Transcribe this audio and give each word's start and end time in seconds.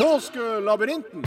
Påskelabyrinten. 0.00 1.24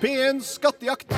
P1 0.00 0.40
Skattejakt. 0.40 1.14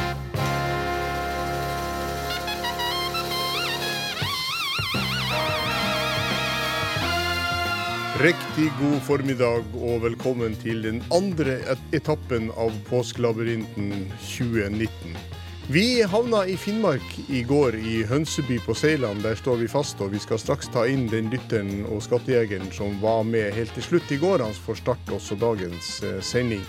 Riktig 8.20 8.72
god 8.80 9.00
formiddag 9.06 9.62
og 9.74 10.02
velkommen 10.02 10.56
til 10.58 10.82
den 10.82 11.04
andre 11.14 11.60
etappen 11.92 12.50
av 12.58 12.74
Påskelabyrinten 12.90 13.92
2019. 14.18 15.37
Vi 15.70 16.02
havna 16.02 16.46
i 16.46 16.56
Finnmark 16.56 17.18
i 17.28 17.42
går, 17.42 17.74
i 17.76 18.04
Hønseby 18.04 18.56
på 18.64 18.74
Seiland. 18.74 19.20
Der 19.22 19.34
står 19.36 19.58
vi 19.60 19.66
fast, 19.68 20.00
og 20.00 20.14
vi 20.14 20.20
skal 20.22 20.40
straks 20.40 20.70
ta 20.72 20.86
inn 20.88 21.02
den 21.12 21.28
lytteren 21.28 21.82
og 21.92 22.00
skattejegeren 22.06 22.70
som 22.72 22.94
var 23.02 23.20
med 23.28 23.52
helt 23.52 23.74
til 23.76 23.84
slutt 23.84 24.14
i 24.14 24.16
går. 24.16 24.40
Han 24.40 24.56
får 24.56 24.80
starte 24.80 25.12
også 25.12 25.36
dagens 25.36 25.90
eh, 26.08 26.22
sending. 26.24 26.64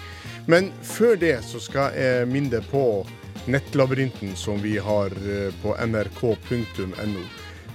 Men 0.52 0.68
før 0.84 1.16
det 1.16 1.38
så 1.48 1.64
skal 1.64 1.96
jeg 1.96 2.28
minne 2.28 2.52
deg 2.58 2.68
på 2.74 2.84
nettlabyrinten 3.48 4.36
som 4.36 4.60
vi 4.60 4.76
har 4.84 5.16
eh, 5.16 5.48
på 5.64 5.78
nrk.no. 5.80 7.24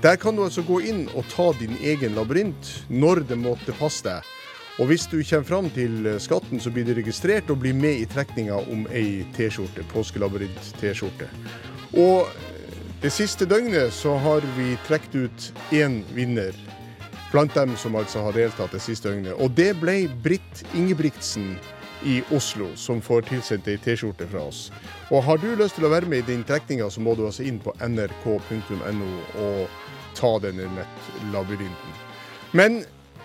Der 0.05 0.21
kan 0.21 0.37
du 0.37 0.45
altså 0.45 0.61
gå 0.69 0.83
inn 0.85 1.07
og 1.17 1.25
ta 1.33 1.55
din 1.57 1.81
egen 1.81 2.21
labyrint 2.21 2.75
når 2.93 3.25
det 3.33 3.41
måtte 3.41 3.73
passe 3.81 4.05
deg. 4.05 4.35
Og 4.79 4.89
hvis 4.91 5.07
du 5.07 5.21
kommer 5.23 5.47
fram 5.47 5.69
til 5.71 6.09
skatten, 6.19 6.61
så 6.61 6.71
blir 6.75 6.87
du 6.87 6.95
registrert 6.97 7.51
og 7.51 7.61
blir 7.63 7.77
med 7.79 8.01
i 8.01 8.09
trekninga 8.11 8.57
om 8.73 8.89
ei 8.91 9.23
T-skjorte. 9.37 9.85
Påskelabyrint-T-skjorte. 9.93 11.29
Og 11.95 12.27
det 13.03 13.13
siste 13.15 13.47
døgnet 13.47 13.93
så 13.95 14.17
har 14.19 14.43
vi 14.57 14.75
trukket 14.89 15.15
ut 15.15 15.47
én 15.71 16.01
vinner. 16.17 16.57
Blant 17.31 17.55
dem 17.55 17.77
som 17.77 17.95
altså 17.95 18.25
har 18.27 18.35
deltatt 18.35 18.75
det 18.75 18.83
siste 18.83 19.13
døgnet. 19.13 19.39
Og 19.39 19.55
det 19.55 19.77
ble 19.79 20.09
Britt 20.25 20.65
Ingebrigtsen 20.75 21.55
i 22.05 22.19
Oslo, 22.35 22.73
som 22.75 23.03
får 23.03 23.29
tilsendt 23.31 23.71
ei 23.71 23.79
T-skjorte 23.79 24.27
fra 24.33 24.43
oss. 24.49 24.73
Og 25.15 25.23
har 25.23 25.39
du 25.39 25.53
lyst 25.55 25.79
til 25.79 25.87
å 25.87 25.93
være 25.93 26.11
med 26.11 26.25
i 26.25 26.33
den 26.33 26.43
trekninga, 26.49 26.91
så 26.91 27.03
må 27.05 27.15
du 27.15 27.25
altså 27.29 27.47
inn 27.47 27.63
på 27.63 27.77
nrk.no 27.79 29.13
og 29.45 30.19
ta 30.19 30.35
denne 30.43 30.67
nettlabyrinten. 30.75 31.97
Men 32.59 32.83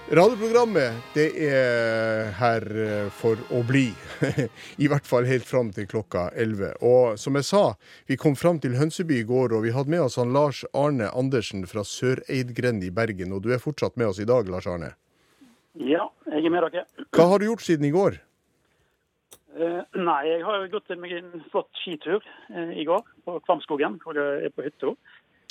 radioprogrammet, 0.09 0.95
det 1.13 1.27
er 1.45 2.31
her 2.39 2.63
eh, 2.81 3.09
for 3.13 3.39
å 3.53 3.61
bli. 3.67 3.89
I 4.83 4.87
hvert 4.89 5.05
fall 5.05 5.27
helt 5.29 5.45
fram 5.45 5.69
til 5.75 5.85
klokka 5.89 6.29
11. 6.33 6.79
Og 6.85 7.19
som 7.21 7.37
jeg 7.37 7.45
sa, 7.45 7.63
vi 8.09 8.17
kom 8.17 8.37
fram 8.39 8.57
til 8.63 8.77
Hønseby 8.79 9.19
i 9.21 9.27
går, 9.29 9.53
og 9.53 9.67
vi 9.67 9.73
hadde 9.75 9.93
med 9.93 10.07
oss 10.07 10.17
han 10.17 10.33
Lars 10.33 10.63
Arne 10.73 11.11
Andersen 11.13 11.67
fra 11.69 11.85
Søreidgrend 11.85 12.87
i 12.87 12.91
Bergen. 12.93 13.35
Og 13.37 13.45
du 13.45 13.53
er 13.53 13.61
fortsatt 13.61 13.99
med 14.01 14.09
oss 14.09 14.21
i 14.23 14.27
dag, 14.29 14.49
Lars 14.49 14.69
Arne. 14.69 14.95
Ja, 15.77 16.09
jeg 16.33 16.49
er 16.49 16.53
med 16.57 16.65
dere. 16.65 16.87
Hva 17.13 17.29
har 17.29 17.39
du 17.39 17.51
gjort 17.51 17.67
siden 17.67 17.85
i 17.85 17.93
går? 17.93 18.17
Eh, 19.59 19.81
nei, 19.99 20.21
jeg 20.25 20.45
har 20.45 20.69
gått 20.73 20.93
meg 20.97 21.17
en 21.19 21.43
flott 21.53 21.69
skitur 21.83 22.21
eh, 22.49 22.77
i 22.81 22.85
går 22.87 23.05
på 23.25 23.37
Kvamskogen, 23.45 24.01
hvor 24.01 24.17
jeg 24.17 24.49
er 24.49 24.53
på 24.55 24.65
hytta. 24.65 24.95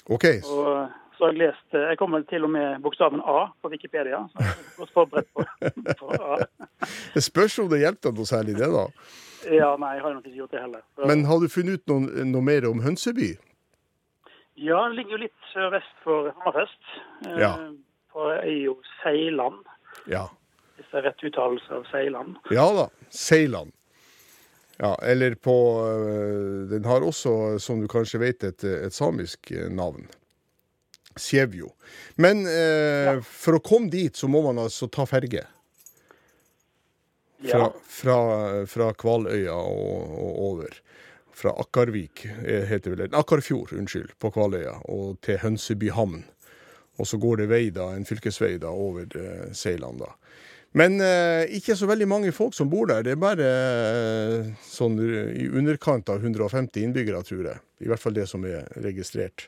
OK, 0.09 0.27
Og 0.49 0.89
så 1.19 1.29
jeg 1.33 1.39
lest 1.41 1.75
eh, 1.75 1.89
Jeg 1.91 1.99
kom 1.99 2.13
vel 2.15 2.25
til 2.31 2.45
og 2.47 2.51
med 2.55 2.79
bokstaven 2.85 3.21
A 3.21 3.49
på 3.63 3.71
Wikipedia, 3.73 4.21
så 4.33 4.45
jeg 4.45 4.55
er 4.55 4.77
godt 4.79 4.93
forberedt 4.95 5.29
på, 5.35 5.45
på 5.99 6.13
A. 6.23 6.39
det 7.15 7.23
spørs 7.27 7.59
om 7.59 7.69
det 7.73 7.81
hjelper 7.83 8.15
noe 8.17 8.29
særlig, 8.29 8.55
det, 8.61 8.69
da. 8.75 8.87
Ja, 9.55 9.73
nei, 9.79 9.93
jeg 9.99 10.03
har 10.07 10.15
nok 10.17 10.25
ikke 10.27 10.41
gjort 10.41 10.55
det 10.57 10.63
heller. 10.65 10.83
Så, 10.97 11.07
Men 11.11 11.25
har 11.29 11.39
du 11.43 11.49
funnet 11.53 11.79
ut 11.83 11.91
noe, 11.93 12.25
noe 12.33 12.43
mer 12.53 12.67
om 12.71 12.81
Hønseby? 12.87 13.35
ja, 14.59 14.79
det 14.91 14.97
ligger 14.99 15.15
jo 15.15 15.21
litt 15.23 15.45
sørvest 15.53 16.01
for 16.03 16.33
Hammerfest. 16.41 16.89
Eh, 17.29 17.37
Ja. 17.45 17.53
For 18.13 18.33
er 18.41 18.55
jo 18.65 18.73
Seiland, 19.03 19.61
Ja. 20.11 20.25
hvis 20.79 20.87
det 20.91 20.99
er 20.99 21.05
rett 21.11 21.23
uttalelse 21.29 21.75
av 21.77 21.85
Seiland. 21.93 22.39
Ja 22.51 22.65
da. 22.75 22.89
Seiland. 23.15 23.71
Ja, 24.79 24.95
eller 25.03 25.35
på 25.35 25.55
øh, 25.87 26.69
Den 26.71 26.85
har 26.87 27.03
også, 27.03 27.59
som 27.59 27.81
du 27.83 27.87
kanskje 27.91 28.21
vet, 28.23 28.43
et, 28.47 28.65
et 28.65 28.93
samisk 28.95 29.51
navn. 29.71 30.07
Sjevjo. 31.21 31.73
Men 32.17 32.45
øh, 32.49 33.21
for 33.25 33.59
å 33.59 33.63
komme 33.65 33.91
dit, 33.93 34.17
så 34.17 34.29
må 34.31 34.43
man 34.47 34.59
altså 34.65 34.89
ta 34.93 35.07
ferge. 35.09 35.45
Fra, 37.39 37.59
Ja. 37.59 37.73
fra, 37.87 38.17
fra 38.67 38.89
Kvaløya 38.99 39.55
og, 39.55 40.15
og 40.19 40.39
over. 40.53 40.79
Fra 41.39 41.53
Akkarvik, 41.63 42.25
eh, 42.27 42.65
heter 42.67 42.91
vel 42.97 43.05
det. 43.05 43.13
Akkarfjord, 43.15 43.71
unnskyld, 43.79 44.17
på 44.19 44.33
Kvaløya, 44.35 44.73
og 44.91 45.21
til 45.23 45.39
Hønseby 45.39 45.93
havn. 45.95 46.25
Og 46.99 47.07
så 47.07 47.21
går 47.23 47.45
det 47.45 47.47
vei 47.53 47.69
da, 47.71 47.93
en 47.95 48.09
fylkesvei 48.09 48.57
da, 48.59 48.73
over 48.75 49.07
eh, 49.15 49.53
Seiland. 49.55 50.01
da. 50.03 50.11
Men 50.75 50.99
eh, 51.01 51.47
ikke 51.61 51.77
så 51.79 51.87
veldig 51.89 52.09
mange 52.11 52.33
folk 52.35 52.57
som 52.59 52.69
bor 52.69 52.91
der. 52.91 53.07
Det 53.07 53.15
er 53.15 53.23
bare 53.23 53.47
eh, 53.47 54.51
sånn 54.67 54.99
i 54.99 55.47
underkant 55.49 56.11
av 56.11 56.27
150 56.27 56.83
innbyggere, 56.89 57.23
tror 57.25 57.47
jeg. 57.53 57.63
I 57.87 57.93
hvert 57.93 58.03
fall 58.03 58.19
det 58.19 58.27
som 58.29 58.43
er 58.51 58.67
registrert. 58.83 59.47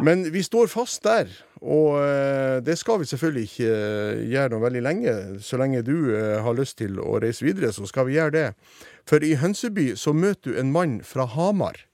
Men 0.00 0.24
vi 0.32 0.42
står 0.42 0.70
fast 0.70 1.02
der, 1.04 1.30
og 1.62 1.98
eh, 2.00 2.58
det 2.64 2.74
skal 2.78 3.00
vi 3.00 3.06
selvfølgelig 3.10 3.48
ikke 3.48 3.70
eh, 3.70 4.20
gjøre 4.32 4.52
noe 4.54 4.64
veldig 4.64 4.82
lenge. 4.82 5.14
Så 5.42 5.58
lenge 5.60 5.82
du 5.86 6.12
eh, 6.14 6.38
har 6.42 6.56
lyst 6.58 6.78
til 6.80 7.00
å 7.02 7.18
reise 7.22 7.44
videre, 7.44 7.72
så 7.74 7.86
skal 7.86 8.08
vi 8.08 8.16
gjøre 8.16 8.34
det. 8.34 8.46
For 9.08 9.22
i 9.22 9.36
Hønseby 9.38 9.92
så 9.98 10.14
møter 10.14 10.52
du 10.52 10.60
en 10.60 10.72
mann 10.74 11.00
fra 11.06 11.26
Hamar. 11.30 11.84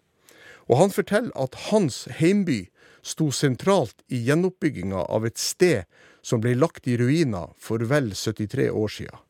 Og 0.69 0.81
han 0.83 0.93
forteller 0.93 1.33
at 1.37 1.57
hans 1.69 2.07
heimby 2.21 2.67
sto 3.05 3.31
sentralt 3.33 4.03
i 4.13 4.21
gjenoppbygginga 4.27 5.07
av 5.09 5.25
et 5.27 5.41
sted 5.41 5.89
som 6.25 6.43
ble 6.45 6.55
lagt 6.59 6.89
i 6.89 6.99
ruiner 7.01 7.55
for 7.61 7.83
vel 7.89 8.13
73 8.13 8.69
år 8.69 8.93
sia. 8.93 9.21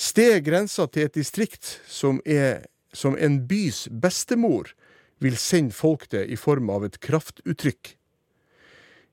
Stedet 0.00 0.44
grenser 0.46 0.88
til 0.90 1.06
et 1.06 1.16
distrikt 1.18 1.76
som, 1.86 2.22
er, 2.24 2.64
som 2.92 3.18
en 3.18 3.42
bys 3.46 3.84
bestemor 4.02 4.72
vil 5.20 5.36
sende 5.36 5.76
folk 5.76 6.08
det 6.10 6.26
i 6.32 6.36
form 6.36 6.70
av 6.70 6.84
et 6.88 7.00
kraftuttrykk. 7.00 7.96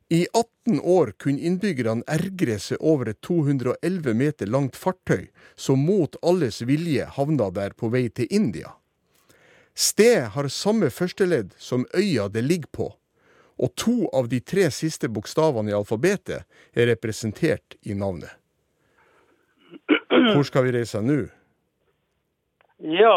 I 0.09 0.28
18 0.34 0.79
år 0.79 1.12
kunne 1.19 1.44
innbyggerne 1.44 2.06
ergre 2.07 2.56
seg 2.63 2.79
over 2.79 3.09
et 3.12 3.19
211 3.28 4.13
meter 4.16 4.47
langt 4.47 4.78
fartøy 4.79 5.28
som 5.59 5.84
mot 5.84 6.16
alles 6.23 6.62
vilje 6.63 7.09
havna 7.18 7.50
der 7.51 7.75
på 7.75 7.91
vei 7.91 8.07
til 8.07 8.31
India. 8.31 8.72
Stedet 9.75 10.31
har 10.34 10.47
samme 10.47 10.88
førsteledd 10.90 11.51
som 11.59 11.84
øya 11.94 12.29
det 12.31 12.45
ligger 12.47 12.72
på, 12.72 12.88
og 13.59 13.75
to 13.75 14.07
av 14.16 14.29
de 14.31 14.39
tre 14.39 14.69
siste 14.72 15.09
bokstavene 15.12 15.74
i 15.74 15.75
alfabetet 15.75 16.47
er 16.74 16.89
representert 16.89 17.75
i 17.84 17.94
navnet. 17.94 18.31
Hvor 20.07 20.47
skal 20.47 20.66
vi 20.66 20.74
reise 20.79 21.03
nå? 21.03 21.19
Ja, 22.78 23.13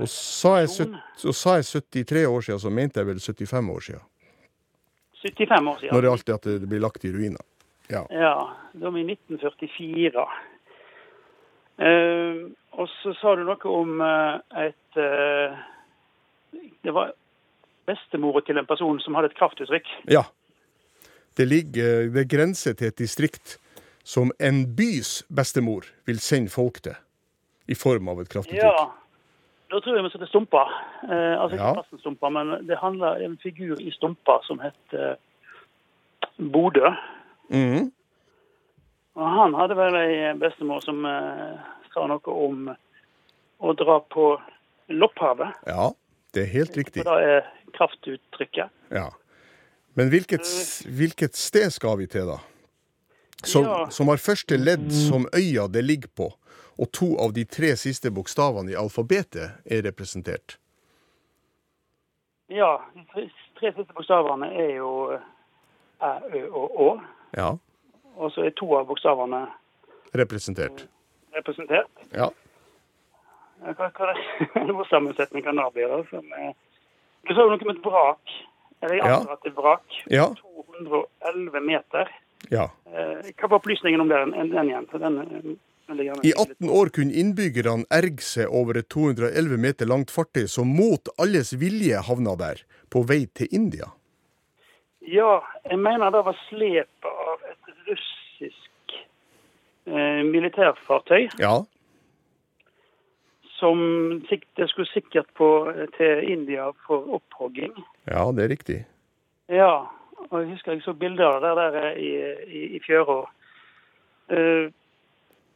Og 0.00 0.10
sa 0.10 0.56
jeg, 0.62 0.88
og 1.24 1.36
sa 1.36 1.56
jeg 1.60 1.68
73 1.70 2.26
år 2.26 2.46
siden, 2.46 2.60
så 2.60 2.70
mente 2.70 3.00
jeg 3.00 3.08
vel 3.08 3.20
75 3.20 3.70
år 3.74 3.84
siden. 3.88 4.06
75 5.22 5.68
år 5.68 5.78
siden. 5.80 5.94
Når 5.94 6.02
det 6.02 6.10
alltid 6.10 6.34
at 6.34 6.48
det 6.62 6.68
blir 6.68 6.82
lagt 6.82 7.04
i 7.04 7.12
ruiner. 7.12 7.44
Ja. 7.92 8.06
Ja, 8.10 8.34
da 8.72 8.84
var 8.88 8.96
vi 8.96 9.04
i 9.04 9.12
1944. 9.12 10.26
Uh, 11.74 12.50
og 12.78 12.88
så 13.00 13.12
sa 13.18 13.34
du 13.34 13.42
noe 13.46 13.70
om 13.70 13.98
uh, 13.98 14.38
et 14.62 14.98
uh, 14.98 15.56
Det 16.86 16.92
var 16.94 17.10
bestemora 17.88 18.44
til 18.46 18.60
en 18.60 18.68
person 18.68 19.00
som 19.02 19.16
hadde 19.18 19.32
et 19.32 19.38
kraftuttrykk. 19.38 19.90
ja. 20.08 20.24
Det 21.34 21.48
ligger 21.48 22.12
ved 22.14 22.28
grenser 22.30 22.76
til 22.78 22.92
et 22.92 22.98
distrikt 22.98 23.56
som 24.06 24.30
en 24.38 24.60
bys 24.76 25.24
bestemor 25.26 25.88
vil 26.06 26.20
sende 26.22 26.52
folk 26.52 26.78
til. 26.84 26.94
I 27.66 27.74
form 27.74 28.08
av 28.12 28.20
et 28.22 28.30
kraftuttrykk. 28.30 28.62
Ja, 28.62 29.03
da 29.70 29.80
tror 29.80 29.96
jeg 29.96 30.04
vi 30.04 30.10
setter 30.12 30.26
Stumpa. 30.30 30.62
Eh, 31.08 31.34
altså 31.40 31.56
ikke 31.56 31.64
Ja. 31.66 31.74
plassen 31.74 31.98
Stumpa, 32.02 32.28
men 32.30 32.66
det 32.66 32.78
handler 32.78 33.16
om 33.24 33.32
en 33.32 33.38
figur 33.42 33.80
i 33.80 33.90
Stumpa 33.90 34.38
som 34.46 34.58
heter 34.60 35.16
Bodø. 36.38 36.90
Mm. 37.50 37.90
Og 39.14 39.28
han 39.30 39.54
hadde 39.54 39.76
vel 39.78 39.94
ei 40.00 40.32
bestemor 40.40 40.80
som 40.84 41.04
eh, 41.06 41.58
sa 41.94 42.06
noe 42.10 42.32
om 42.34 42.70
å 43.64 43.74
dra 43.78 44.00
på 44.10 44.40
Lopphavet. 44.90 45.54
ja, 45.66 45.90
det 46.34 46.42
er 46.42 46.50
helt 46.52 46.76
riktig. 46.76 47.04
For 47.04 47.14
det 47.14 47.28
er 47.36 47.44
kraftuttrykket. 47.76 48.70
Ja. 48.90 49.10
Men 49.94 50.10
hvilket, 50.10 50.44
hvilket 50.90 51.36
sted 51.38 51.70
skal 51.72 51.96
vi 51.98 52.06
til, 52.10 52.26
da? 52.26 52.40
Som, 53.44 53.64
Ja. 53.64 53.86
som 53.90 54.08
har 54.08 54.16
første 54.18 54.56
ledd 54.58 54.90
som 54.92 55.26
øya 55.32 55.68
det 55.70 55.84
ligger 55.84 56.08
på, 56.16 56.32
og 56.78 56.90
to 56.92 57.12
av 57.22 57.32
de 57.36 57.44
tre 57.44 57.74
siste 57.76 58.10
bokstavene 58.10 58.72
i 58.72 58.76
alfabetet 58.78 59.60
er 59.70 59.82
representert. 59.86 60.56
Ja, 62.52 62.80
de 62.94 63.04
tre, 63.12 63.26
tre 63.58 63.72
siste 63.76 63.92
bokstavene 63.96 64.50
er 64.52 64.74
jo 64.76 64.90
Æ, 66.02 66.08
Ø 66.34 66.42
og 66.50 66.80
Å. 66.86 66.88
Ja, 67.38 67.52
Og 68.16 68.30
så 68.30 68.44
er 68.46 68.52
to 68.54 68.68
av 68.78 68.86
bokstavene 68.86 69.46
representert. 70.14 70.84
representert. 71.34 71.90
Ja. 72.14 72.28
Hva, 73.64 73.88
hva 73.88 74.10
er 74.10 74.12
det? 74.14 74.86
Sammensetning 74.92 75.42
kan 75.42 75.56
det 75.58 75.64
bli? 75.74 75.82
Eh, 75.82 76.52
du 77.24 77.32
sa 77.34 77.40
jo 77.40 77.48
noe 77.54 77.64
om 77.64 77.72
et 77.72 77.80
vrak. 77.86 78.34
eller 78.82 78.94
jeg 79.00 79.06
antar 79.08 79.32
at 79.38 79.42
det 79.42 79.50
er 79.50 79.56
vrak. 79.56 79.96
Ja. 80.12 80.26
211 80.38 81.60
meter. 81.64 82.10
ja. 82.50 82.68
Eh, 82.86 83.32
Hva 83.40 83.48
var 83.48 83.58
opplysningen 83.58 84.00
om 84.04 84.08
den, 84.12 84.30
den 84.52 84.68
igjen? 84.70 84.86
For 84.90 84.98
Den, 84.98 85.58
I 86.24 86.32
18 86.32 86.70
år 86.70 86.88
kunne 86.96 87.12
innbyggerne 87.12 87.84
erge 87.92 88.24
seg 88.24 88.48
over 88.48 88.78
et 88.80 88.88
211 88.88 89.58
meter 89.60 89.88
langt 89.90 90.10
fartøy 90.14 90.46
som 90.48 90.70
mot 90.72 91.10
alles 91.20 91.52
vilje 91.60 92.00
havna 92.06 92.32
der, 92.40 92.62
på 92.88 93.02
vei 93.04 93.26
til 93.36 93.52
India. 93.52 93.90
Ja, 95.04 95.42
jeg 95.68 95.78
mener 95.84 96.10
det 96.14 96.22
var 96.24 96.38
slepet 96.48 97.04
av 97.28 97.42
et 97.50 97.74
russisk 97.90 98.94
eh, 99.84 100.22
militærfartøy 100.24 101.28
Ja, 101.42 101.58
som 103.60 103.78
det 104.28 104.68
skulle 104.70 104.88
sikkert 104.90 105.28
på 105.36 105.48
til 105.98 106.24
India 106.32 106.70
for 106.86 107.04
opphogging. 107.18 107.76
ja 108.08 108.24
det 108.32 108.44
er 108.44 108.48
riktig. 108.52 108.78
Ja, 109.48 109.86
og 110.30 110.40
jeg 110.40 110.50
husker 110.54 110.72
jeg 110.72 110.82
så 110.82 110.92
bilder 110.96 111.36
av 111.36 111.44
det 111.44 111.52
der 111.60 111.76
eh, 111.82 112.00
i, 112.00 112.10
i, 112.48 112.64
i 112.76 112.80
fjøra. 112.86 113.20
Eh, 114.32 114.72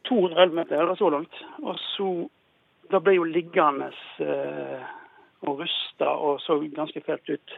211 0.08 0.54
meter, 0.54 0.80
eller 0.80 0.94
så 0.94 1.10
langt. 1.10 1.34
Og 1.62 1.78
så 1.78 2.28
Det 2.90 3.02
ble 3.04 3.12
jo 3.18 3.24
liggende 3.28 3.90
eh, 4.24 4.84
og 5.44 5.58
rusta 5.60 6.04
og 6.08 6.40
så 6.40 6.56
ganske 6.76 7.02
fælt 7.06 7.28
ut. 7.28 7.50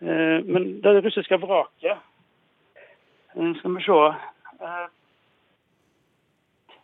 Eh, 0.00 0.38
men 0.46 0.82
det 0.82 1.04
russiske 1.04 1.38
vraket 1.40 1.96
eh, 3.34 3.54
Skal 3.58 3.74
vi 3.76 3.82
se 3.82 3.96
eh, 4.62 4.86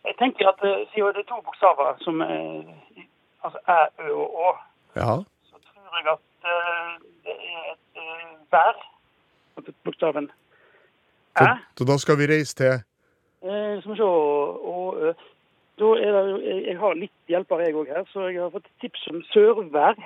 Jeg 0.04 0.14
tenker 0.18 0.48
at 0.48 0.64
eh, 0.64 0.88
siden 0.94 1.14
det 1.14 1.22
er 1.22 1.28
to 1.30 1.38
bokstaver 1.46 1.94
som 2.00 2.20
er 2.20 2.64
altså 3.44 3.58
æ, 3.68 3.78
ø 4.02 4.14
og 4.14 4.28
å, 4.46 4.50
Ja, 4.96 5.12
så 5.50 5.56
tror 5.68 5.98
jeg 5.98 6.12
at 6.16 6.50
eh, 6.50 6.94
det 7.24 7.36
er 7.38 7.72
et 7.72 8.02
vær. 8.50 8.74
Bokstaven 9.84 10.30
så, 11.36 11.44
æ. 11.44 11.54
så 11.78 11.84
da 11.84 11.98
skal 11.98 12.18
vi 12.18 12.26
reise 12.34 12.56
til 12.56 12.82
Eh, 13.42 13.80
skal 13.82 13.92
vi 13.92 13.96
se 13.98 14.04
og, 14.06 14.96
ø. 15.02 15.12
Da 15.80 15.84
er 15.98 16.12
det, 16.12 16.22
jo- 16.30 16.42
jeg, 16.44 16.64
jeg 16.68 16.78
har 16.78 16.94
litt 16.94 17.30
hjelper 17.32 17.60
jeg 17.64 17.74
òg 17.74 17.88
her, 17.88 18.04
så 18.12 18.26
jeg 18.30 18.40
har 18.42 18.50
fått 18.52 18.68
tips 18.80 19.06
om 19.10 19.22
sørvær. 19.32 19.96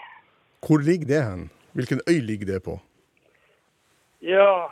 Hvor 0.67 0.79
ligger 0.83 1.06
det 1.11 1.23
hen? 1.25 1.43
Hvilken 1.75 2.00
øy 2.09 2.21
ligger 2.23 2.47
det 2.47 2.62
på? 2.65 2.79
Ja, 4.23 4.69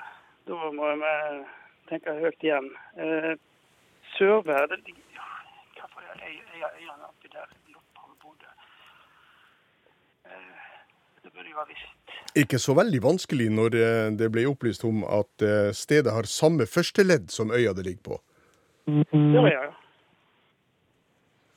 da 0.48 0.70
må 0.72 0.86
jeg 0.94 1.44
tenke 1.90 2.14
høyt 2.22 2.46
igjen. 2.46 2.70
Eh, 2.96 3.34
sørvær 4.16 4.66
det 4.70 4.78
ligger 4.86 5.02
ja, 5.18 5.26
Hva 5.82 6.00
er 6.00 6.14
det 6.14 6.30
øy- 6.30 6.46
øy- 6.54 6.72
øyene 6.78 7.04
oppi 7.10 7.28
der? 7.34 7.50
Lopphavet, 7.74 8.16
Bodø. 8.22 8.48
Eh, 10.24 10.62
det 11.24 11.32
burde 11.32 11.48
jeg 11.50 11.58
ha 11.58 11.64
visst. 11.68 12.14
Ikke 12.36 12.58
så 12.58 12.74
veldig 12.78 13.02
vanskelig 13.04 13.50
når 13.52 13.76
eh, 13.82 14.10
det 14.18 14.30
ble 14.32 14.46
opplyst 14.50 14.84
om 14.88 15.02
at 15.04 15.42
eh, 15.44 15.72
stedet 15.76 16.12
har 16.14 16.22
samme 16.30 16.66
førsteledd 16.66 17.28
som 17.34 17.50
øya 17.52 17.74
det 17.76 17.84
ligger 17.90 18.02
på. 18.14 18.20
Det 18.86 19.40
var 19.40 19.48
jeg, 19.48 19.70
ja. 19.70 19.72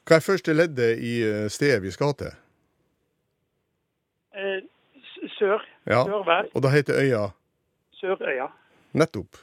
Hva 0.08 0.16
er 0.16 0.24
første 0.24 0.54
leddet 0.56 1.02
i 1.04 1.14
eh, 1.28 1.48
stedet 1.52 1.82
vi 1.84 1.92
skal 1.92 2.14
til? 2.16 2.32
Eh, 4.38 4.62
sør. 5.36 5.64
Ja, 5.90 6.04
Sørvær. 6.08 6.48
og 6.56 6.64
da 6.64 6.72
heter 6.72 7.00
øya 7.02 7.26
Sørøya. 8.00 8.48
nettopp. 8.94 9.36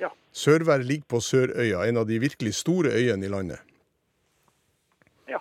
Ja. 0.00 0.10
Sørvær 0.32 0.84
ligger 0.86 1.08
på 1.10 1.20
Sørøya, 1.24 1.82
en 1.88 1.96
av 1.98 2.06
de 2.06 2.18
virkelig 2.22 2.54
store 2.54 2.92
øyene 2.94 3.26
i 3.26 3.28
landet. 3.32 3.58
Ja. 5.28 5.40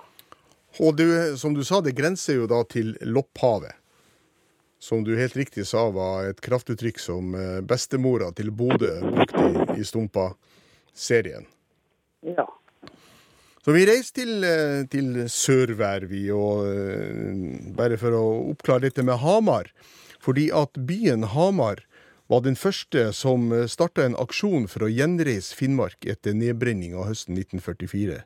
Og 0.81 0.97
du, 0.97 1.05
som 1.37 1.53
du 1.53 1.61
sa, 1.63 1.81
det 1.81 1.93
grenser 1.97 2.39
jo 2.41 2.47
da 2.49 2.63
til 2.65 2.95
Lopphavet. 3.01 3.75
Som 4.79 5.03
du 5.03 5.15
helt 5.17 5.33
riktig 5.37 5.65
sa 5.65 5.87
var 5.89 6.27
et 6.29 6.41
kraftuttrykk 6.41 6.99
som 7.01 7.35
eh, 7.35 7.61
bestemora 7.65 8.31
til 8.37 8.49
Bodø 8.53 8.91
brukte 9.01 9.45
i, 9.75 9.81
i 9.81 9.85
Stumpa-serien. 9.85 11.45
Ja. 12.25 12.47
Så 13.65 13.73
vi 13.75 13.83
reiser 13.89 14.13
til, 14.15 14.31
eh, 14.47 14.85
til 14.87 15.25
Sørvær, 15.27 16.07
vi, 16.07 16.29
og 16.31 16.63
eh, 16.71 17.33
bare 17.75 17.97
for 17.99 18.15
å 18.15 18.23
oppklare 18.53 18.87
dette 18.87 19.03
med 19.03 19.19
Hamar. 19.19 19.73
Fordi 20.23 20.47
at 20.55 20.79
byen 20.87 21.27
Hamar 21.33 21.83
var 22.31 22.41
den 22.43 22.55
første 22.59 23.11
som 23.15 23.51
starta 23.67 24.05
en 24.05 24.15
aksjon 24.19 24.67
for 24.71 24.87
å 24.87 24.91
gjenreise 24.91 25.55
Finnmark 25.55 26.07
etter 26.07 26.35
nedbrenninga 26.35 27.05
høsten 27.07 27.35
1944. 27.39 28.23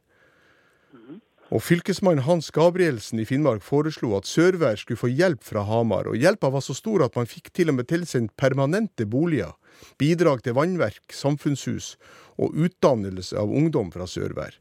Og 1.52 1.60
Fylkesmann 1.60 2.22
Hans 2.24 2.48
Gabrielsen 2.56 3.20
i 3.20 3.26
Finnmark 3.28 3.64
foreslo 3.66 4.14
at 4.16 4.28
Sørvær 4.30 4.78
skulle 4.80 5.00
få 5.02 5.10
hjelp 5.12 5.44
fra 5.44 5.66
Hamar. 5.68 6.08
Og 6.08 6.16
hjelpa 6.16 6.48
var 6.54 6.64
så 6.64 6.76
stor 6.78 7.04
at 7.04 7.18
man 7.20 7.28
fikk 7.28 7.50
til 7.52 7.74
og 7.74 7.76
med 7.76 7.90
tilsendt 7.92 8.32
permanente 8.40 9.04
boliger, 9.04 9.52
bidrag 10.00 10.46
til 10.46 10.56
vannverk, 10.56 11.04
samfunnshus 11.12 11.98
og 12.40 12.56
utdannelse 12.56 13.36
av 13.40 13.52
ungdom 13.52 13.92
fra 13.92 14.08
Sørvær. 14.08 14.56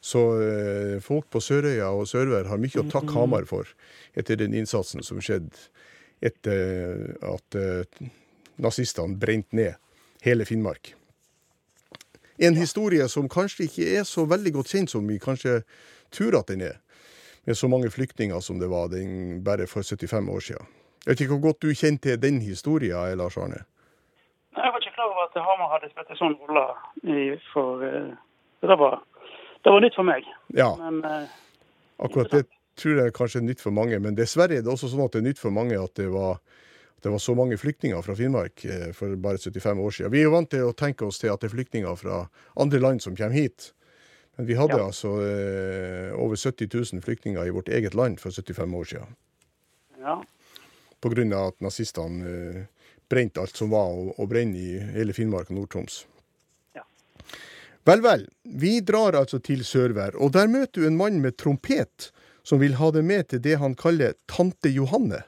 Så 0.00 0.22
eh, 0.40 0.96
folk 1.04 1.28
på 1.28 1.42
Sørøya 1.44 1.90
og 1.92 2.08
Sørvær 2.08 2.48
har 2.48 2.62
mye 2.62 2.80
å 2.80 2.88
takke 2.88 3.12
Hamar 3.18 3.44
for 3.44 3.68
etter 4.16 4.40
den 4.40 4.56
innsatsen 4.56 5.04
som 5.04 5.20
skjedde 5.20 5.68
etter 6.24 7.18
at 7.24 7.60
eh, 7.60 8.08
nazistene 8.60 9.20
brente 9.20 9.56
ned 9.56 9.76
hele 10.24 10.48
Finnmark. 10.48 10.94
En 12.40 12.56
historie 12.56 13.04
som 13.12 13.28
kanskje 13.28 13.66
ikke 13.68 13.86
er 14.00 14.04
så 14.08 14.24
veldig 14.24 14.54
godt 14.56 14.72
kjent 14.72 14.92
som 14.92 15.04
vi 15.04 15.18
kanskje 15.20 15.58
tror 16.12 16.38
at 16.40 16.52
den 16.52 16.64
er, 16.66 16.78
med 17.46 17.56
så 17.56 17.68
mange 17.72 17.90
flyktninger 17.90 18.40
som 18.44 18.60
det 18.60 18.68
var 18.70 18.90
den 18.92 19.42
bare 19.44 19.66
for 19.66 19.82
75 19.82 20.28
år 20.28 20.40
siden. 20.40 20.66
Jeg 21.00 21.10
vet 21.10 21.20
ikke 21.24 21.36
hvor 21.38 21.46
godt 21.48 21.62
du 21.64 21.72
kjenner 21.72 22.02
til 22.04 22.18
den 22.20 22.40
historien, 22.44 23.18
Lars 23.18 23.36
Arne? 23.40 23.62
Nei, 24.56 24.64
Jeg 24.64 24.72
var 24.72 24.82
ikke 24.82 24.96
klar 24.98 25.08
over 25.08 25.28
at 25.28 25.38
Hamar 25.46 25.70
hadde 25.74 25.88
spilt 25.92 26.10
en 26.10 26.20
sånn 26.20 26.36
rolle 26.42 26.66
for 27.54 27.84
eh, 27.86 28.10
det 28.60 28.76
var, 28.76 28.98
det 29.64 29.72
var 29.72 29.80
nytt 29.80 29.96
for 29.96 30.08
meg. 30.08 30.26
Ja, 30.56 30.74
Men 30.76 31.00
eh, 31.06 31.30
akkurat 32.04 32.34
det 32.34 32.44
tror 32.80 33.00
jeg 33.00 33.14
kanskje 33.16 33.40
er 33.40 33.46
nytt 33.48 33.62
for 33.62 33.74
mange, 33.76 33.98
men 34.00 34.16
dessverre 34.16 34.58
er 34.58 34.64
det 34.64 34.72
også 34.72 34.90
sånn 34.92 35.04
at 35.04 35.14
det 35.14 35.22
er 35.22 35.28
nytt 35.30 35.40
for 35.40 35.54
mange 35.54 35.78
at 35.80 35.94
det 35.98 36.08
var, 36.12 36.40
at 36.96 37.06
det 37.06 37.12
var 37.14 37.22
så 37.22 37.34
mange 37.38 37.58
flyktninger 37.60 38.04
fra 38.04 38.16
Finnmark 38.18 38.64
eh, 38.64 38.90
for 38.96 39.16
bare 39.20 39.40
75 39.40 39.84
år 39.84 39.96
siden. 39.96 40.12
Vi 40.14 40.22
er 40.22 40.28
jo 40.28 40.36
vant 40.36 40.50
til 40.52 40.68
å 40.68 40.76
tenke 40.76 41.08
oss 41.08 41.20
til 41.22 41.32
at 41.32 41.42
det 41.42 41.50
er 41.50 41.56
flyktninger 41.56 42.00
fra 42.00 42.24
andre 42.60 42.82
land 42.82 43.04
som 43.04 43.16
kommer 43.16 43.36
hit. 43.36 43.72
Men 44.40 44.46
vi 44.46 44.54
hadde 44.56 44.78
Ja. 44.78 44.86
altså 44.86 45.08
eh, 45.20 46.14
over 46.16 46.36
70 46.36 46.68
000 46.92 47.02
flyktninger 47.04 47.46
i 47.46 47.50
vårt 47.50 47.68
eget 47.68 47.94
land 47.94 48.20
for 48.20 48.30
75 48.32 48.74
år 48.74 48.84
siden. 48.84 49.16
ja. 50.00 50.22
Pga. 51.00 51.46
at 51.46 51.60
nazistene 51.60 52.24
eh, 52.28 52.62
brente 53.10 53.40
alt 53.40 53.56
som 53.56 53.68
var, 53.68 53.92
å, 54.16 54.26
brenne 54.26 54.56
i 54.56 54.78
hele 54.96 55.12
Finnmark 55.12 55.50
og 55.50 55.58
Nord-Troms. 55.58 56.06
Ja. 56.74 56.86
Vel, 57.84 58.00
vel. 58.00 58.26
Vi 58.44 58.80
drar 58.80 59.12
altså 59.12 59.38
til 59.44 59.60
Sørvær, 59.60 60.16
og 60.16 60.32
der 60.32 60.48
møter 60.48 60.80
du 60.80 60.86
en 60.86 60.96
mann 60.96 61.20
med 61.20 61.36
trompet 61.36 62.10
som 62.42 62.60
vil 62.64 62.80
ha 62.80 62.90
det 62.90 63.04
med 63.04 63.28
til 63.28 63.44
det 63.44 63.58
han 63.60 63.74
kaller 63.76 64.16
Tante 64.26 64.72
Johanne. 64.72 65.20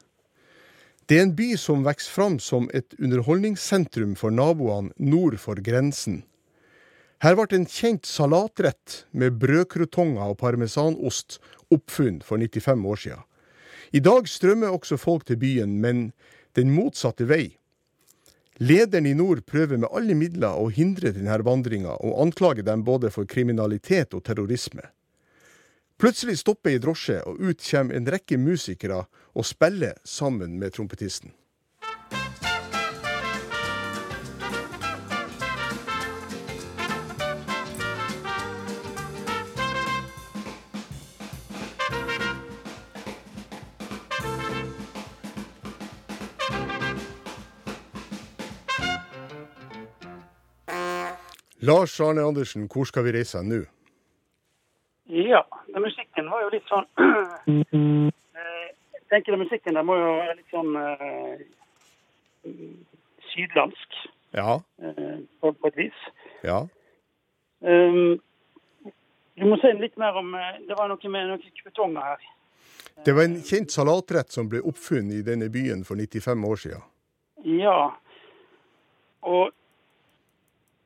Det 1.05 1.19
er 1.19 1.27
en 1.29 1.37
by 1.37 1.53
som 1.61 1.85
vokser 1.85 2.17
fram 2.17 2.41
som 2.41 2.71
et 2.73 2.97
underholdningssentrum 2.99 4.17
for 4.17 4.33
naboene 4.33 4.93
nord 4.97 5.37
for 5.37 5.61
grensen. 5.61 6.23
Her 7.23 7.37
ble 7.39 7.47
en 7.55 7.69
kjent 7.71 8.09
salatrett 8.09 9.05
med 9.15 9.37
brødkrutonger 9.39 10.33
og 10.33 10.41
parmesanost 10.41 11.37
oppfunnet 11.71 12.25
for 12.27 12.43
95 12.43 12.87
år 12.91 12.99
siden. 12.99 13.27
I 13.95 14.01
dag 14.03 14.27
strømmer 14.27 14.75
også 14.75 14.97
folk 14.99 15.29
til 15.29 15.39
byen, 15.39 15.77
men 15.79 16.09
den 16.59 16.73
motsatte 16.75 17.29
vei. 17.31 17.59
Lederen 18.59 19.07
i 19.07 19.15
nord 19.15 19.45
prøver 19.47 19.79
med 19.79 19.93
alle 19.95 20.17
midler 20.19 20.59
å 20.59 20.67
hindre 20.75 21.13
denne 21.15 21.39
vandringa, 21.47 21.95
og 22.03 22.19
anklager 22.27 22.67
dem 22.67 22.83
både 22.85 23.13
for 23.15 23.29
kriminalitet 23.31 24.17
og 24.19 24.25
terrorisme. 24.27 24.91
Plutselig 26.03 26.41
stopper 26.41 26.75
ei 26.75 26.83
drosje, 26.83 27.21
og 27.23 27.39
ut 27.39 27.63
kommer 27.63 28.01
en 28.01 28.11
rekke 28.11 28.41
musikere 28.41 29.05
og 29.39 29.47
spiller 29.47 29.95
sammen 30.03 30.59
med 30.59 30.75
trompetisten. 30.75 31.31
Lars 51.63 52.01
Arne 52.01 52.23
Andersen, 52.27 52.67
hvor 52.73 52.85
skal 52.85 53.05
vi 53.07 53.13
reise 53.19 53.43
nå? 53.43 53.63
ja. 55.07 55.43
Den 55.75 55.83
musikken 55.83 56.31
var 56.31 56.43
jo 56.43 56.49
litt 56.53 56.67
sånn 56.71 56.87
eh, 57.53 58.67
Jeg 58.95 59.05
tenker 59.13 59.35
den 59.35 59.43
musikken 59.45 59.77
den 59.77 59.87
må 59.87 59.97
jo 59.99 60.11
være 60.19 60.35
litt 60.39 60.53
sånn 60.55 60.77
uh, 60.77 61.39
sydlandsk 63.33 64.03
Ja, 64.35 64.61
Uh, 64.83 65.23
på, 65.41 65.53
på 65.53 65.71
et 65.71 65.77
vis. 65.79 65.99
ja. 66.43 66.63
Um, 67.61 68.19
du 69.39 69.45
må 69.47 69.57
si 69.63 69.71
litt 69.79 69.95
mer 70.01 70.17
om 70.19 70.33
Det 70.67 70.75
var 70.75 70.91
noe 70.91 71.11
med 71.13 71.29
noen 71.31 71.55
krutonger 71.61 72.03
her. 72.03 72.25
Det 73.07 73.15
var 73.15 73.29
en 73.29 73.39
kjent 73.47 73.71
salatrett 73.71 74.35
som 74.35 74.49
ble 74.51 74.61
oppfunnet 74.67 75.21
i 75.21 75.27
denne 75.27 75.49
byen 75.53 75.85
for 75.87 75.97
95 75.97 76.45
år 76.49 76.59
siden. 76.65 76.83
Ja. 77.47 77.93
Og 79.23 79.55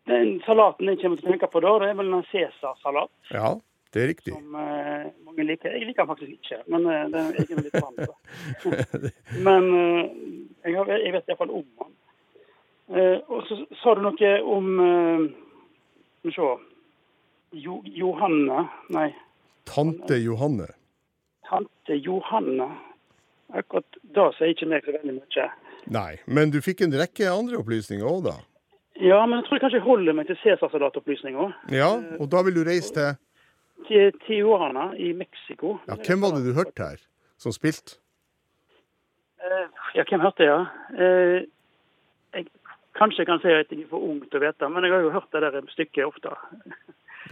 den 0.06 0.36
salaten 0.46 0.90
jeg 0.90 1.00
kommer 1.02 1.18
til 1.18 1.28
å 1.28 1.32
tenke 1.32 1.48
på 1.50 1.62
da, 1.64 1.72
det 1.82 1.88
er 1.90 1.98
vel 1.98 2.12
en 2.14 2.26
Cæsar-salat. 2.30 3.10
Ja, 3.34 3.56
det 3.94 4.02
er 4.02 4.10
riktig. 4.12 4.34
Som 4.36 4.54
eh, 4.60 5.06
mange 5.26 5.46
liker. 5.48 5.74
Jeg 5.74 5.88
liker 5.88 6.04
den 6.04 6.10
faktisk 6.12 6.32
ikke, 6.36 6.60
men 6.72 6.86
eh, 6.90 7.04
den 7.10 7.20
er 7.22 7.38
egentlig 7.40 7.70
litt 7.70 7.78
vant 7.82 7.98
til. 8.62 9.10
men 9.48 9.68
eh, 9.80 10.02
jeg, 10.66 10.76
har, 10.78 10.92
jeg 10.94 11.14
vet 11.16 11.32
iallfall 11.32 11.54
om 11.58 11.66
den. 11.82 11.92
Eh, 12.94 13.18
og 13.26 13.42
så 13.48 13.58
sa 13.82 13.96
du 13.98 14.04
noe 14.04 14.32
om 14.46 14.66
eh, 14.78 15.22
Skal 16.22 16.30
vi 16.30 16.34
se 16.36 16.50
jo, 17.64 17.80
Johanne 17.90 18.60
Nei, 18.94 19.08
Tante 19.66 20.18
Johanne. 20.22 20.68
tante 21.48 21.96
Johanne. 21.98 22.68
Akkurat 23.54 23.98
da 24.14 24.28
sier 24.36 24.52
ikke 24.54 24.68
meg 24.70 24.86
så 24.86 24.94
veldig 24.94 25.16
mye. 25.16 25.46
Nei, 25.94 26.12
men 26.26 26.50
du 26.54 26.58
fikk 26.62 26.82
en 26.86 26.94
rekke 26.98 27.30
andre 27.30 27.58
opplysninger 27.62 28.06
òg, 28.06 28.24
da. 28.26 28.36
Ja, 29.00 29.18
men 29.26 29.38
jeg 29.40 29.44
tror 29.48 29.58
kanskje 29.60 29.78
jeg 29.80 29.84
holder 29.86 30.12
meg 30.16 30.26
til 30.30 30.38
Cæsarsalatopplysninger. 30.42 31.52
Ja, 31.74 31.90
og 32.20 32.30
da 32.32 32.42
vil 32.46 32.54
du 32.56 32.62
reise 32.64 32.92
til 32.94 33.16
Til 33.88 34.12
Tijuana 34.26 34.92
i 34.96 35.12
Mexico. 35.12 35.76
Ja, 35.88 35.94
hvem 36.00 36.22
var 36.24 36.32
det 36.36 36.46
du 36.46 36.54
hørte 36.56 36.82
her, 36.82 37.02
som 37.38 37.52
spilte? 37.52 37.98
Eh, 39.44 39.66
Ja, 39.94 40.04
hvem 40.08 40.20
hørte 40.20 40.42
jeg? 40.44 40.66
ja? 40.98 41.42
jeg? 42.34 42.46
Kanskje 42.96 43.18
jeg 43.20 43.26
kan 43.28 43.40
si 43.42 43.48
at 43.52 43.70
jeg 43.70 43.82
er 43.84 43.88
for 43.90 44.00
ung 44.00 44.22
til 44.30 44.40
å 44.40 44.46
vite, 44.46 44.68
men 44.72 44.84
jeg 44.84 44.92
har 44.94 45.02
jo 45.04 45.10
hørt 45.12 45.28
det 45.32 45.42
der 45.44 45.60
stykket 45.74 46.06
ofte. 46.08 46.32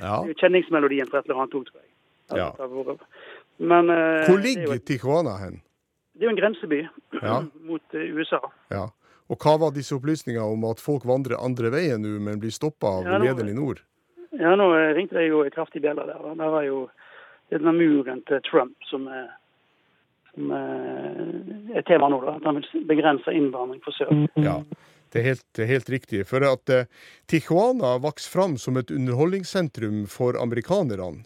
Ja. 0.03 0.19
Kjenningsmelodien 0.41 1.09
for 1.09 1.19
et 1.23 1.25
eller 1.29 1.41
annet 1.41 1.55
òg, 1.57 1.65
tror 1.71 1.81
jeg. 1.81 1.91
Ja. 2.37 2.51
Vært. 2.59 3.01
Men 3.59 3.89
eh, 3.91 4.27
Hvor 4.29 4.37
er 4.39 4.43
ligger 4.45 4.79
Tijuana 4.85 5.39
hen? 5.41 5.63
Det 6.15 6.23
er 6.23 6.29
jo 6.29 6.35
en 6.35 6.41
grenseby 6.43 6.83
Ja. 7.23 7.41
mot 7.69 7.97
eh, 7.97 8.13
USA. 8.15 8.41
Ja. 8.71 8.85
Og 9.33 9.39
hva 9.41 9.55
var 9.61 9.71
disse 9.73 9.95
opplysningene 9.97 10.45
om 10.45 10.65
at 10.69 10.83
folk 10.85 11.07
vandrer 11.09 11.39
andre 11.41 11.71
veien 11.73 12.03
nå, 12.05 12.19
men 12.21 12.41
blir 12.43 12.53
stoppa 12.53 12.91
av 13.01 13.07
Ja, 13.09 13.19
nå- 13.19 13.25
lederen 13.25 13.49
i 13.55 13.57
nord? 13.57 13.81
Ja, 14.35 14.53
nå 14.59 14.67
eh, 14.77 14.91
ringte 14.97 15.17
det 15.17 15.29
jo 15.31 15.45
en 15.47 15.55
kraftig 15.55 15.81
bjelle 15.85 16.05
der. 16.09 16.21
Det 16.35 16.51
var 16.57 16.65
jo 16.67 16.89
denne 17.53 17.73
muren 17.77 18.21
til 18.29 18.41
Trump 18.51 18.75
som 18.91 19.07
er, 19.09 19.29
som 20.35 20.51
er 20.51 21.79
et 21.79 21.87
tema 21.87 22.09
nå. 22.11 22.19
da, 22.25 22.35
At 22.41 22.49
han 22.49 22.59
vil 22.61 22.85
begrense 22.91 23.33
innvandring 23.33 23.81
fra 23.85 23.95
sør. 23.97 24.11
Ja, 24.43 24.59
det 25.15 25.21
er 25.23 25.29
helt, 25.31 25.63
helt 25.71 25.89
riktig. 25.95 26.25
For 26.27 26.45
at 26.49 26.69
eh, 26.75 26.89
Tijuana 27.31 27.95
vokste 28.03 28.33
fram 28.33 28.59
som 28.59 28.77
et 28.81 28.91
underholdningssentrum 28.91 30.05
for 30.11 30.37
amerikanerne 30.43 31.23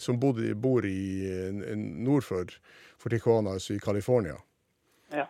som 0.00 0.20
bodde, 0.20 0.52
bor 0.54 0.84
i, 0.86 1.00
eh, 1.26 1.74
nord 1.76 2.22
for, 2.28 2.52
for 3.00 3.10
Tijuana, 3.12 3.56
altså 3.58 3.74
i 3.74 3.80
California. 3.82 4.36
Ja. 5.10 5.26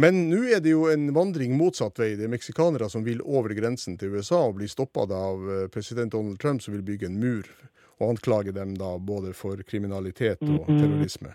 Men 0.00 0.20
nå 0.30 0.44
er 0.48 0.62
det 0.64 0.72
jo 0.72 0.86
en 0.88 1.10
vandring 1.12 1.52
motsatt 1.58 1.98
vei. 2.00 2.14
Det 2.16 2.24
er 2.24 2.32
meksikanere 2.32 2.88
som 2.88 3.04
vil 3.04 3.20
over 3.20 3.52
grensen 3.56 3.98
til 4.00 4.14
USA 4.16 4.38
og 4.46 4.56
bli 4.60 4.68
stoppa 4.70 5.04
av 5.04 5.44
eh, 5.44 5.66
president 5.72 6.14
Donald 6.14 6.40
Trump, 6.40 6.62
som 6.62 6.72
vil 6.76 6.84
bygge 6.86 7.10
en 7.10 7.18
mur. 7.20 7.48
Og 8.00 8.14
anklage 8.14 8.54
dem 8.56 8.72
da 8.80 8.94
både 8.96 9.34
for 9.36 9.60
kriminalitet 9.68 10.40
og 10.40 10.70
terrorisme. 10.70 11.34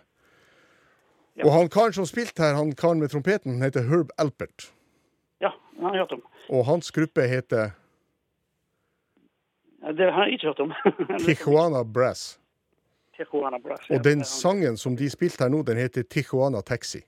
Ja. 1.36 1.46
Og 1.46 1.52
han 1.54 1.70
karen 1.70 1.94
som 1.94 2.08
spilte 2.10 2.42
her, 2.42 2.56
han 2.58 2.72
karen 2.80 3.04
med 3.04 3.12
trompeten, 3.14 3.60
heter 3.62 3.86
Herb 3.90 4.10
Alpert. 4.18 4.72
Ja, 5.44 5.52
han 5.76 5.92
har 5.92 5.98
hørt 5.98 6.16
om. 6.16 6.24
Og 6.50 6.66
hans 6.66 6.90
gruppe 6.96 7.28
heter 7.28 7.76
Det 9.94 10.08
har 10.14 10.26
jeg 10.26 10.40
ikke 10.40 10.48
hørt 10.48 10.64
om. 10.64 10.74
Tijuana 11.26 11.84
Brass. 11.84 12.40
Tijuana 13.18 13.60
Brass. 13.62 13.90
Og 13.90 14.04
den 14.04 14.24
sangen 14.24 14.78
som 14.78 14.96
de 14.98 15.10
spilte 15.12 15.44
her 15.44 15.54
nå, 15.54 15.62
den 15.68 15.78
heter 15.78 16.08
Tijuana 16.08 16.62
Taxi. 16.66 17.04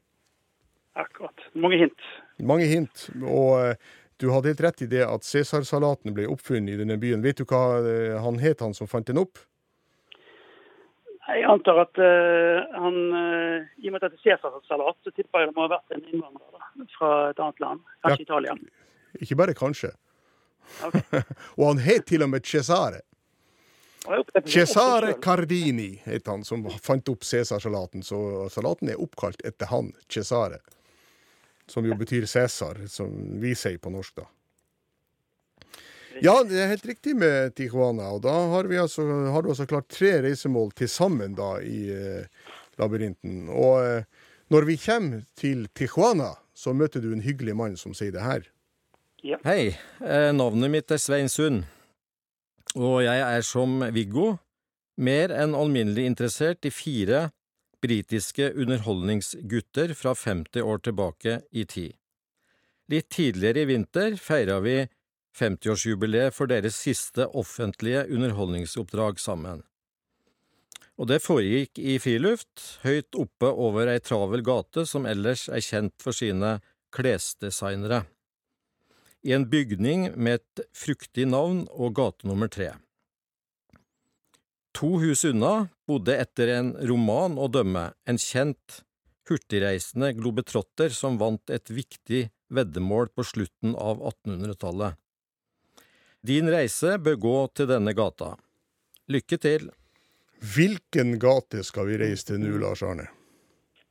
Akkurat. 0.98 1.47
Mange 1.58 1.80
hint. 1.82 2.08
Mange 2.38 2.68
hint. 2.70 3.08
Og 3.24 3.52
eh, 3.62 3.76
du 4.22 4.30
hadde 4.34 4.54
helt 4.54 4.64
rett 4.66 4.82
i 4.86 4.90
det 4.90 5.04
at 5.06 5.26
Cæsarsalaten 5.26 6.16
ble 6.16 6.28
oppfunnet 6.32 6.76
i 6.76 6.80
denne 6.80 6.98
byen. 7.02 7.24
Vet 7.26 7.42
du 7.42 7.46
hva 7.50 7.80
eh, 7.82 8.18
han 8.24 8.40
het, 8.42 8.64
han 8.66 8.76
som 8.78 8.90
fant 8.90 9.08
den 9.10 9.22
opp? 9.22 9.42
Jeg 11.28 11.44
antar 11.52 11.82
at 11.82 12.00
uh, 12.00 12.62
han 12.80 12.98
uh, 13.12 13.66
I 13.84 13.90
og 13.90 13.94
med 13.94 14.04
at 14.06 14.14
det 14.14 14.22
er 14.22 14.38
Cæsarsalat, 14.38 14.96
så 15.04 15.12
tipper 15.12 15.44
jeg 15.44 15.50
det 15.50 15.58
må 15.58 15.66
ha 15.66 15.74
vært 15.74 15.98
en 15.98 16.06
innvandrer 16.08 16.54
da, 16.56 16.88
fra 16.96 17.10
et 17.34 17.42
annet 17.44 17.60
land. 17.60 17.82
Kanskje 18.06 18.24
Italia. 18.24 18.56
Ikke 19.20 19.38
bare 19.42 19.56
kanskje. 19.58 19.92
Okay. 20.88 21.22
Og 21.60 21.66
han 21.68 21.84
het 21.84 22.08
til 22.08 22.24
og 22.24 22.32
med 22.32 22.48
Cesare. 22.48 23.04
Cesare. 24.48 25.14
Cardini 25.20 25.98
het 26.06 26.28
han 26.32 26.46
som 26.48 26.64
fant 26.84 27.12
opp 27.12 27.28
Cæsarsalaten. 27.28 28.08
Så 28.08 28.48
salaten 28.54 28.92
er 28.92 29.02
oppkalt 29.04 29.44
etter 29.48 29.68
han, 29.72 29.92
Cesare. 30.08 30.62
Som 31.68 31.86
jo 31.86 31.98
betyr 32.00 32.26
Cæsar, 32.26 32.86
som 32.88 33.12
vi 33.42 33.54
sier 33.56 33.80
på 33.84 33.92
norsk, 33.92 34.22
da. 34.22 34.28
Ja, 36.24 36.40
det 36.48 36.58
er 36.58 36.72
helt 36.72 36.86
riktig 36.88 37.14
med 37.20 37.54
Tijuana. 37.58 38.10
Og 38.16 38.24
da 38.26 38.34
har, 38.54 38.70
vi 38.70 38.80
altså, 38.82 39.06
har 39.34 39.44
du 39.44 39.52
altså 39.52 39.68
klart 39.70 39.90
tre 39.94 40.16
reisemål 40.26 40.72
til 40.78 40.90
sammen 40.90 41.36
da 41.38 41.58
i 41.62 41.82
eh, 41.94 42.54
labyrinten. 42.82 43.50
Og 43.54 43.84
eh, 43.86 44.08
når 44.50 44.68
vi 44.70 44.78
kommer 44.82 45.26
til 45.38 45.68
Tijuana, 45.78 46.34
så 46.58 46.74
møter 46.74 47.04
du 47.04 47.12
en 47.14 47.22
hyggelig 47.22 47.54
mann 47.58 47.78
som 47.78 47.94
sier 47.98 48.16
det 48.16 48.26
her. 48.26 48.48
Hei, 49.46 49.76
eh, 50.06 50.32
navnet 50.34 50.72
mitt 50.74 50.94
er 50.94 51.02
Svein 51.02 51.30
Sund, 51.30 51.66
og 52.78 53.02
jeg 53.04 53.22
er 53.22 53.46
som 53.46 53.82
Viggo 53.94 54.38
mer 54.98 55.34
enn 55.34 55.56
alminnelig 55.58 56.06
interessert 56.10 56.66
i 56.66 56.74
fire 56.74 57.28
britiske 57.84 58.52
underholdningsgutter 58.54 59.94
fra 59.94 60.16
50 60.16 60.62
år 60.62 60.84
tilbake 60.86 61.42
i 61.52 61.66
tid. 61.66 61.96
Litt 62.88 63.10
tidligere 63.12 63.66
i 63.66 63.70
vinter 63.72 64.16
feira 64.22 64.60
vi 64.64 64.78
50-årsjubileet 65.38 66.34
for 66.34 66.50
deres 66.50 66.80
siste 66.80 67.28
offentlige 67.28 68.06
underholdningsoppdrag 68.08 69.20
sammen. 69.20 69.64
Og 70.98 71.12
det 71.12 71.22
foregikk 71.22 71.78
i 71.78 72.00
friluft, 72.02 72.80
høyt 72.82 73.14
oppe 73.20 73.52
over 73.52 73.92
ei 73.92 74.00
travel 74.02 74.42
gate 74.42 74.88
som 74.90 75.06
ellers 75.06 75.46
er 75.52 75.62
kjent 75.62 75.94
for 76.02 76.16
sine 76.16 76.58
klesdesignere 76.96 78.06
i 79.28 79.34
en 79.36 79.48
bygning 79.50 80.12
med 80.16 80.40
et 80.40 80.62
fruktig 80.78 81.28
navn 81.28 81.66
og 81.74 81.96
gate 81.98 82.28
nummer 82.28 82.48
tre. 82.52 82.72
To 84.78 85.00
hus 85.02 85.26
unna 85.26 85.68
bodde 85.88 86.14
etter 86.22 86.52
en 86.54 86.68
roman 86.86 87.40
å 87.42 87.48
dømme 87.50 87.88
en 88.06 88.20
kjent, 88.22 88.84
hurtigreisende 89.26 90.12
globetrotter 90.20 90.94
som 90.94 91.18
vant 91.18 91.50
et 91.50 91.72
viktig 91.74 92.28
veddemål 92.54 93.10
på 93.18 93.26
slutten 93.26 93.74
av 93.74 94.04
1800-tallet. 94.12 95.00
Din 96.22 96.54
reise 96.54 96.94
bør 97.02 97.18
gå 97.26 97.36
til 97.58 97.72
denne 97.74 97.96
gata. 97.98 98.36
Lykke 99.10 99.42
til! 99.42 99.68
Hvilken 100.54 101.18
gate 101.18 101.66
skal 101.66 101.90
vi 101.90 101.98
reise 102.04 102.30
til 102.30 102.44
nå, 102.46 102.54
Lars 102.62 102.86
Arne? 102.86 103.10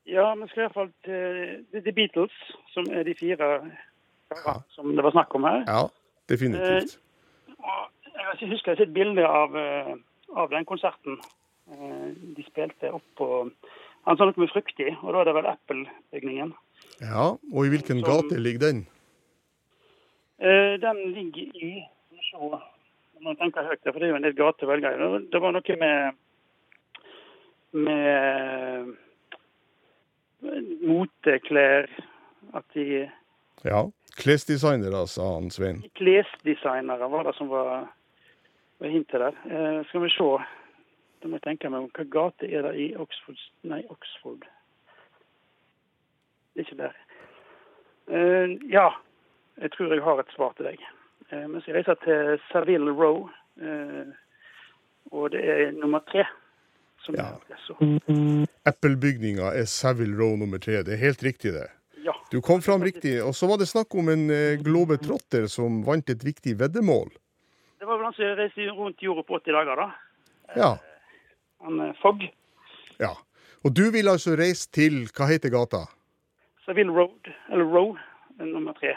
Ja, 0.06 0.30
vi 0.38 0.46
skal 0.52 0.68
iallfall 0.68 0.94
til 1.02 1.66
The 1.82 1.98
Beatles, 1.98 2.42
som 2.70 2.86
er 2.94 3.02
de 3.08 3.18
fire 3.18 3.48
ja. 3.58 4.60
som 4.78 4.94
det 4.94 5.02
var 5.02 5.18
snakk 5.18 5.34
om 5.34 5.50
her. 5.50 5.64
Ja, 5.66 5.86
definitivt. 6.30 7.00
Og 7.58 8.12
jeg 8.14 8.52
husker 8.52 8.70
jeg 8.70 8.76
har 8.76 8.84
sett 8.84 8.94
bilde 8.94 9.26
av, 9.26 9.56
eh, 9.58 9.96
av 10.34 10.50
den 10.50 10.64
konserten. 10.64 11.18
Eh, 11.70 12.08
De 12.36 12.44
spilte 12.46 12.92
opp 12.92 13.04
på 13.16 13.50
Han 14.06 14.16
sa 14.16 14.24
noe 14.24 14.38
med 14.38 14.50
fruktig, 14.52 14.92
og 15.02 15.12
da 15.12 15.20
er 15.20 15.24
det 15.24 15.34
vel 15.34 15.46
Apple-bygningen. 15.50 16.52
Ja, 17.00 17.24
og 17.52 17.66
i 17.66 17.68
hvilken 17.72 18.04
Som- 18.04 18.06
gate 18.06 18.38
ligger 18.38 18.58
den? 18.60 18.86
Eh, 20.38 20.76
Den 20.78 21.12
ligger 21.12 21.42
i 21.56 21.88
Nå 22.36 22.60
må 23.22 23.34
jeg 23.40 23.52
høyt, 23.64 23.82
for 23.82 23.92
det 23.98 24.02
er 24.02 24.08
jo 24.08 24.16
en 24.16 24.22
del 24.22 24.34
gater 24.34 24.66
å 24.66 24.68
velge 24.68 24.92
i. 24.92 24.98
Det- 24.98 25.30
Det 25.30 25.40
var 25.40 25.52
noe 25.52 25.76
med 25.76 26.14
med 27.72 28.96
moteklær 30.86 31.88
At 32.54 32.64
de 32.74 33.10
Ja, 33.64 33.90
klesdesignere, 34.16 35.06
sa 35.08 35.34
han 35.34 35.50
Svein. 35.50 35.82
klesdesignere 35.96 37.10
var 37.10 37.24
det 37.24 37.34
som 37.34 37.48
var, 37.48 37.88
var 38.78 38.92
hintet 38.92 39.20
der. 39.20 39.36
Eh, 39.50 39.80
skal 39.88 40.04
vi 40.04 40.12
se. 40.14 40.28
Da 41.22 41.28
må 41.28 41.38
jeg 41.38 41.46
tenke 41.46 41.70
meg 41.72 41.86
om 41.86 41.90
hva 41.96 42.04
gate 42.12 42.48
er 42.52 42.66
det 42.68 42.74
i 42.76 42.86
Oxford 43.00 43.40
Nei, 43.64 43.82
Oxford. 43.90 44.44
Det 46.54 46.62
er 46.62 46.66
ikke 46.66 46.82
der. 46.82 46.96
Eh, 48.06 48.56
ja, 48.72 48.88
jeg 49.60 49.72
tror 49.74 49.94
jeg 49.94 50.04
har 50.04 50.20
et 50.20 50.34
svar 50.36 50.52
til 50.56 50.68
deg. 50.70 50.82
Eh, 51.32 51.46
vi 51.54 51.62
skal 51.64 51.78
reise 51.78 51.96
til 52.04 52.36
Savile 52.50 52.92
Row. 52.92 53.28
Eh, 53.60 54.12
og 55.14 55.30
det 55.32 55.42
er 55.44 55.72
nummer 55.72 56.04
tre 56.10 56.26
som 57.04 57.14
Ja. 57.14 57.32
Apple-bygninga 58.66 59.52
er 59.54 59.64
Savile 59.64 60.16
Row 60.18 60.36
nummer 60.36 60.58
tre. 60.58 60.82
Det 60.82 60.94
er 60.94 61.02
helt 61.02 61.22
riktig, 61.22 61.52
det. 61.52 61.68
Ja. 62.04 62.12
Du 62.32 62.40
kom 62.40 62.62
fram 62.62 62.82
riktig. 62.82 63.22
Og 63.24 63.34
så 63.34 63.46
var 63.46 63.58
det 63.58 63.68
snakk 63.68 63.94
om 63.94 64.08
en 64.08 64.30
eh, 64.30 64.58
globetrotter 64.62 65.46
som 65.50 65.82
vant 65.86 66.10
et 66.10 66.24
viktig 66.24 66.58
veddemål. 66.58 67.10
Det 67.78 67.84
var 67.84 67.98
vel 67.98 68.08
han 68.08 68.16
som 68.16 68.36
reiste 68.38 68.68
rundt 68.72 69.02
jorda 69.02 69.22
på 69.26 69.36
80 69.38 69.56
dager, 69.58 69.82
da. 69.82 69.88
Ja. 70.56 70.70
Han 71.64 71.80
eh, 71.80 71.94
Fogg. 72.02 72.28
ja. 73.02 73.12
Og 73.64 73.72
du 73.74 73.88
vil 73.90 74.06
altså 74.06 74.36
reise 74.38 74.68
til 74.70 75.08
Hva 75.10 75.26
heter 75.26 75.50
gata? 75.50 75.86
Savile 76.62 76.92
Road, 76.94 77.30
eller 77.50 77.66
Row, 77.66 77.96
eh, 78.38 78.46
nummer 78.46 78.76
tre. 78.78 78.94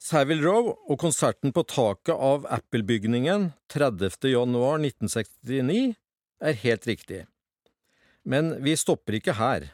Savile 0.00 0.46
Row 0.46 0.70
og 0.72 0.98
konserten 1.00 1.52
på 1.52 1.64
taket 1.68 2.14
av 2.14 2.46
Apple-bygningen 2.48 3.50
30. 3.72 4.30
januar 4.30 4.78
1969 4.80 5.96
er 6.40 6.60
helt 6.62 6.88
riktig. 6.88 7.24
Men 8.24 8.54
vi 8.64 8.76
stopper 8.80 9.18
ikke 9.18 9.36
her, 9.36 9.68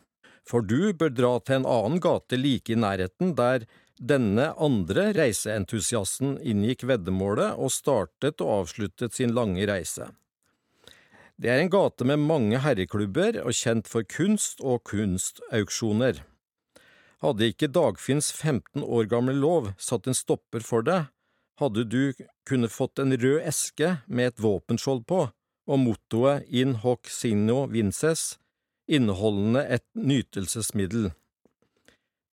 for 0.46 0.66
du 0.66 0.92
bør 0.98 1.12
dra 1.14 1.32
til 1.40 1.60
en 1.60 1.68
annen 1.70 2.02
gate 2.02 2.38
like 2.40 2.72
i 2.72 2.78
nærheten 2.78 3.36
der 3.38 3.68
denne 3.98 4.50
andre 4.60 5.10
reiseentusiasten 5.16 6.36
inngikk 6.44 6.84
veddemålet 6.88 7.56
og 7.56 7.72
startet 7.72 8.42
og 8.44 8.62
avsluttet 8.62 9.16
sin 9.16 9.34
lange 9.36 9.66
reise. 9.68 10.10
Det 11.36 11.50
er 11.52 11.60
en 11.60 11.72
gate 11.72 12.06
med 12.08 12.22
mange 12.24 12.60
herreklubber 12.64 13.42
og 13.42 13.52
kjent 13.56 13.88
for 13.92 14.06
kunst 14.08 14.62
og 14.64 14.84
kunstauksjoner. 14.88 16.22
Hadde 17.24 17.50
ikke 17.50 17.68
Dagfinns 17.72 18.30
15 18.32 18.84
år 18.84 19.08
gamle 19.10 19.34
lov 19.36 19.72
satt 19.80 20.08
en 20.08 20.16
stopper 20.16 20.64
for 20.64 20.84
det, 20.84 21.06
hadde 21.60 21.84
du 21.88 22.12
kunne 22.48 22.68
fått 22.72 23.00
en 23.00 23.16
rød 23.16 23.40
eske 23.48 23.98
med 24.06 24.32
et 24.32 24.42
våpenskjold 24.44 25.06
på, 25.08 25.26
og 25.66 25.80
mottoet 25.82 26.44
In 26.48 26.76
hoc 26.84 27.08
signo 27.10 27.64
vinces, 27.72 28.36
inneholdende 28.86 29.64
et 29.76 29.86
nytelsesmiddel. 29.94 31.10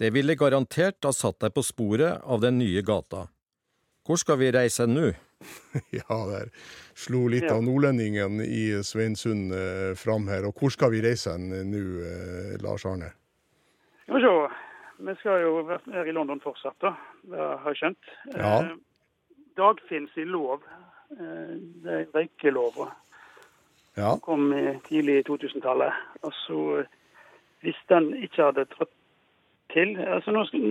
Det 0.04 0.10
ville 0.12 0.36
garantert 0.36 1.06
ha 1.08 1.14
satt 1.16 1.38
deg 1.40 1.54
på 1.56 1.62
sporet 1.64 2.26
av 2.28 2.42
den 2.44 2.58
nye 2.60 2.82
gata. 2.84 3.22
Hvor 4.04 4.20
skal 4.20 4.36
vi 4.42 4.50
reise 4.52 4.84
nå? 4.84 5.14
ja, 6.00 6.18
der 6.28 6.50
slo 7.00 7.22
litt 7.32 7.46
av 7.48 7.62
nordlendingen 7.64 8.42
i 8.44 8.66
Sveinsund 8.84 9.54
eh, 9.56 9.94
fram 9.96 10.26
her. 10.28 10.50
Og 10.50 10.60
hvor 10.60 10.74
skal 10.76 10.92
vi 10.92 11.00
reise 11.06 11.38
hen 11.38 11.48
nå, 11.70 11.84
eh, 12.04 12.58
Lars 12.60 12.84
Arne? 12.90 13.14
Skal 14.04 14.18
vi 14.18 14.26
se. 14.26 14.34
Vi 15.08 15.16
skal 15.22 15.46
jo 15.46 15.54
være 15.70 16.04
i 16.12 16.16
London 16.16 16.42
fortsatt, 16.44 16.76
da. 16.84 16.92
Det 17.24 17.46
har 17.64 17.70
jeg 17.72 17.80
skjønt. 17.80 18.12
Ja. 18.34 18.58
Eh, 18.58 18.74
Dagfinns 19.56 20.18
i 20.20 20.26
lov. 20.28 20.66
Eh, 21.16 21.54
det 21.86 21.96
er 22.02 22.12
røykelova. 22.12 22.90
Ja. 23.96 24.18
Kom 24.26 24.52
tidlig 24.90 25.22
i 25.22 25.24
2000-tallet. 25.32 26.04
Og 26.28 26.36
så, 26.42 26.60
hvis 27.64 27.80
den 27.88 28.12
ikke 28.20 28.50
hadde 28.50 28.68
trådt 28.76 28.92
til 29.74 29.96
altså 30.00 30.32
Nå, 30.36 30.46
skal, 30.50 30.68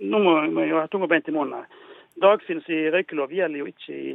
nå 0.00 0.20
må 0.24 0.34
vi 0.56 0.68
ha 0.72 0.86
tunga 0.92 1.08
beint 1.10 1.28
i 1.28 1.34
munnen. 1.34 1.64
Dagfinns 2.22 2.66
i 2.70 2.84
røykelov 2.94 3.32
gjelder 3.34 3.58
jo 3.64 3.70
ikke 3.70 3.94
i 3.96 4.12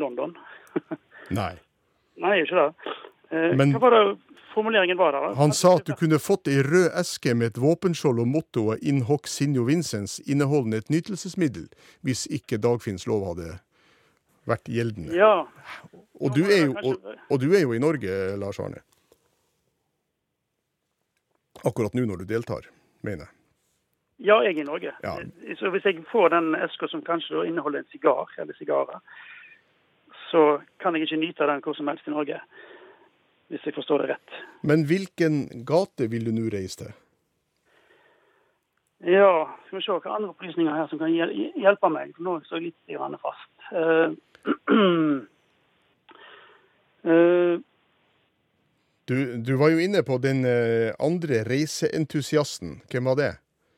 London. 0.00 0.32
Nei. 1.40 1.52
Nei, 2.22 2.36
ikke 2.44 2.56
det. 2.60 2.94
Eh, 3.30 3.52
Men- 3.58 3.74
Hva 3.74 3.82
var 3.82 3.96
det 3.96 4.04
formuleringen 4.54 4.96
var 4.98 5.12
der? 5.12 5.20
da? 5.28 5.34
Han 5.40 5.52
sa 5.52 5.74
at 5.76 5.84
du 5.88 5.94
kunne 5.98 6.20
fått 6.22 6.48
ei 6.48 6.60
rød 6.62 6.94
eske 7.00 7.34
med 7.34 7.52
et 7.52 7.58
våpenskjold 7.60 8.20
og 8.22 8.28
mottoet 8.30 8.82
In 8.86 9.02
hoc 9.08 9.26
sinjo 9.26 9.64
vincens, 9.66 10.20
inneholdende 10.30 10.78
et 10.84 10.90
nytelsesmiddel, 10.94 11.66
hvis 12.06 12.26
ikke 12.30 12.60
Dagfinns 12.62 13.06
lov 13.10 13.26
hadde 13.32 13.56
vært 14.46 14.68
gjeldende. 14.70 15.14
Ja. 15.16 15.46
Og 16.20 16.34
du 16.36 16.44
jo, 16.46 16.74
og, 16.84 17.00
og 17.30 17.40
du 17.42 17.48
er 17.56 17.64
jo 17.64 17.72
i 17.74 17.80
Norge, 17.82 18.12
Lars 18.38 18.60
Arne. 18.62 18.82
Akkurat 21.64 21.94
nå 21.96 22.04
når 22.06 22.22
du 22.22 22.28
deltar, 22.28 22.66
mener 23.02 23.24
jeg. 23.24 23.32
Ja, 24.24 24.38
jeg 24.40 24.56
er 24.56 24.62
i 24.62 24.64
Norge. 24.64 24.92
Ja. 25.04 25.14
Så 25.60 25.70
hvis 25.70 25.84
jeg 25.84 26.04
får 26.12 26.30
den 26.32 26.54
eska 26.56 26.88
som 26.88 27.02
kanskje 27.04 27.44
inneholder 27.44 27.82
en 27.82 27.90
sigar, 27.92 28.30
eller 28.38 28.56
sigarer, 28.56 29.00
så 30.30 30.60
kan 30.80 30.96
jeg 30.96 31.02
ikke 31.04 31.20
nyte 31.20 31.48
den 31.50 31.60
hvor 31.64 31.76
som 31.76 31.88
helst 31.92 32.08
i 32.08 32.14
Norge. 32.14 32.40
Hvis 33.52 33.66
jeg 33.66 33.74
forstår 33.76 33.98
det 34.02 34.08
rett. 34.14 34.38
Men 34.62 34.86
hvilken 34.88 35.64
gate 35.68 36.08
vil 36.10 36.24
du 36.26 36.32
nå 36.32 36.48
reise 36.54 36.80
til? 36.80 36.94
Ja, 39.04 39.44
skal 39.66 39.78
vi 39.78 39.84
se 39.84 39.92
hva 39.92 40.16
andre 40.16 40.32
opplysninger 40.32 40.72
her 40.72 40.88
som 40.88 40.98
kan 41.02 41.12
hjel 41.12 41.34
hjelpe 41.60 41.92
meg. 41.92 42.16
For 42.16 42.24
nå 42.24 42.38
står 42.46 42.62
jeg 42.62 42.70
litt 42.70 42.96
grann 42.96 43.20
fast. 43.20 43.52
Uh, 43.68 44.16
uh, 47.04 47.60
Du, 49.04 49.36
du 49.36 49.56
var 49.60 49.68
jo 49.68 49.82
inne 49.84 50.00
på 50.00 50.16
den 50.16 50.46
eh, 50.48 50.94
andre 50.96 51.42
reiseentusiasten. 51.44 52.78
Hvem 52.88 53.10
var 53.10 53.18
det? 53.18 53.32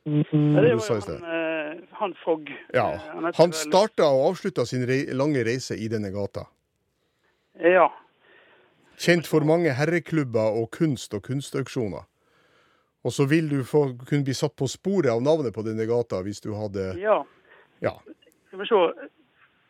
Det 0.07 0.33
var 0.55 0.67
jo 0.71 0.79
han, 0.87 1.23
eh, 1.23 1.79
han 1.99 2.13
Fogg. 2.23 2.51
Ja, 2.73 2.93
Eh, 2.93 3.31
Han 3.35 3.51
starta 3.53 4.07
og 4.07 4.29
avslutta 4.31 4.65
sin 4.65 4.85
rei 4.87 5.05
lange 5.13 5.43
reise 5.43 5.75
i 5.75 5.87
denne 5.91 6.11
gata. 6.11 6.45
Ja. 7.59 7.89
Kjent 8.97 9.27
for 9.27 9.43
mange 9.45 9.73
herreklubber 9.75 10.55
og 10.61 10.71
kunst 10.71 11.13
og 11.13 11.23
kunstauksjoner. 11.27 12.05
Og 13.03 13.11
så 13.11 13.27
vil 13.29 13.49
du 13.49 13.63
få, 13.63 13.97
kunne 14.07 14.23
bli 14.23 14.33
satt 14.33 14.55
på 14.55 14.67
sporet 14.67 15.11
av 15.11 15.21
navnet 15.21 15.53
på 15.53 15.63
denne 15.63 15.85
gata 15.87 16.21
hvis 16.23 16.41
du 16.41 16.53
hadde 16.55 16.93
ja. 16.99 17.23
Ja. 17.81 17.93
Skal 18.47 18.59
vi 18.59 18.65
se. 18.65 18.79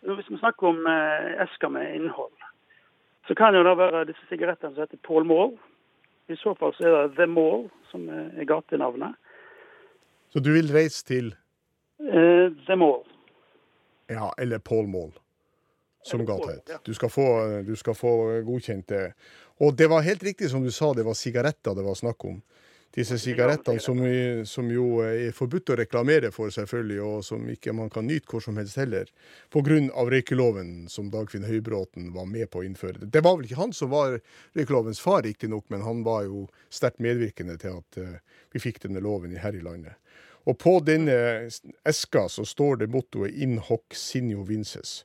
Hvis 0.08 0.30
vi 0.30 0.38
snakker 0.40 0.68
om 0.70 0.86
eh, 0.88 1.42
esker 1.44 1.70
med 1.70 1.96
innhold, 1.96 2.32
så 3.28 3.36
kan 3.36 3.56
jo 3.56 3.64
det 3.66 3.78
være 3.78 4.06
disse 4.08 4.24
sigarettene 4.30 4.74
som 4.76 4.86
heter 4.86 5.02
Paul 5.04 5.26
Mall. 5.26 5.58
I 6.30 6.36
så 6.40 6.54
fall 6.60 6.74
så 6.78 6.84
er 6.86 7.08
det 7.08 7.18
The 7.18 7.28
Mall 7.28 7.70
som 7.92 8.08
er 8.10 8.46
gatenavnet. 8.48 9.16
Så 10.34 10.44
du 10.44 10.52
vil 10.54 10.72
reise 10.74 11.06
til 11.08 11.32
uh, 12.04 12.52
The 12.68 12.76
Mall. 12.76 13.04
Ja, 14.12 14.32
eller 14.38 14.60
Paul 14.60 14.88
Mall, 14.88 15.12
som 16.04 16.26
gata 16.26 16.52
het. 16.52 16.70
ja. 16.70 16.80
Du, 16.84 16.92
du 17.68 17.76
skal 17.76 17.96
få 17.96 18.14
godkjent 18.48 18.88
det. 18.90 19.14
Og 19.60 19.76
det 19.76 19.90
var 19.90 20.06
helt 20.06 20.24
riktig 20.24 20.50
som 20.52 20.64
du 20.64 20.72
sa, 20.72 20.94
det 20.94 21.06
var 21.08 21.18
sigaretter 21.18 21.76
det 21.76 21.84
var 21.84 21.98
snakk 21.98 22.26
om. 22.26 22.42
Disse 22.96 23.18
sigarettene 23.22 23.82
som, 23.84 24.00
som 24.50 24.70
jo 24.72 25.02
er 25.06 25.34
forbudt 25.36 25.70
å 25.70 25.76
reklamere 25.78 26.32
for, 26.34 26.50
selvfølgelig, 26.54 26.98
og 27.04 27.26
som 27.26 27.44
ikke 27.52 27.76
man 27.78 27.92
kan 27.94 28.08
nyte 28.10 28.32
hvor 28.32 28.42
som 28.42 28.58
helst 28.58 28.80
heller, 28.80 29.12
pga. 29.54 29.78
røykeloven 29.94 30.88
som 30.90 31.12
Dagfinn 31.14 31.46
Høybråten 31.46 32.10
var 32.16 32.26
med 32.26 32.50
på 32.50 32.64
å 32.64 32.66
innføre. 32.66 33.06
Det 33.06 33.22
var 33.22 33.38
vel 33.38 33.46
ikke 33.46 33.62
han 33.62 33.76
som 33.76 33.92
var 33.94 34.18
røykelovens 34.58 35.04
far, 35.04 35.22
riktignok, 35.28 35.68
men 35.70 35.86
han 35.86 36.02
var 36.08 36.26
jo 36.26 36.48
sterkt 36.74 37.04
medvirkende 37.04 37.60
til 37.62 37.78
at 37.84 38.02
eh, 38.02 38.18
vi 38.56 38.64
fikk 38.64 38.82
denne 38.88 39.04
loven 39.04 39.36
her 39.38 39.54
i 39.54 39.62
landet. 39.62 40.00
Og 40.48 40.58
på 40.58 40.80
denne 40.80 41.50
eska 41.86 42.28
så 42.32 42.46
står 42.48 42.82
det 42.82 42.92
mottoet 42.94 43.36
'In 43.36 43.58
hoc 43.60 43.94
sinio 43.94 44.46
vinces', 44.48 45.04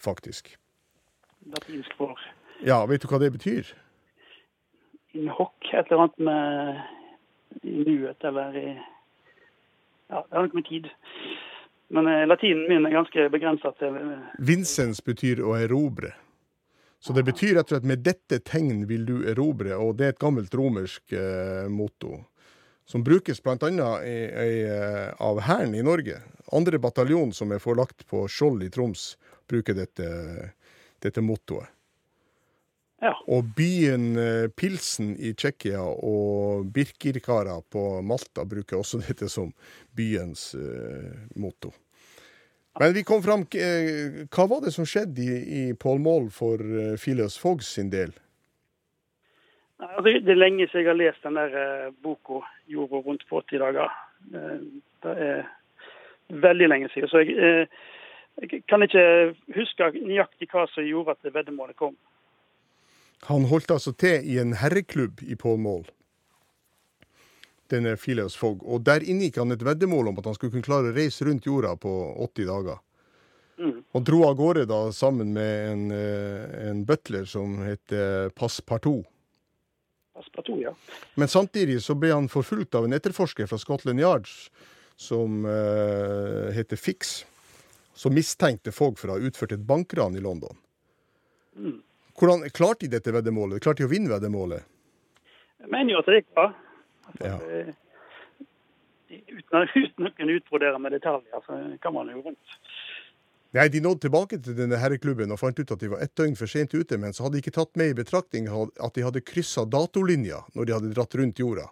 faktisk. 0.00 0.56
Latinsk 1.46 1.90
for 1.98 2.16
Ja, 2.64 2.86
vet 2.86 3.02
du 3.02 3.08
hva 3.08 3.18
det 3.18 3.32
betyr? 3.32 3.74
Hoc, 5.32 5.54
et 5.72 5.90
eller 5.90 6.06
annet 6.06 6.18
med 6.28 6.80
i 7.62 7.84
nuet 7.84 8.24
eller 8.24 8.56
i 8.56 8.68
Ja, 10.06 10.20
det 10.22 10.36
har 10.36 10.46
noe 10.46 10.54
med 10.54 10.68
tid. 10.68 10.86
Men 11.88 12.06
eh, 12.06 12.26
latinen 12.26 12.68
min 12.68 12.86
er 12.86 12.94
ganske 12.94 13.28
begrensa 13.32 13.72
til 13.80 13.96
eh, 13.98 14.30
Vincens 14.38 15.02
betyr 15.04 15.42
å 15.42 15.56
erobre. 15.58 16.12
Så 17.02 17.12
det 17.12 17.26
betyr 17.26 17.60
slett 17.62 17.84
med 17.86 18.02
dette 18.06 18.40
tegn 18.42 18.86
vil 18.86 19.04
du 19.06 19.16
erobre, 19.30 19.76
og 19.76 19.96
det 19.98 20.06
er 20.06 20.14
et 20.14 20.22
gammelt 20.22 20.54
romersk 20.54 21.12
eh, 21.14 21.68
motto. 21.70 22.24
Som 22.86 23.02
brukes 23.06 23.42
bl.a. 23.42 23.90
Eh, 24.02 25.10
av 25.18 25.40
Hæren 25.46 25.74
i 25.74 25.82
Norge. 25.82 26.20
Andre 26.54 26.78
bataljon 26.78 27.32
som 27.34 27.52
er 27.52 27.62
forlagt 27.62 28.06
på 28.10 28.26
Skjold 28.30 28.62
i 28.62 28.70
Troms, 28.70 29.16
bruker 29.50 29.74
dette, 29.74 30.06
dette 31.02 31.22
mottoet. 31.22 31.75
Ja. 33.00 33.12
Og 33.28 33.44
byen 33.56 34.16
eh, 34.16 34.46
Pilsen 34.56 35.12
i 35.20 35.34
Tsjekkia 35.36 35.82
og 35.84 36.68
Birkirkara 36.72 37.58
på 37.72 37.82
Malta 38.00 38.46
bruker 38.48 38.80
også 38.80 39.02
dette 39.08 39.28
som 39.32 39.52
byens 39.96 40.54
uh, 40.56 41.12
motto. 41.36 41.74
Men 42.80 42.92
vi 42.96 43.04
kom 43.08 43.22
fram 43.24 43.44
eh, 43.56 44.24
Hva 44.32 44.46
var 44.48 44.64
det 44.64 44.72
som 44.74 44.88
skjedde 44.88 45.24
i, 45.24 45.36
i 45.60 45.62
Paul 45.76 46.00
Mall 46.04 46.30
for 46.32 46.60
uh, 46.60 46.96
Phileas 47.00 47.36
Fogg 47.40 47.64
sin 47.64 47.92
del? 47.92 48.16
Altså, 49.76 50.16
Det 50.24 50.32
er 50.32 50.40
lenge 50.40 50.68
siden 50.70 50.86
jeg 50.86 50.92
har 50.92 51.00
lest 51.00 51.24
den 51.24 51.36
der 51.36 51.92
boka 52.02 52.40
'Jorda 52.66 53.02
rundt 53.04 53.28
på 53.28 53.42
80 53.44 53.60
dager'. 53.60 53.92
Det 55.04 55.12
er 55.28 55.44
veldig 56.28 56.68
lenge 56.68 56.88
siden. 56.88 57.08
Så 57.08 57.18
jeg, 57.18 57.68
jeg 58.40 58.62
kan 58.68 58.82
ikke 58.82 59.34
huske 59.54 59.90
nøyaktig 60.00 60.48
hva 60.48 60.64
som 60.72 60.84
gjorde 60.84 61.12
at 61.12 61.34
veddemålet 61.34 61.76
kom. 61.76 61.92
Han 63.26 63.48
holdt 63.50 63.70
altså 63.70 63.92
til 63.92 64.24
i 64.28 64.38
en 64.38 64.52
herreklubb 64.60 65.22
i 65.24 65.34
Pålmål. 65.34 65.86
Mall, 65.86 65.96
denne 67.70 67.96
Phileas 67.96 68.36
Fogg, 68.36 68.62
og 68.62 68.84
der 68.86 69.04
inngikk 69.04 69.40
han 69.40 69.54
et 69.54 69.64
veddemål 69.64 70.12
om 70.12 70.20
at 70.20 70.28
han 70.30 70.36
skulle 70.36 70.54
kunne 70.54 70.66
klare 70.66 70.92
å 70.92 70.96
reise 70.96 71.26
rundt 71.26 71.48
jorda 71.48 71.74
på 71.80 71.92
80 72.28 72.50
dager. 72.50 72.80
Mm. 73.56 73.76
Han 73.96 74.04
dro 74.04 74.22
av 74.26 74.36
gårde 74.36 74.66
da 74.68 74.80
sammen 74.92 75.32
med 75.32 75.68
en, 75.70 75.84
eh, 75.90 76.68
en 76.70 76.84
butler 76.84 77.24
som 77.24 77.56
heter 77.64 78.30
Passepartout. 78.36 79.06
Passepartout, 80.14 80.60
ja. 80.60 80.74
Men 81.14 81.28
samtidig 81.28 81.80
så 81.82 81.96
ble 81.96 82.12
han 82.12 82.28
forfulgt 82.28 82.74
av 82.74 82.84
en 82.84 82.92
etterforsker 82.92 83.48
fra 83.48 83.58
Scotland 83.58 84.00
Yards 84.00 84.50
som 84.96 85.44
uh, 85.44 86.48
heter 86.56 86.76
Fix, 86.80 87.26
som 87.92 88.14
mistenkte 88.16 88.72
Fogg 88.72 88.96
for 88.96 89.12
å 89.12 89.18
ha 89.18 89.28
utført 89.28 89.52
et 89.52 89.60
bankran 89.60 90.16
i 90.16 90.22
London. 90.24 90.56
Mm. 91.56 91.82
Hvordan 92.16 92.46
klarte 92.56 92.86
de 92.86 92.94
dette 92.96 93.12
veddemålet? 93.12 93.60
Klarte 93.64 93.82
de 93.84 93.88
å 93.88 93.92
vinne 93.92 94.08
veddemålet? 94.12 94.64
Jeg 95.60 95.72
mener 95.72 95.92
jo 95.96 96.00
at 96.00 96.08
det 96.08 96.20
gikk 96.20 96.30
bra. 96.36 96.46
Ja. 97.20 97.34
Eh, 97.40 97.72
uten, 99.10 99.68
uten 99.86 100.08
å 100.08 100.12
kunne 100.16 100.36
utbrodere 100.40 100.78
med 100.82 100.96
detaljer, 100.96 101.42
så 101.46 101.58
kan 101.82 101.94
man 101.96 102.12
jo 102.12 102.22
rundt. 102.24 102.56
Nei, 103.56 103.68
De 103.72 103.80
nådde 103.80 104.02
tilbake 104.04 104.36
til 104.44 104.56
denne 104.58 104.76
herreklubben 104.80 105.30
og 105.32 105.38
fant 105.40 105.56
ut 105.60 105.70
at 105.72 105.80
de 105.80 105.88
var 105.88 106.02
ett 106.04 106.12
døgn 106.18 106.34
for 106.36 106.50
sent 106.50 106.74
ute, 106.76 106.98
men 107.00 107.14
så 107.16 107.24
hadde 107.24 107.38
de 107.38 107.44
ikke 107.44 107.54
tatt 107.56 107.72
med 107.80 107.92
i 107.92 107.96
betraktning 107.96 108.48
at 108.52 108.96
de 108.98 109.04
hadde 109.06 109.22
kryssa 109.24 109.64
datolinja 109.64 110.42
når 110.56 110.66
de 110.68 110.74
hadde 110.76 110.90
dratt 110.96 111.14
rundt 111.16 111.40
jorda. 111.40 111.68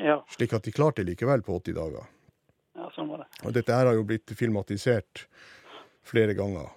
Ja, 0.00 0.22
Slik 0.32 0.54
at 0.56 0.64
de 0.64 0.72
klarte 0.72 1.02
det 1.02 1.10
likevel 1.10 1.42
på 1.44 1.58
80 1.58 1.74
dager. 1.76 2.06
ja 2.80 2.86
sånn 2.94 3.10
var 3.12 3.24
det. 3.24 3.26
Og 3.44 3.52
dette 3.52 3.76
her 3.76 3.90
har 3.90 3.98
jo 3.98 4.06
blitt 4.08 4.32
filmatisert 4.38 5.26
flere 6.08 6.32
ganger. 6.38 6.70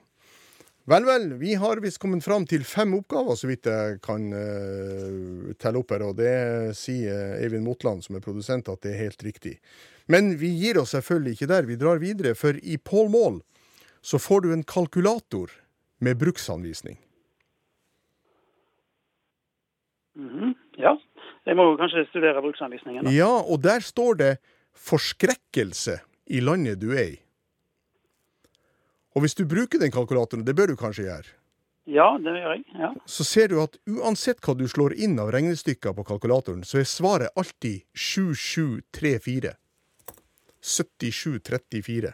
Vel, 0.86 1.06
vel, 1.08 1.32
vi 1.42 1.56
har 1.58 1.80
visst 1.82 1.98
kommet 1.98 2.22
fram 2.22 2.44
til 2.46 2.62
fem 2.68 2.92
oppgaver, 2.94 3.38
så 3.40 3.48
vidt 3.50 3.66
jeg 3.66 3.98
kan 4.06 4.28
uh, 4.30 5.54
telle 5.58 5.82
opp 5.82 5.94
her. 5.96 6.04
Og 6.06 6.14
det 6.20 6.76
sier 6.78 7.40
Eivind 7.40 7.66
Motland, 7.66 8.06
som 8.06 8.20
er 8.20 8.22
produsent, 8.22 8.70
at 8.70 8.84
det 8.86 8.94
er 8.94 9.08
helt 9.08 9.26
riktig. 9.26 9.56
Men 10.06 10.36
vi 10.38 10.52
gir 10.54 10.78
oss 10.78 10.94
selvfølgelig 10.94 11.34
ikke 11.34 11.50
der. 11.50 11.66
Vi 11.66 11.80
drar 11.82 12.04
videre, 12.04 12.36
for 12.38 12.60
i 12.62 12.78
Pål 12.78 13.10
Mål 13.16 13.42
så 14.06 14.22
får 14.22 14.46
du 14.46 14.52
en 14.54 14.64
kalkulator 14.64 15.50
med 16.06 16.22
bruksanvisning. 16.22 17.00
Mhm, 20.16 20.54
Ja, 20.78 20.94
jeg 21.48 21.56
må 21.58 21.72
jo 21.72 21.78
kanskje 21.80 22.06
studere 22.10 22.42
bruksanvisningen. 22.44 23.06
da. 23.06 23.12
Ja, 23.12 23.32
og 23.42 23.64
der 23.64 23.80
står 23.80 24.14
det 24.22 24.38
'forskrekkelse' 24.76 26.00
i 26.28 26.40
landet 26.40 26.80
du 26.80 26.92
er 26.92 27.16
i. 27.16 27.25
Og 29.16 29.24
hvis 29.24 29.36
du 29.36 29.46
bruker 29.48 29.80
den 29.80 29.92
kalkulatoren, 29.96 30.44
det 30.46 30.56
bør 30.56 30.68
du 30.74 30.76
kanskje 30.80 31.06
gjøre, 31.08 31.34
Ja, 31.88 32.18
det 32.18 32.32
gjør 32.34 32.52
jeg. 32.56 32.64
ja. 32.82 32.90
så 33.06 33.24
ser 33.24 33.48
du 33.48 33.60
at 33.62 33.78
uansett 33.88 34.40
hva 34.42 34.56
du 34.58 34.66
slår 34.68 34.96
inn 34.98 35.20
av 35.22 35.30
regnestykker 35.32 35.94
på 35.94 36.04
kalkulatoren, 36.08 36.64
så 36.66 36.80
er 36.82 36.88
svaret 36.90 37.30
alltid 37.38 37.84
7734. 37.94 39.54
7734. 40.66 42.14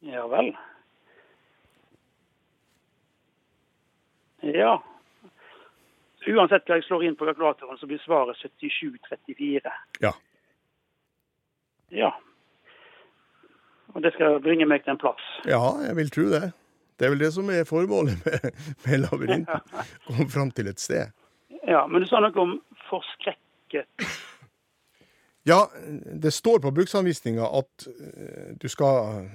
Ja 0.00 0.26
vel. 0.32 0.50
Ja. 4.42 4.74
Så 6.24 6.34
uansett 6.34 6.66
hva 6.68 6.76
jeg 6.80 6.84
slår 6.88 7.04
inn 7.06 7.16
på 7.16 7.28
kalkulatoren, 7.28 7.78
så 7.80 7.86
blir 7.88 8.00
svaret 8.04 8.36
7734. 8.42 9.72
Ja. 10.04 10.12
Ja. 11.90 12.10
Og 13.94 14.02
det 14.04 14.12
skal 14.14 14.40
bringe 14.44 14.66
meg 14.68 14.84
til 14.84 14.94
en 14.94 15.00
plass. 15.00 15.22
Ja, 15.48 15.60
jeg 15.84 15.96
vil 15.98 16.10
tro 16.14 16.26
det. 16.30 16.50
Det 17.00 17.06
er 17.06 17.14
vel 17.14 17.22
det 17.22 17.32
som 17.32 17.48
er 17.50 17.68
formålet 17.68 18.18
med, 18.26 18.50
med 18.86 19.04
labyrinten. 19.06 19.86
Komme 20.06 20.28
fram 20.30 20.50
til 20.54 20.68
et 20.68 20.80
sted. 20.82 21.14
Ja, 21.66 21.86
Men 21.86 22.02
du 22.02 22.08
sa 22.08 22.20
noe 22.20 22.42
om 22.42 22.58
forskrekket. 22.90 23.88
Ja, 25.48 25.62
det 26.12 26.34
står 26.36 26.60
på 26.60 26.72
bruksanvisninga 26.76 27.46
at 27.58 27.86
eh, 27.88 28.50
du 28.60 28.68
skal 28.68 29.30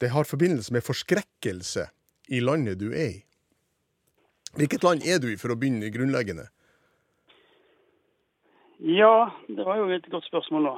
Det 0.00 0.08
har 0.10 0.24
forbindelse 0.24 0.72
med 0.72 0.82
forskrekkelse 0.82 1.86
i 2.28 2.40
landet 2.40 2.80
du 2.80 2.88
er 2.90 3.10
i. 3.12 3.22
Hvilket 4.56 4.82
land 4.82 5.04
er 5.04 5.18
du 5.20 5.28
i, 5.28 5.36
for 5.36 5.52
å 5.52 5.58
begynne 5.60 5.90
grunnleggende? 5.92 6.46
Ja, 8.80 9.30
det 9.48 9.64
var 9.66 9.78
jo 9.78 9.90
et 9.92 10.06
godt 10.10 10.26
spørsmål, 10.26 10.70
da. 10.70 10.74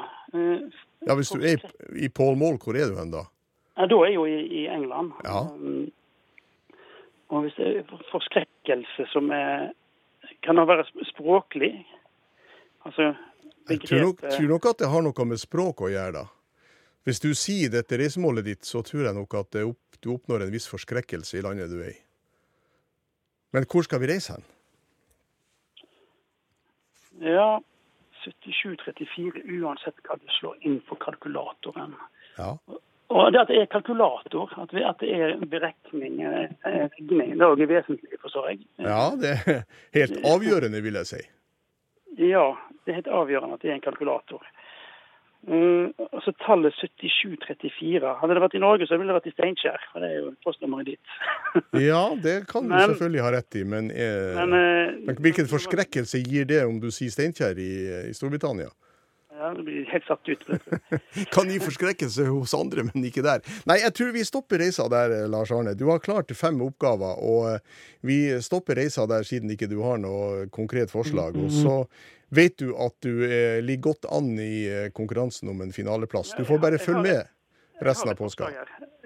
Ja, 1.06 1.14
Hvis 1.14 1.28
du 1.28 1.42
er 1.42 1.56
i, 1.56 2.06
i 2.06 2.08
Pål 2.08 2.36
hvor 2.40 2.76
er 2.76 2.90
du 2.90 2.96
hen 2.98 3.12
da? 3.12 3.26
Ja, 3.76 3.86
da 3.86 3.98
er 4.02 4.08
jeg 4.08 4.14
jo 4.16 4.24
i, 4.26 4.38
i 4.62 4.66
England. 4.72 5.12
Ja. 5.24 5.42
Um, 5.52 5.90
og 7.28 7.42
hvis 7.44 7.56
det 7.58 7.66
er 7.66 8.04
forskrekkelse 8.12 9.08
som 9.12 9.30
er 9.34 9.72
Kan 10.42 10.56
det 10.56 10.66
være 10.68 10.84
språklig? 11.10 11.86
Altså 12.84 13.14
Jeg 13.68 13.80
tror 13.82 14.00
nok, 14.00 14.20
begrepet 14.20 14.36
tror 14.36 14.48
nok 14.48 14.66
at 14.66 14.78
det 14.78 14.90
har 14.90 15.02
noe 15.02 15.24
med 15.26 15.40
språk 15.42 15.80
å 15.82 15.90
gjøre, 15.90 16.12
da. 16.22 16.24
Hvis 17.06 17.20
du 17.22 17.30
sier 17.38 17.70
dette 17.70 17.98
reisemålet 17.98 18.44
ditt, 18.44 18.66
så 18.66 18.82
tror 18.82 19.06
jeg 19.06 19.14
nok 19.14 19.34
at 19.38 19.58
opp, 19.62 19.98
du 20.02 20.12
oppnår 20.14 20.42
en 20.42 20.52
viss 20.52 20.66
forskrekkelse 20.70 21.38
i 21.38 21.42
landet 21.42 21.70
du 21.70 21.78
er 21.78 21.92
i. 21.92 21.98
Men 23.54 23.66
hvor 23.70 23.86
skal 23.86 24.02
vi 24.02 24.10
reise 24.10 24.34
hen? 24.34 24.46
Ja, 27.22 27.58
7734 28.26 29.46
uansett 29.60 30.02
hva 30.04 30.18
du 30.20 30.26
slår 30.38 30.58
inn 30.66 30.80
på 30.88 30.98
kalkulatoren. 31.02 31.94
Ja. 32.36 32.52
Og 33.06 33.30
det 33.32 33.40
at 33.44 33.50
det 33.52 33.60
er 33.62 33.68
kalkulator, 33.70 34.50
at, 34.58 34.72
det 35.00 35.12
er 35.14 35.36
beregning, 35.46 36.18
eh, 36.26 36.48
regning, 36.66 37.36
det 37.38 37.44
er 37.44 37.52
også 37.52 37.68
vesentlig, 37.70 38.18
forstår 38.22 38.48
jeg. 38.50 38.64
ja, 38.82 39.02
det 39.20 39.34
er 39.36 39.62
helt 39.94 40.18
avgjørende, 40.26 40.82
vil 40.82 40.98
jeg 41.00 41.10
si. 41.12 41.22
Ja, 42.18 42.48
det 42.82 42.92
er 42.92 42.98
helt 43.00 43.12
avgjørende 43.20 43.58
at 43.58 43.62
det 43.62 43.70
er 43.70 43.78
en 43.78 43.84
kalkulator. 43.84 44.42
Uh, 45.46 45.92
altså 46.10 46.32
Tallet 46.42 46.74
7734 46.74 48.14
Hadde 48.18 48.34
det 48.34 48.40
vært 48.42 48.56
i 48.58 48.62
Norge, 48.64 48.88
så 48.90 48.96
ville 48.98 49.12
det 49.12 49.18
vært 49.20 49.28
i 49.30 49.34
Steinkjer. 49.36 49.84
For 49.92 50.02
det 50.02 50.08
er 50.10 50.16
jo 50.24 50.32
postnummeret 50.42 50.88
dit. 50.90 51.12
Ja, 51.88 52.00
det 52.22 52.40
kan 52.50 52.66
du 52.66 52.74
Men- 52.74 52.90
selvfølgelig 52.90 53.22
ha 53.22 53.30
rett 53.36 53.60
i, 53.60 53.62
men, 53.64 53.92
eh, 53.94 54.32
Men, 54.40 54.56
eh, 54.58 54.96
men 55.06 55.20
hvilken 55.22 55.46
forskrekkelse 55.50 56.18
gir 56.26 56.50
det 56.50 56.64
om 56.66 56.80
du 56.82 56.90
sier 56.90 57.14
Steinkjer 57.14 57.62
i, 57.62 57.70
i 58.10 58.16
Storbritannia? 58.16 58.72
Ja, 59.36 59.50
det 59.52 59.66
blir 59.66 59.84
helt 59.90 60.06
satt 60.08 60.28
ut. 60.28 60.44
Kan 61.34 61.50
gi 61.52 61.58
forskrekkelse 61.60 62.24
hos 62.30 62.54
andre, 62.56 62.86
men 62.88 63.04
ikke 63.04 63.20
der. 63.24 63.42
Nei, 63.68 63.76
jeg 63.82 63.92
tror 63.98 64.14
vi 64.14 64.22
stopper 64.24 64.62
reisa 64.62 64.86
der, 64.90 65.12
eh, 65.12 65.26
Lars 65.28 65.52
Arne. 65.52 65.74
Du 65.76 65.84
har 65.90 66.00
klart 66.00 66.32
fem 66.34 66.56
oppgaver, 66.64 67.20
og 67.20 67.50
eh, 67.52 67.82
vi 68.06 68.18
stopper 68.42 68.80
reisa 68.80 69.04
der 69.10 69.26
siden 69.28 69.52
ikke 69.52 69.68
du 69.68 69.82
har 69.84 70.00
noe 70.00 70.48
konkret 70.54 70.90
forslag. 70.90 71.36
Og 71.36 71.52
så 71.52 71.76
vet 72.28 72.58
du 72.58 72.72
at 72.74 72.96
du 73.02 73.24
eh, 73.24 73.62
ligger 73.62 73.92
godt 73.92 74.08
an 74.10 74.34
i 74.38 74.66
eh, 74.66 74.90
konkurransen 74.92 75.48
om 75.48 75.60
en 75.60 75.72
finaleplass. 75.72 76.34
Du 76.38 76.44
får 76.44 76.58
bare 76.58 76.78
følge 76.78 77.02
med 77.02 77.86
resten 77.86 78.10
av 78.10 78.18
påska. 78.18 78.50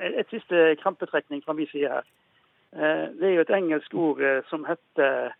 Et, 0.00 0.26
siste 0.30 0.74
krampetrekning 0.82 1.42
fra 1.44 1.54
min 1.56 1.68
side 1.72 1.90
her. 1.90 2.08
Eh, 2.72 3.06
det 3.18 3.28
er 3.28 3.36
jo 3.36 3.44
et 3.44 3.54
engelsk 3.56 3.94
ord 3.94 4.22
eh, 4.24 4.40
som 4.48 4.64
heter 4.68 5.34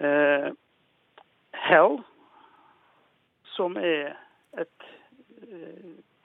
eh, 0.00 0.50
hell, 1.68 2.00
som 3.56 3.76
er 3.80 4.16
et 4.58 4.92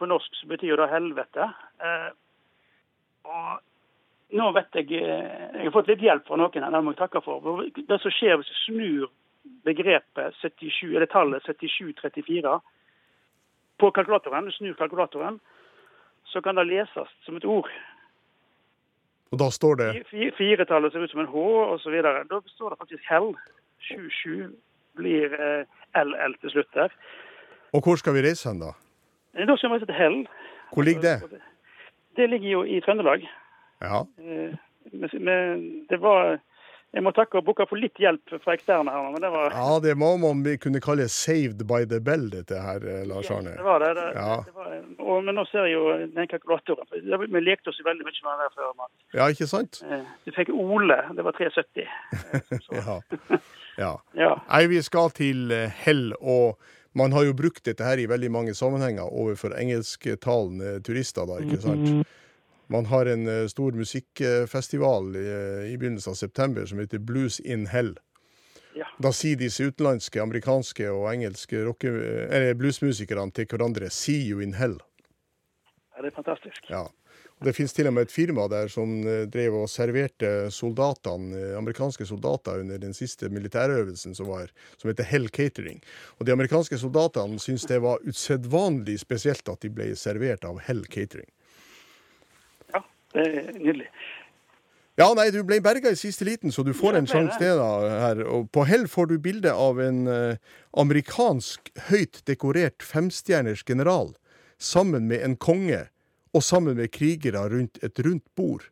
På 0.02 0.08
norsk 0.10 0.34
så 0.34 0.48
betyr 0.50 0.80
det 0.80 0.88
helvete. 0.90 1.46
Eh, 1.86 2.12
og 3.30 3.60
nå 4.34 4.48
vet 4.56 4.80
jeg 4.80 4.88
Jeg 4.98 5.66
har 5.66 5.74
fått 5.76 5.92
litt 5.92 6.02
hjelp 6.02 6.26
fra 6.26 6.40
noen 6.40 6.64
her, 6.64 6.72
det 6.72 6.82
må 6.82 6.94
jeg 6.96 7.02
takke 7.04 7.22
for. 7.22 7.62
Det 7.76 8.00
som 8.02 8.14
skjer 8.16 8.40
hvis 8.40 8.50
du 8.50 8.58
snur 8.64 9.12
begrepet 9.66 10.34
77, 10.42 10.96
eller 10.96 11.06
tallet 11.10 11.44
7734 11.46 12.60
på 13.82 13.92
kalkulatoren, 13.92 14.52
snur 14.52 14.74
kalkulatoren, 14.78 15.40
så 16.30 16.42
kan 16.42 16.56
det 16.56 16.68
leses 16.70 17.10
som 17.26 17.36
et 17.40 17.46
ord. 17.46 17.70
Og 19.32 19.40
da 19.40 19.48
står 19.50 19.76
det 19.80 19.88
Fi- 20.12 20.32
Firetallet 20.38 20.92
ser 20.94 21.04
ut 21.06 21.12
som 21.12 21.20
en 21.24 21.32
H, 21.32 21.46
osv. 21.74 21.96
Da 22.30 22.40
står 22.48 22.70
det 22.70 22.78
faktisk 22.84 23.04
hell. 23.10 23.32
77 23.80 24.52
blir 25.00 25.34
eh, 25.34 25.64
LL 26.04 26.36
til 26.42 26.52
slutt 26.54 26.74
der. 26.76 26.92
Og 27.74 27.82
hvor 27.86 27.96
skal 27.96 28.14
vi 28.14 28.22
reise 28.28 28.50
hen, 28.50 28.60
da? 28.60 28.74
Eh, 29.38 29.48
Da 29.48 29.56
skal 29.58 29.72
vi 29.74 29.86
til 29.86 29.96
hell. 29.96 30.20
Hvor 30.74 30.84
ligger 30.84 31.02
det? 31.02 31.40
Det 32.20 32.30
ligger 32.30 32.50
jo 32.50 32.64
i 32.64 32.80
Trøndelag. 32.84 33.24
Ja. 33.82 34.04
Eh, 34.20 34.54
men 34.92 35.86
det 35.90 36.02
var 36.02 36.40
Jeg 36.92 37.04
må 37.06 37.14
takke 37.16 37.38
og 37.40 37.46
bukke 37.48 37.64
for 37.70 37.80
litt 37.80 37.96
hjelp 38.04 38.34
fra 38.44 38.52
eksterne 38.58 38.92
her, 38.92 39.06
men 39.14 39.22
det 39.24 39.30
var 39.32 39.54
ja, 39.56 39.68
det 39.80 39.94
må 39.96 40.10
man 40.20 40.42
kunne 40.60 40.82
kalle 40.84 41.06
'saved 41.08 41.64
by 41.70 41.86
the 41.88 42.00
bell', 42.04 42.28
dette 42.34 42.52
her, 42.60 42.84
eh, 42.84 43.06
Lars 43.08 43.30
Arne. 43.32 43.54
Det 43.56 43.64
var 43.64 43.80
det. 43.80 43.94
det, 43.96 44.08
Ja. 44.16 44.36
det 44.44 44.54
var, 44.56 44.74
og, 45.00 45.24
men 45.24 45.36
nå 45.40 45.46
ser 45.48 45.66
jeg 45.70 45.74
jo 45.78 45.86
den 46.16 46.28
kalkulatoren. 46.28 46.88
Vi 47.32 47.40
lekte 47.40 47.70
oss 47.72 47.80
jo 47.80 47.88
veldig 47.88 48.04
mye 48.04 48.20
med 48.24 48.32
den 48.36 48.44
der 48.44 48.52
før. 48.58 48.74
Men, 48.76 48.90
Ja, 49.14 49.28
ikke 49.32 49.48
sant? 49.48 49.82
eh, 49.88 50.04
du 50.26 50.32
fikk 50.36 50.50
Ole, 50.52 51.00
det 51.16 51.24
var 51.24 51.32
370. 51.32 51.88
Eh, 52.72 52.78
Ja. 52.84 53.00
ja. 53.78 53.96
ja. 54.16 54.36
Nei, 54.52 54.68
vi 54.68 54.82
skal 54.82 55.10
til 55.16 55.50
Hell, 55.72 56.14
og 56.20 56.58
man 56.94 57.14
har 57.14 57.24
jo 57.24 57.32
brukt 57.34 57.64
dette 57.64 57.84
her 57.88 57.98
i 57.98 58.06
veldig 58.06 58.32
mange 58.32 58.54
sammenhenger 58.54 59.08
overfor 59.08 59.56
engelsktalende 59.56 60.82
turister, 60.84 61.26
da, 61.26 61.40
ikke 61.40 61.62
sant? 61.62 62.08
Man 62.72 62.88
har 62.88 63.06
en 63.12 63.28
eh, 63.28 63.48
stor 63.52 63.76
musikkfestival 63.76 65.16
i, 65.16 65.28
i 65.74 65.78
begynnelsen 65.78 66.12
av 66.12 66.16
september 66.16 66.66
som 66.66 66.80
heter 66.80 67.00
Blues 67.04 67.40
in 67.40 67.68
Hell. 67.68 67.98
Ja. 68.76 68.88
Da 69.04 69.12
sier 69.12 69.36
disse 69.36 69.68
utenlandske, 69.68 70.22
amerikanske 70.24 70.88
og 70.94 71.10
engelske 71.12 71.66
bluesmusikerne 72.56 73.36
til 73.36 73.50
hverandre 73.52 73.90
'See 73.90 74.30
you 74.30 74.40
in 74.40 74.56
hell'. 74.56 74.80
ja, 75.96 76.02
det 76.02 76.08
er 76.08 76.16
fantastisk. 76.16 76.70
Ja. 76.70 76.88
Det 77.42 77.56
finnes 77.58 77.74
til 77.74 77.88
og 77.90 77.94
med 77.94 78.06
et 78.06 78.14
firma 78.14 78.44
der 78.48 78.68
som 78.70 78.92
eh, 79.02 79.26
drev 79.26 79.56
og 79.64 79.70
serverte 79.70 80.52
soldatene, 80.54 81.38
eh, 81.38 81.58
amerikanske 81.58 82.06
soldater 82.06 82.62
under 82.62 82.78
den 82.78 82.94
siste 82.94 83.30
militærøvelsen 83.34 84.14
som 84.16 84.30
var, 84.30 84.52
som 84.78 84.92
heter 84.92 85.08
Hell 85.10 85.28
Catering. 85.30 85.82
Og 86.20 86.26
de 86.26 86.36
amerikanske 86.36 86.78
soldatene 86.78 87.42
syntes 87.42 87.66
det 87.66 87.82
var 87.82 88.04
usedvanlig 88.06 89.00
spesielt 89.02 89.50
at 89.50 89.66
de 89.66 89.74
ble 89.74 89.90
servert 89.98 90.46
av 90.46 90.62
Hell 90.68 90.86
Catering. 90.86 91.30
Det 93.14 93.28
er 93.28 93.54
nydelig. 93.58 93.88
Ja, 95.00 95.08
nei, 95.16 95.30
du 95.32 95.40
ble 95.48 95.62
berga 95.64 95.94
i 95.94 95.98
siste 95.98 96.26
liten, 96.28 96.52
så 96.52 96.66
du 96.68 96.74
får 96.76 96.94
Ja, 96.94 97.00
en 97.00 97.08
sjanse 97.08 97.38
til 97.40 97.56
da 97.58 97.70
her. 98.04 98.24
Og 98.28 98.50
på 98.52 98.66
hell 98.68 98.88
får 98.92 99.08
du 99.10 99.16
bilde 99.24 99.54
av 99.54 99.80
en 99.82 100.04
eh, 100.12 100.36
amerikansk 100.78 101.72
høyt 101.88 102.22
dekorert 102.28 102.84
femstjerners 102.84 103.64
general 103.68 104.12
sammen 104.60 105.08
med 105.08 105.24
en 105.26 105.38
konge 105.40 105.88
og 106.36 106.44
sammen 106.44 106.78
med 106.78 106.92
krigere 106.92 107.48
rundt 107.50 107.80
et 107.84 108.00
rundt 108.04 108.28
bord. 108.36 108.68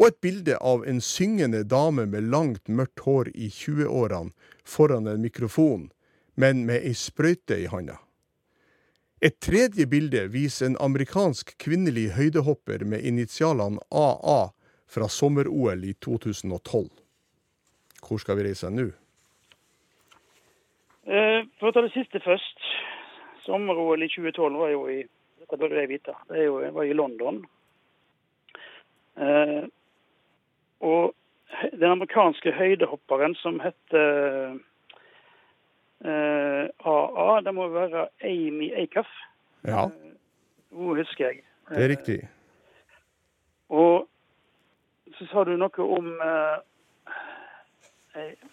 Og 0.00 0.10
et 0.10 0.20
bilde 0.20 0.58
av 0.60 0.84
en 0.88 1.00
syngende 1.00 1.62
dame 1.64 2.06
med 2.08 2.28
langt, 2.32 2.68
mørkt 2.68 3.04
hår 3.06 3.32
i 3.34 3.48
20-årene 3.48 4.34
foran 4.64 5.06
en 5.06 5.22
mikrofon, 5.22 5.90
men 6.34 6.66
med 6.66 6.84
ei 6.84 6.94
sprøyte 6.96 7.58
i 7.60 7.68
handa. 7.70 7.98
Et 9.20 9.36
tredje 9.36 9.84
bilde 9.84 10.22
viser 10.32 10.70
en 10.70 10.78
amerikansk 10.80 11.52
kvinnelig 11.60 12.06
høydehopper 12.16 12.86
med 12.88 13.04
initialene 13.04 13.82
AA 13.92 14.40
fra 14.88 15.08
sommer-OL 15.12 15.84
i 15.84 15.92
2012. 16.00 16.88
Hvor 18.00 18.22
skal 18.22 18.38
vi 18.38 18.46
reise 18.48 18.70
nå? 18.72 18.86
Eh, 21.04 21.44
For 21.60 21.68
å 21.68 21.74
ta 21.76 21.84
det 21.84 21.92
siste 21.92 22.22
først. 22.24 22.64
Sommer-OL 23.44 24.06
i 24.06 24.08
2012 24.08 24.56
var 24.56 24.72
jo 24.72 24.86
i 24.88 25.02
det 25.50 25.58
burde 25.58 25.80
jeg 25.82 25.90
vite. 25.90 26.14
Det 26.30 26.46
var 26.48 26.84
i 26.86 26.94
London. 26.94 27.42
Eh, 29.18 29.64
og 30.80 31.14
den 31.74 31.90
amerikanske 31.90 32.52
høydehopperen 32.54 33.34
som 33.42 33.58
heter 33.60 34.60
AA, 36.00 37.40
det 37.44 37.52
må 37.54 37.66
være 37.68 38.06
Amy 38.24 38.70
Acuff. 38.82 39.10
Ja, 39.68 39.82
Hun 40.72 40.96
husker 40.96 41.26
jeg. 41.26 41.42
det 41.68 41.82
er 41.84 41.90
riktig. 41.92 42.18
Og 43.68 44.08
så 45.18 45.26
sa 45.28 45.44
du 45.44 45.52
noe 45.60 45.88
om 45.98 46.08
eh, 46.24 46.56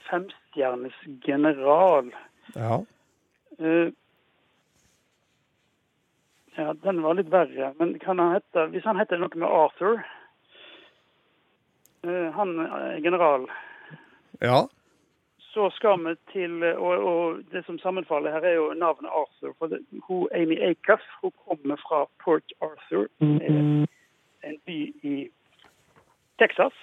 femstjernes 0.10 0.93
general. 1.23 2.12
Ja. 2.55 2.83
Uh, 3.60 3.89
ja, 6.57 6.73
den 6.83 7.01
var 7.01 7.17
litt 7.17 7.31
verre. 7.33 7.73
Men 7.79 7.97
kan 7.99 8.19
han 8.19 8.36
hette, 8.36 8.67
Hvis 8.73 8.86
han 8.86 8.99
heter 8.99 9.19
noe 9.21 9.33
med 9.33 9.49
Arthur 9.49 9.99
uh, 12.05 12.27
Han 12.38 12.57
er 12.65 12.99
general. 13.03 13.47
ja. 14.41 14.65
Så 15.58 15.70
skal 15.74 15.98
vi 16.06 16.13
til 16.34 16.63
og, 16.63 16.93
og 17.12 17.39
det 17.52 17.63
som 17.65 17.80
sammenfaller 17.80 18.32
her, 18.32 18.43
er 18.46 18.56
jo 18.62 18.74
navnet 18.78 19.10
Arthur. 19.22 19.56
For 19.58 19.72
det, 19.72 19.80
hun, 20.08 20.28
Amy 20.39 20.58
Acuff 20.70 21.06
hun 21.22 21.32
kommer 21.48 21.80
fra 21.88 22.00
Port 22.24 22.54
Arthur, 22.62 23.08
eh, 23.22 23.88
en 24.50 24.58
by 24.65 24.78
i 25.13 25.15
Texas. 26.39 26.76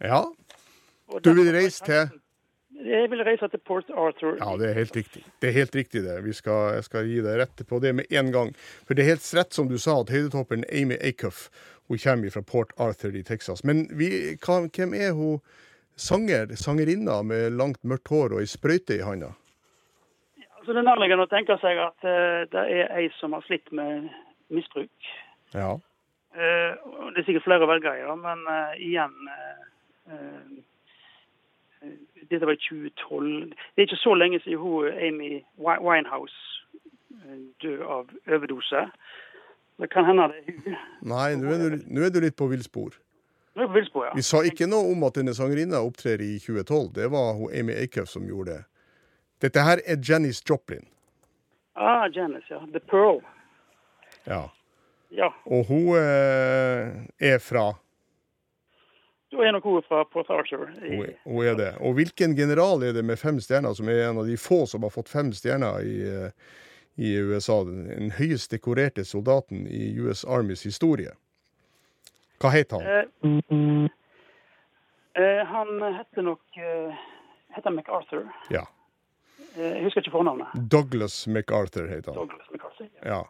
Ja, 0.00 0.20
Du 1.24 1.32
vil 1.32 1.52
reise 1.52 1.84
til 1.84 2.20
Jeg 2.90 3.10
vil 3.10 3.24
reise 3.24 3.48
til 3.48 3.60
Port 3.66 3.88
Arthur. 3.90 4.36
Ja, 4.44 4.50
det 4.60 4.70
er 4.70 4.74
helt 4.82 4.96
riktig. 4.96 5.24
Det 5.42 5.48
er 5.48 5.52
helt 5.52 5.74
riktig 5.74 6.02
det. 6.02 6.24
Vi 6.24 6.32
skal, 6.32 6.74
jeg 6.74 6.84
skal 6.84 7.08
gi 7.08 7.18
deg 7.24 7.40
rett 7.40 7.64
på 7.68 7.78
det 7.78 7.94
med 7.94 8.04
en 8.10 8.32
gang. 8.32 8.52
For 8.86 8.94
det 8.94 9.04
er 9.04 9.12
helt 9.14 9.32
rett 9.36 9.54
som 9.54 9.68
du 9.68 9.78
sa, 9.78 10.00
at 10.00 10.12
høydetopperen 10.12 10.64
Amy 10.72 11.00
Acuff 11.00 11.48
hun 11.88 11.98
kommer 11.98 12.30
fra 12.30 12.40
Port 12.40 12.72
Arthur 12.78 13.16
i 13.16 13.22
Texas. 13.22 13.64
Men 13.64 13.88
vi, 13.98 14.36
hvem 14.76 14.94
er 14.94 15.12
hun 15.12 15.40
sanger, 16.00 16.54
sangerinna 16.56 17.20
med 17.26 17.52
langt 17.58 17.82
mørkt 17.84 18.10
hår 18.12 18.36
og 18.36 18.42
ei 18.42 18.48
sprøyte 18.50 18.96
i 18.98 19.04
handa? 19.04 19.34
Altså, 20.58 20.72
Det 20.72 20.80
er 20.80 20.88
nærliggende 20.88 21.26
å 21.28 21.30
tenke 21.30 21.56
seg 21.60 21.78
at 21.80 22.08
uh, 22.08 22.46
det 22.52 22.64
er 22.78 22.90
ei 22.96 23.06
som 23.18 23.36
har 23.36 23.44
slitt 23.46 23.70
med 23.72 24.08
misbruk. 24.52 25.12
Ja. 25.54 25.76
Uh, 26.34 26.72
det 27.10 27.22
er 27.22 27.28
sikkert 27.28 27.46
flere 27.46 27.66
å 27.66 27.70
velge 27.70 27.94
i, 27.96 28.04
da, 28.06 28.16
men 28.18 28.44
uh, 28.48 28.74
igjen 28.80 29.16
Dette 32.30 32.46
var 32.46 32.52
i 32.52 32.62
2012. 32.62 33.50
Det 33.50 33.82
er 33.82 33.88
ikke 33.88 33.96
så 33.96 34.14
lenge 34.14 34.40
siden 34.44 34.58
hun, 34.58 34.88
Amy 34.92 35.40
Winehouse 35.58 36.36
eh, 36.74 37.38
døde 37.62 37.86
av 37.86 38.10
overdose. 38.28 38.82
Det 39.80 39.88
kan 39.90 40.04
hende 40.04 40.28
det 40.32 40.42
er 40.42 40.58
hun. 40.64 40.76
Nei, 41.12 41.28
nå 41.40 41.54
er, 41.54 41.62
du, 41.62 41.78
nå 41.88 42.04
er 42.06 42.12
du 42.14 42.20
litt 42.22 42.36
på 42.38 42.50
villspor. 42.52 42.98
Nå 43.54 43.62
er 43.62 43.66
på 43.66 43.74
villspor, 43.74 44.06
ja. 44.06 44.12
Vi 44.14 44.22
sa 44.22 44.44
ikke 44.46 44.68
noe 44.70 44.92
om 44.92 45.02
at 45.08 45.16
denne 45.18 45.34
sangerinna 45.34 45.80
opptrer 45.82 46.22
i 46.22 46.36
2012. 46.38 46.92
Det 46.94 47.08
var 47.10 47.34
hun 47.38 47.50
Amy 47.50 47.74
Acuff 47.82 48.08
som 48.12 48.28
gjorde 48.28 48.54
det. 48.54 48.62
Dette 49.42 49.64
her 49.66 49.82
er 49.86 49.98
Janis 50.06 50.42
Joplin. 50.46 50.84
Ah, 51.74 52.06
Janice, 52.14 52.46
ja. 52.50 52.60
The 52.72 52.80
Pearl. 52.80 53.20
Ja. 54.24 54.50
Ja. 55.10 55.32
Og 55.46 55.64
hun 55.66 55.96
eh, 55.98 56.90
er 57.18 57.38
fra 57.42 57.72
Da 59.30 59.42
er 59.46 59.54
nok 59.54 59.64
hun 59.66 59.82
fra 59.86 60.04
Port 60.12 60.30
Arthur. 60.30 60.68
I, 60.82 60.96
Hun 60.96 61.14
hun 61.24 61.46
er 61.46 61.54
det. 61.58 61.70
Og 61.80 61.94
hvilken 61.94 62.36
general 62.36 62.82
er 62.82 62.92
det 62.92 63.04
med 63.04 63.18
fem 63.18 63.40
stjerner, 63.40 63.74
som 63.74 63.88
er 63.88 64.08
en 64.08 64.18
av 64.18 64.26
de 64.26 64.36
få 64.36 64.66
som 64.66 64.82
har 64.82 64.90
fått 64.94 65.08
fem 65.08 65.32
stjerner 65.32 65.82
i, 65.86 65.96
eh, 66.02 66.30
i 66.98 67.16
USA? 67.18 67.62
Den 67.64 68.10
høyest 68.18 68.50
dekorerte 68.50 69.04
soldaten 69.04 69.66
i 69.66 69.94
US 69.98 70.24
Armys 70.24 70.62
historie. 70.66 71.14
Hva 72.40 72.50
het 72.54 72.70
han? 72.72 72.82
Eh, 72.82 73.04
eh, 75.22 75.46
han 75.46 75.82
heter 75.82 76.24
nok 76.24 76.56
eh, 76.56 77.00
heter 77.52 77.70
MacArthur. 77.70 78.24
Ja. 78.48 78.64
Eh, 79.56 79.66
jeg 79.66 79.82
husker 79.84 80.00
ikke 80.04 80.14
fornavnet. 80.14 80.54
Douglas 80.54 81.26
MacArthur 81.26 81.90
het 81.90 82.08
han. 82.08 82.16
Douglas 82.16 82.48
MacArthur. 82.52 82.88
Ja. 83.02 83.08
ja. 83.12 83.22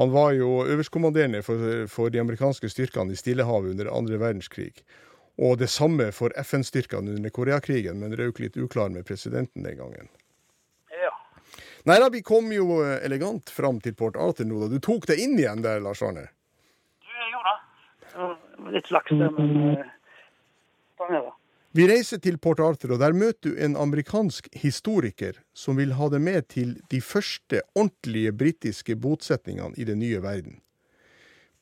Han 0.00 0.10
var 0.10 0.32
jo 0.32 0.64
øverstkommanderende 0.66 1.42
for, 1.42 1.86
for 1.86 2.10
de 2.10 2.20
amerikanske 2.20 2.68
styrkene 2.72 3.12
i 3.14 3.18
Stillehavet 3.18 3.70
under 3.76 3.92
andre 3.94 4.18
verdenskrig. 4.18 4.72
Og 5.38 5.58
det 5.58 5.68
samme 5.70 6.08
for 6.14 6.34
FN-styrkene 6.40 7.14
under 7.18 7.30
Koreakrigen, 7.30 8.00
men 8.00 8.16
røk 8.16 8.40
litt 8.42 8.56
uklar 8.56 8.88
med 8.94 9.06
presidenten 9.06 9.62
den 9.66 9.76
gangen. 9.78 10.08
Ja. 10.90 11.12
Nei 11.86 12.00
da, 12.02 12.08
vi 12.10 12.24
kom 12.26 12.50
jo 12.54 12.80
elegant 12.82 13.50
fram 13.50 13.78
til 13.84 13.94
Port 13.98 14.16
Arthur 14.16 14.48
nå 14.50 14.64
da. 14.64 14.72
Du 14.72 14.80
tok 14.82 15.06
det 15.10 15.20
inn 15.22 15.36
igjen 15.38 15.62
der, 15.62 15.82
Lars 15.84 16.02
Arne. 16.02 16.26
Du, 17.04 17.12
jeg 17.12 17.30
gjorde 17.36 17.54
det. 17.54 18.43
Litt 18.70 18.86
flaks 18.90 19.10
der, 19.10 19.32
men 19.34 19.56
eh, 19.74 19.88
sånn 20.98 21.16
er 21.16 21.26
det. 21.26 21.32
Vi 21.74 21.88
reiser 21.90 22.20
til 22.22 22.36
Port 22.38 22.60
Arthur, 22.62 22.92
og 22.94 23.00
der 23.02 23.16
møter 23.18 23.50
du 23.50 23.56
en 23.58 23.74
amerikansk 23.74 24.46
historiker 24.54 25.40
som 25.58 25.74
vil 25.74 25.96
ha 25.98 26.06
det 26.12 26.20
med 26.22 26.46
til 26.54 26.76
de 26.92 27.00
første 27.02 27.64
ordentlige 27.74 28.30
britiske 28.30 28.94
bosetningene 28.94 29.74
i 29.74 29.86
den 29.88 29.98
nye 29.98 30.20
verden. 30.22 30.60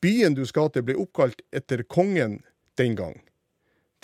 Byen 0.05 0.37
du 0.37 0.43
skal 0.45 0.69
til, 0.69 0.85
ble 0.85 0.99
oppkalt 1.01 1.41
etter 1.49 1.81
kongen 1.89 2.43
den 2.77 2.93
gang. 2.99 3.23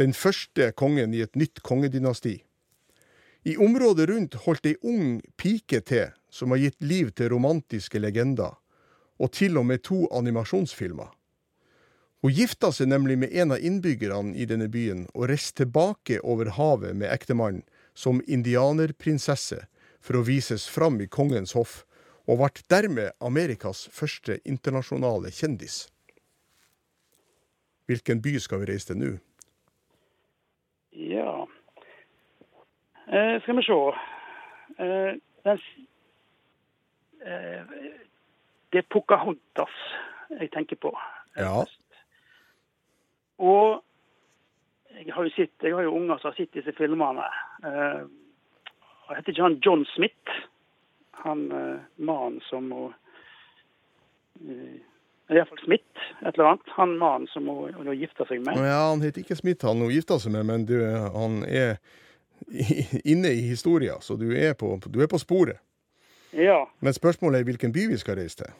Den 0.02 0.15
første 0.17 0.71
kongen 0.73 1.13
i 1.13 1.21
et 1.21 1.38
nytt 1.38 1.62
kongedynasti. 1.62 2.39
I 3.45 3.58
området 3.62 4.10
rundt 4.10 4.39
holdt 4.47 4.65
ei 4.65 4.80
ung 4.82 5.19
pike 5.38 5.84
til, 5.86 6.10
som 6.34 6.49
har 6.56 6.63
gitt 6.63 6.82
liv 6.82 7.13
til 7.13 7.30
romantiske 7.36 8.02
legender, 8.02 8.58
og 9.21 9.32
til 9.38 9.62
og 9.62 9.69
med 9.69 9.86
to 9.86 10.08
animasjonsfilmer. 10.10 11.13
Hun 12.21 12.34
gifta 12.36 12.71
seg 12.75 12.89
nemlig 12.91 13.15
med 13.21 13.32
en 13.32 13.53
av 13.55 13.62
innbyggerne 13.63 14.36
i 14.36 14.45
denne 14.47 14.67
byen, 14.71 15.05
og 15.15 15.29
reiste 15.32 15.63
tilbake 15.63 16.19
over 16.19 16.51
havet 16.58 16.97
med 16.99 17.12
ektemannen 17.13 17.63
som 17.95 18.19
indianerprinsesse 18.27 19.62
for 20.03 20.19
å 20.19 20.25
vises 20.27 20.67
fram 20.67 20.99
i 20.99 21.08
kongens 21.08 21.55
hoff, 21.55 21.86
og 22.27 22.41
ble 22.41 22.65
dermed 22.71 23.15
Amerikas 23.23 23.88
første 23.95 24.38
internasjonale 24.43 25.32
kjendis. 25.34 25.88
Hvilken 27.89 28.19
by 28.21 28.36
skal 28.43 28.62
vi 28.62 28.69
reise 28.69 28.91
til 28.91 28.99
nå? 28.99 29.13
Ja. 30.93 31.47
Eh, 33.08 33.39
skal 33.41 33.58
vi 33.58 33.63
se. 33.65 33.79
Eh, 34.84 35.15
den, 35.47 35.62
eh, 37.25 37.73
det 38.71 38.84
er 38.84 38.91
Pocahontas 38.93 39.73
jeg 40.36 40.51
tenker 40.53 40.77
på. 40.77 40.93
Ja. 41.39 41.63
Og 43.39 43.80
jeg 44.99 45.13
har 45.15 45.23
jo 45.23 45.32
sett, 45.36 45.54
jeg 45.63 45.75
har 45.75 45.86
jo 45.86 45.95
unger 45.95 46.19
som 46.19 46.32
har 46.32 46.38
sett 46.38 46.56
disse 46.58 46.73
filmene. 46.78 47.28
Eh, 47.63 48.02
og 49.08 49.15
heter 49.15 49.32
ikke 49.34 49.45
han 49.45 49.60
John 49.65 49.86
Smith? 49.95 50.39
Han 51.23 51.45
eh, 51.56 51.80
mannen 51.97 52.41
som 52.49 52.67
må 52.71 52.89
eh, 54.43 54.78
Iallfall 55.30 55.62
Smith, 55.63 56.04
et 56.25 56.34
eller 56.34 56.52
annet. 56.52 56.75
Han 56.75 56.97
mannen 56.99 57.30
som 57.32 57.47
må, 57.47 57.69
må 57.71 57.95
gifte 57.95 58.25
seg 58.28 58.43
med. 58.43 58.60
Ja, 58.60 58.89
Han 58.89 59.04
heter 59.06 59.23
ikke 59.23 59.38
Smith, 59.39 59.65
han 59.65 59.82
hun 59.84 59.93
gifta 59.93 60.19
seg 60.19 60.34
med, 60.36 60.47
men 60.49 60.65
du, 60.67 60.78
han 61.15 61.43
er 61.47 61.78
inne 63.04 63.32
i 63.38 63.43
historia, 63.47 63.99
så 64.02 64.17
du 64.19 64.32
er, 64.34 64.56
på, 64.58 64.73
du 64.86 65.04
er 65.04 65.12
på 65.12 65.19
sporet. 65.21 65.62
Ja. 66.32 66.63
Men 66.80 66.93
spørsmålet 66.93 67.39
er 67.39 67.47
hvilken 67.47 67.71
by 67.73 67.88
vi 67.89 67.97
skal 67.97 68.19
reise 68.19 68.43
til. 68.43 68.58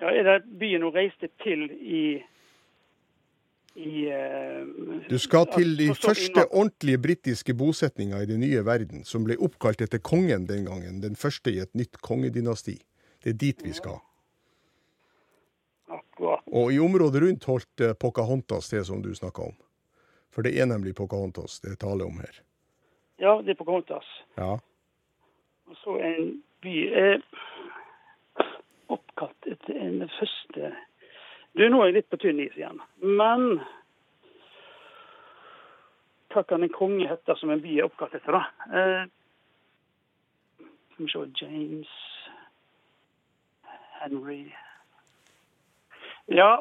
ja. 0.00 0.10
Er 0.10 0.22
det 0.22 0.58
byen 0.58 0.82
hun 0.82 0.94
reiste 0.94 1.30
til 1.42 1.70
i 1.72 2.02
i 3.78 4.08
uh, 4.10 5.06
Du 5.10 5.18
skal 5.22 5.46
til 5.54 5.76
de 5.78 5.88
første 5.94 6.44
ordentlige 6.50 6.98
britiske 6.98 7.54
bosetninga 7.54 8.22
i 8.22 8.26
den 8.26 8.40
nye 8.42 8.64
verden, 8.66 9.04
som 9.06 9.26
ble 9.26 9.38
oppkalt 9.38 9.84
etter 9.84 10.02
kongen 10.02 10.48
den 10.48 10.66
gangen, 10.66 11.00
den 11.02 11.16
første 11.16 11.54
i 11.54 11.62
et 11.62 11.74
nytt 11.78 12.00
kongedynasti. 12.02 12.78
Det 13.22 13.34
er 13.34 13.38
dit 13.38 13.62
vi 13.64 13.72
skal. 13.76 14.00
Akkurat. 15.88 16.42
Og 16.52 16.72
i 16.74 16.80
området 16.82 17.22
rundt 17.22 17.46
holdt 17.48 17.84
eh, 17.84 17.94
Pocahontas 17.94 18.68
til, 18.68 18.84
som 18.84 19.02
du 19.02 19.14
snakka 19.14 19.48
om. 19.48 19.56
For 20.34 20.44
det 20.46 20.58
er 20.60 20.68
nemlig 20.68 20.96
Pocahontas 20.98 21.60
det 21.62 21.72
er 21.72 21.80
tale 21.80 22.04
om 22.04 22.18
her. 22.20 22.42
Ja, 23.18 23.38
det 23.42 23.54
er 23.54 23.60
Pocahontas. 23.62 24.10
Ja. 24.36 24.58
Og 25.68 25.80
så 25.84 25.96
en 26.02 26.36
by 26.62 26.76
er 26.98 27.22
oppkalt 28.88 29.50
etter 29.50 29.78
en 29.78 30.04
første 30.18 30.74
Du, 31.56 31.64
nå 31.68 31.80
er 31.82 31.90
jeg 31.90 31.96
litt 31.98 32.10
på 32.12 32.18
tynn 32.22 32.40
is 32.42 32.56
igjen. 32.58 32.80
Men 33.02 33.60
hva 36.32 36.42
kan 36.46 36.62
en 36.62 36.72
konge 36.74 37.08
hete 37.08 37.34
som 37.40 37.50
en 37.50 37.62
by 37.64 37.78
er 37.78 37.86
oppkalt 37.88 38.14
etter, 38.18 38.36
da? 38.36 38.42
Eh, 38.68 39.04
skal 40.92 41.06
vi 41.06 41.12
se 41.14 41.24
James 41.40 41.94
Henry 43.98 44.42
Ja, 46.28 46.60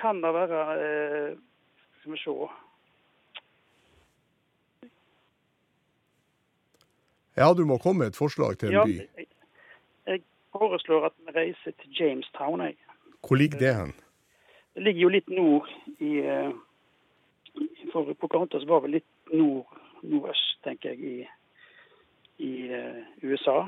kan 0.00 0.22
det 0.24 0.32
være 0.34 0.60
eh, 0.80 1.38
Skal 2.00 2.12
vi 2.16 2.20
se 2.24 2.36
ja, 7.36 7.52
du 7.54 7.62
må 7.64 7.78
komme 7.78 8.02
med 8.04 8.12
et 8.12 8.16
forslag 8.18 8.58
til 8.58 8.68
en 8.68 8.74
Ja, 8.74 8.84
by. 8.84 8.96
jeg, 9.16 9.26
jeg 10.06 10.22
foreslår 10.52 11.06
at 11.06 11.12
vi 11.24 11.32
reiser 11.32 11.72
til 11.78 11.94
Jamestown. 12.00 12.60
Jeg. 12.60 12.76
Hvor 13.26 13.36
ligger 13.36 13.58
det 13.58 13.74
hen? 13.74 13.92
Det 14.74 14.82
ligger 14.86 15.00
jo 15.00 15.12
litt 15.12 15.28
nord 15.28 15.68
i 15.98 16.20
eh, 16.24 16.50
For 17.92 18.14
Pocahontas 18.14 18.66
var 18.68 18.84
vel 18.84 18.98
litt 18.98 19.34
nord, 19.34 19.68
nordøst, 20.06 20.60
tenker 20.64 20.94
jeg, 20.94 21.00
i, 21.00 22.46
i 22.46 22.52
eh, 22.70 23.00
USA. 23.26 23.64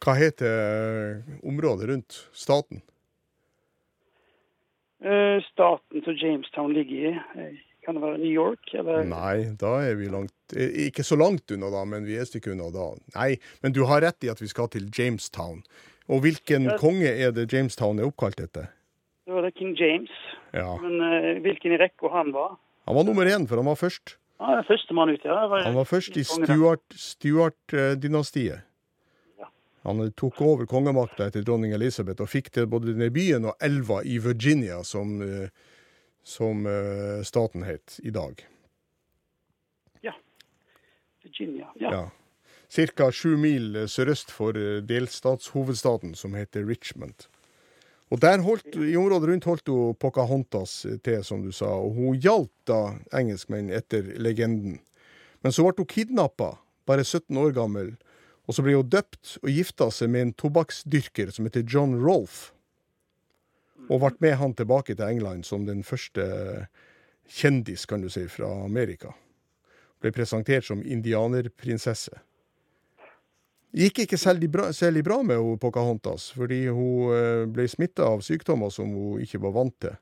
Hva 0.00 0.16
heter 0.18 0.50
eh, 0.50 1.34
området 1.46 1.90
rundt 1.92 2.22
staten? 2.32 2.84
Staten 5.46 6.02
som 6.04 6.16
Jamestown 6.20 6.74
ligger 6.76 7.14
i, 7.40 7.52
kan 7.84 7.96
det 7.96 8.02
være 8.02 8.18
New 8.20 8.32
York? 8.32 8.74
Eller? 8.76 9.06
Nei, 9.08 9.54
da 9.60 9.78
er 9.80 9.96
vi 9.96 10.10
langt 10.12 10.52
Ikke 10.52 11.04
så 11.06 11.16
langt 11.16 11.50
unna, 11.54 11.70
da, 11.72 11.86
men 11.88 12.04
vi 12.04 12.18
er 12.18 12.26
et 12.26 12.30
stykke 12.30 12.52
unna 12.52 12.68
da. 12.74 12.90
Nei, 13.14 13.30
men 13.64 13.72
du 13.72 13.86
har 13.88 14.04
rett 14.04 14.26
i 14.26 14.30
at 14.32 14.42
vi 14.42 14.50
skal 14.50 14.68
til 14.68 14.90
Jamestown. 14.92 15.62
Og 16.10 16.20
hvilken 16.24 16.64
Ja. 16.66 16.76
konge 16.80 17.06
er 17.06 17.30
det 17.32 17.48
Jamestown 17.52 18.00
er 18.00 18.08
oppkalt 18.10 18.40
etter? 18.42 18.66
Det 19.26 19.32
var 19.36 19.42
det 19.46 19.52
King 19.54 19.76
James. 19.78 20.10
Ja. 20.52 20.72
Men 20.82 20.96
uh, 21.00 21.38
hvilken 21.44 21.72
i 21.72 21.78
rekka 21.78 22.08
han 22.10 22.32
var? 22.34 22.56
Han 22.88 22.96
var 22.96 23.04
nummer 23.06 23.26
én, 23.30 23.46
for 23.46 23.56
han 23.62 23.66
var 23.70 23.78
først. 23.78 24.16
Første 24.40 24.66
førstemann 24.66 25.12
ut, 25.14 25.24
ja. 25.24 25.46
Var- 25.46 25.62
Han 25.68 25.74
var 25.76 25.84
først 25.84 26.16
i. 26.16 26.24
Stuart- 26.24 26.96
Stuart-dynastiet. 26.96 28.62
Ja. 29.38 29.46
Han 29.84 30.12
tok 30.12 30.40
over 30.42 30.66
kongemakta 30.66 31.26
etter 31.28 31.44
dronning 31.46 31.72
Elisabeth 31.76 32.20
og 32.24 32.28
fikk 32.32 32.50
til 32.50 32.66
både 32.66 32.90
denne 32.90 33.10
byen 33.12 33.44
og 33.44 33.54
elva 33.62 34.00
i 34.02 34.18
Virginia, 34.18 34.82
som, 34.82 35.20
eh, 35.22 35.48
som 36.24 36.66
eh, 36.66 37.22
staten 37.22 37.62
het 37.62 38.00
i 38.02 38.10
dag. 38.10 38.42
Ja. 40.02 40.12
Virginia. 41.22 41.68
Ja. 41.78 41.90
Ja. 41.92 42.02
Ca. 42.70 43.10
sju 43.10 43.34
mil 43.36 43.74
eh, 43.76 43.88
sørøst 43.90 44.30
for 44.30 44.54
eh, 44.58 44.78
delstatshovedstaden, 44.86 46.14
som 46.14 46.36
heter 46.38 46.66
Richmond. 46.68 47.26
Og 48.10 48.20
der 48.22 48.42
holdt, 48.42 48.74
I 48.74 48.96
området 48.98 49.28
rundt 49.30 49.48
holdt 49.48 49.70
hun 49.70 49.96
Pocahontas 49.98 50.84
eh, 50.86 50.98
til, 51.02 51.24
som 51.26 51.42
du 51.42 51.50
sa, 51.52 51.66
og 51.66 51.98
hun 51.98 52.20
hjalp 52.22 52.52
da 52.70 52.94
engelskmenn 53.16 53.72
etter 53.74 54.12
legenden. 54.22 54.78
Men 55.42 55.54
så 55.54 55.66
ble 55.66 55.82
hun 55.82 55.90
kidnappa, 55.90 56.52
bare 56.86 57.04
17 57.04 57.36
år 57.42 57.54
gammel, 57.58 57.96
og 58.46 58.54
så 58.54 58.62
ble 58.66 58.76
hun 58.78 58.90
døpt 58.90 59.36
og 59.42 59.50
gifta 59.50 59.90
seg 59.94 60.10
med 60.14 60.26
en 60.26 60.36
tobakksdyrker 60.38 61.34
som 61.34 61.46
heter 61.46 61.66
John 61.66 61.98
Rolfe. 61.98 62.52
Og 63.90 64.04
ble 64.04 64.14
med 64.22 64.38
han 64.38 64.54
tilbake 64.54 64.94
til 64.94 65.08
England 65.08 65.46
som 65.48 65.66
den 65.66 65.82
første 65.86 66.68
kjendis, 67.30 67.86
kan 67.86 68.02
du 68.02 68.10
si, 68.10 68.26
fra 68.30 68.50
Amerika 68.62 69.14
ble 70.00 70.12
presentert 70.16 70.64
som 70.64 70.82
indianerprinsesse. 70.84 72.20
Gikk 73.70 74.02
ikke 74.02 74.18
særlig 74.18 74.48
bra, 74.50 74.72
særlig 74.74 75.04
bra 75.06 75.20
med 75.22 75.38
hun 75.38 75.58
Pocahontas, 75.58 76.32
fordi 76.34 76.64
hun 76.74 77.12
eh, 77.14 77.44
ble 77.46 77.68
smitta 77.70 78.08
av 78.10 78.24
sykdommer 78.26 78.72
som 78.74 78.90
hun 78.90 79.20
ikke 79.22 79.38
var 79.44 79.54
vant 79.54 79.76
til. 79.84 79.94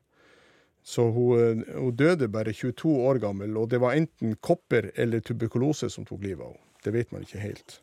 Så 0.81 1.05
hun, 1.13 1.37
eh, 1.37 1.75
hun 1.75 1.93
døde 1.95 2.31
bare 2.33 2.53
22 2.53 2.95
år 3.11 3.19
gammel, 3.21 3.53
og 3.57 3.69
det 3.69 3.81
var 3.81 3.93
enten 3.93 4.33
kopper 4.41 4.89
eller 4.97 5.21
tuberkulose 5.21 5.89
som 5.93 6.07
tok 6.07 6.23
livet 6.25 6.47
av 6.47 6.55
henne. 6.55 6.65
Det 6.83 6.95
vet 6.95 7.11
man 7.11 7.27
ikke 7.27 7.43
helt. 7.43 7.81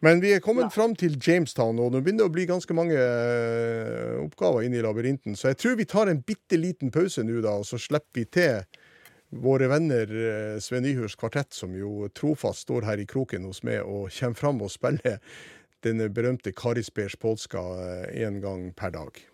Men 0.00 0.20
vi 0.22 0.32
er 0.32 0.42
kommet 0.42 0.72
fram 0.74 0.94
til 0.94 1.18
Jamestown, 1.18 1.78
og 1.78 1.92
nå 1.92 2.00
begynner 2.00 2.24
det 2.24 2.30
å 2.30 2.34
bli 2.34 2.46
ganske 2.46 2.74
mange 2.74 2.98
eh, 2.98 4.18
oppgaver 4.22 4.66
inne 4.66 4.78
i 4.78 4.82
labyrinten, 4.82 5.38
så 5.38 5.52
jeg 5.52 5.58
tror 5.62 5.78
vi 5.78 5.86
tar 5.90 6.10
en 6.10 6.22
bitte 6.22 6.58
liten 6.58 6.90
pause 6.94 7.22
nå, 7.26 7.40
da, 7.42 7.56
og 7.58 7.66
så 7.66 7.78
slipper 7.82 8.22
vi 8.22 8.26
til 8.38 8.84
våre 9.30 9.68
venner 9.68 10.06
Sve 10.08 10.60
Sven 10.60 10.82
Nyhurs 10.82 11.16
kvartett, 11.16 11.52
som 11.52 11.76
jo 11.76 12.08
trofast 12.08 12.66
står 12.66 12.82
her 12.88 12.98
i 12.98 13.06
kroken 13.06 13.44
hos 13.44 13.62
meg 13.62 13.82
og 13.84 14.12
kommer 14.14 14.38
fram 14.38 14.62
og 14.64 14.72
spiller 14.72 15.18
denne 15.84 16.08
berømte 16.10 16.52
Karis 16.52 16.90
Beers 16.90 17.16
polska 17.16 17.62
én 18.12 18.40
gang 18.42 18.72
per 18.74 18.90
dag. 18.90 19.24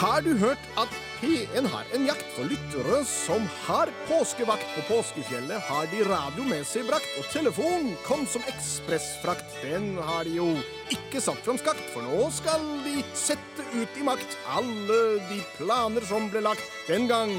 Har 0.00 0.22
du 0.24 0.30
hørt 0.40 0.62
at 0.80 0.92
P1 1.20 1.66
har 1.68 1.88
en 1.92 2.06
jakt 2.08 2.28
for 2.32 2.48
lyttere 2.48 3.02
som 3.04 3.42
har 3.66 3.90
påskevakt 4.08 4.64
på 4.72 4.84
påskefjellet? 4.88 5.60
Har 5.66 5.90
de 5.92 6.00
radio 6.08 6.46
med 6.48 6.64
seg 6.64 6.86
brakt, 6.88 7.10
og 7.20 7.26
telefon 7.28 7.90
kom 8.06 8.24
som 8.24 8.46
ekspressfrakt. 8.48 9.58
Den 9.60 9.98
har 10.00 10.24
de 10.24 10.38
jo 10.38 10.46
ikke 10.88 11.20
satt 11.20 11.44
fram 11.44 11.60
skakt, 11.60 11.84
for 11.92 12.00
nå 12.08 12.30
skal 12.32 12.64
de 12.86 13.02
sette 13.12 13.49
ut 13.74 13.96
i 13.98 14.04
makt 14.06 14.36
alle 14.50 14.98
de 15.30 15.38
planer 15.56 16.04
som 16.06 16.28
ble 16.32 16.42
lagt 16.44 16.64
den 16.88 17.06
gang. 17.10 17.32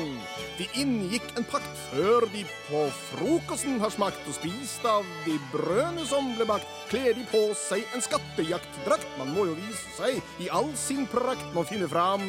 De 0.58 0.68
inngikk 0.80 1.26
en 1.40 1.48
pakt 1.52 1.82
før 1.90 2.28
de 2.34 2.44
på 2.68 2.84
frokosten 3.12 3.80
har 3.84 3.94
smakt 3.94 4.28
og 4.30 4.38
spist 4.38 4.86
av 4.88 5.08
de 5.26 5.38
brødene 5.54 6.06
som 6.08 6.32
ble 6.38 6.48
bakt. 6.50 6.70
Kler 6.92 7.16
de 7.16 7.26
på 7.32 7.44
seg 7.56 7.86
en 7.96 8.04
skattejaktdrakt, 8.04 9.08
man 9.20 9.32
må 9.36 9.48
jo 9.50 9.58
vise 9.60 9.96
seg 9.98 10.20
i 10.44 10.50
all 10.52 10.72
sin 10.80 11.08
prakt. 11.12 11.48
Man 11.56 11.68
finne 11.68 11.90
fram 11.92 12.26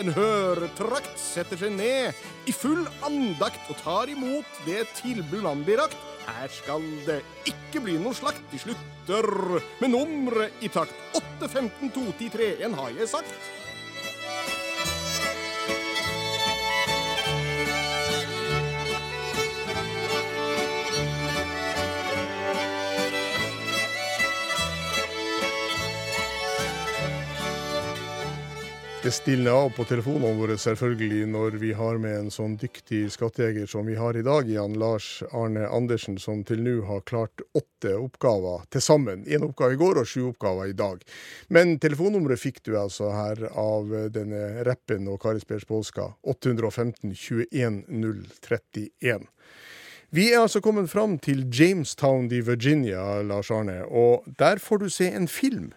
en 0.00 0.14
høretrakt, 0.16 1.14
setter 1.20 1.60
seg 1.60 1.76
ned 1.76 2.48
i 2.48 2.54
full 2.56 2.84
andakt 3.06 3.70
og 3.72 3.80
tar 3.84 4.12
imot 4.12 4.64
det 4.66 4.84
tilbud 5.00 5.44
man 5.44 5.64
blir 5.66 5.80
rakt. 5.84 6.11
Her 6.26 6.52
skal 6.52 6.84
det 7.06 7.20
ikke 7.48 7.82
bli 7.84 7.96
noe 8.00 8.14
slakt. 8.16 8.42
De 8.52 8.60
slutter 8.60 9.28
med 9.80 9.92
nummeret 9.92 10.62
i 10.62 10.70
takt. 10.72 10.94
8, 11.18 11.48
15, 11.48 11.90
2, 11.94 12.06
10, 12.18 12.30
3, 12.36 12.48
1 12.68 12.78
har 12.78 12.94
jeg 12.98 13.10
sagt. 13.10 13.50
Det 29.02 29.10
stilner 29.10 29.50
av 29.50 29.70
på 29.74 29.82
telefonene 29.84 30.36
våre 30.38 30.54
selvfølgelig 30.62 31.24
når 31.26 31.56
vi 31.58 31.72
har 31.74 31.96
med 31.98 32.12
en 32.14 32.28
sånn 32.30 32.52
dyktig 32.54 33.00
skattejeger 33.10 33.66
som 33.66 33.88
vi 33.90 33.96
har 33.98 34.14
i 34.14 34.22
dag, 34.22 34.46
Jan 34.46 34.76
Lars 34.78 35.24
Arne 35.34 35.64
Andersen, 35.66 36.20
som 36.22 36.44
til 36.46 36.62
nå 36.62 36.76
har 36.86 37.02
klart 37.10 37.42
åtte 37.58 37.96
oppgaver 37.98 38.62
til 38.70 38.84
sammen. 38.86 39.24
Én 39.26 39.42
oppgave 39.42 39.74
i 39.74 39.80
går 39.80 40.04
og 40.04 40.06
sju 40.06 40.28
oppgaver 40.28 40.70
i 40.70 40.78
dag. 40.78 41.02
Men 41.50 41.74
telefonnummeret 41.82 42.44
fikk 42.44 42.62
du 42.62 42.76
altså 42.78 43.10
her 43.10 43.42
av 43.50 43.90
denne 44.14 44.62
rappen 44.70 45.10
og 45.10 45.18
Kari 45.26 45.42
Spers 45.42 45.66
Polska. 45.66 46.12
815 46.22 47.10
21 47.10 47.82
031. 47.90 49.26
Vi 50.14 50.30
er 50.30 50.44
altså 50.44 50.62
kommet 50.62 50.94
fram 50.94 51.18
til 51.18 51.48
Jamestown 51.50 52.30
i 52.30 52.38
Virginia, 52.46 53.18
Lars 53.26 53.50
Arne, 53.50 53.80
og 53.82 54.30
der 54.38 54.62
får 54.62 54.86
du 54.86 54.90
se 54.94 55.10
en 55.10 55.26
film 55.26 55.72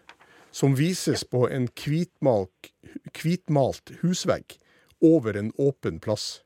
som 0.55 0.75
vises 0.75 1.25
på 1.27 1.49
en 1.51 1.67
hvitmalt, 1.75 2.71
husvegg 4.01 4.55
over 5.03 5.35
en 5.35 5.51
åpen 5.59 5.97
plass. 5.99 6.41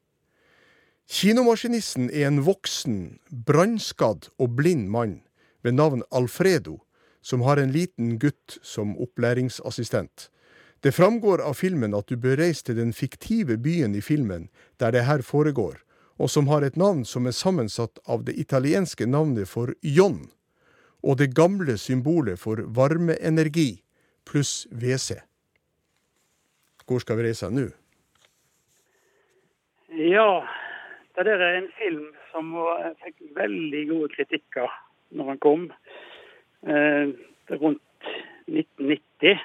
Kinomaskinisten 1.10 2.08
er 2.10 2.26
en 2.28 2.42
voksen, 2.46 3.20
brannskadd 3.30 4.32
og 4.42 4.56
blind 4.58 4.90
mann 4.90 5.20
ved 5.62 5.78
navn 5.78 6.02
Alfredo, 6.10 6.80
som 7.22 7.44
har 7.46 7.62
en 7.62 7.74
liten 7.74 8.18
gutt 8.22 8.58
som 8.66 8.96
opplæringsassistent. 8.98 10.30
Det 10.82 10.96
framgår 10.96 11.44
av 11.46 11.60
filmen 11.60 11.94
at 11.94 12.10
du 12.10 12.18
bør 12.18 12.40
reise 12.42 12.66
til 12.66 12.80
den 12.80 12.96
fiktive 12.98 13.60
byen 13.62 13.94
i 13.94 14.02
filmen 14.02 14.48
der 14.82 14.96
det 14.96 15.06
her 15.06 15.22
foregår, 15.22 15.84
og 16.18 16.32
som 16.34 16.50
har 16.50 16.66
et 16.66 16.80
navn 16.80 17.06
som 17.06 17.28
er 17.28 17.38
sammensatt 17.38 18.02
av 18.08 18.26
det 18.26 18.34
italienske 18.42 19.06
navnet 19.06 19.52
for 19.52 19.76
John 19.84 20.32
og 21.06 21.20
det 21.22 21.36
gamle 21.36 21.78
symbolet 21.78 22.42
for 22.42 22.64
varmeenergi 22.74 23.84
pluss 24.30 24.68
WC. 24.72 25.20
hvor 26.88 27.00
skal 27.00 27.18
vi 27.18 27.24
reise 27.28 27.50
nå? 27.54 27.68
Ja, 29.94 30.42
det 31.16 31.26
der 31.26 31.42
er 31.46 31.58
en 31.58 31.72
film 31.78 32.08
som 32.32 32.54
fikk 33.04 33.22
veldig 33.36 33.84
gode 33.90 34.10
kritikker 34.16 34.70
når 35.12 35.32
den 35.32 35.40
kom. 35.44 35.72
Eh, 36.68 37.10
rundt 37.52 37.82
1990. 38.48 39.40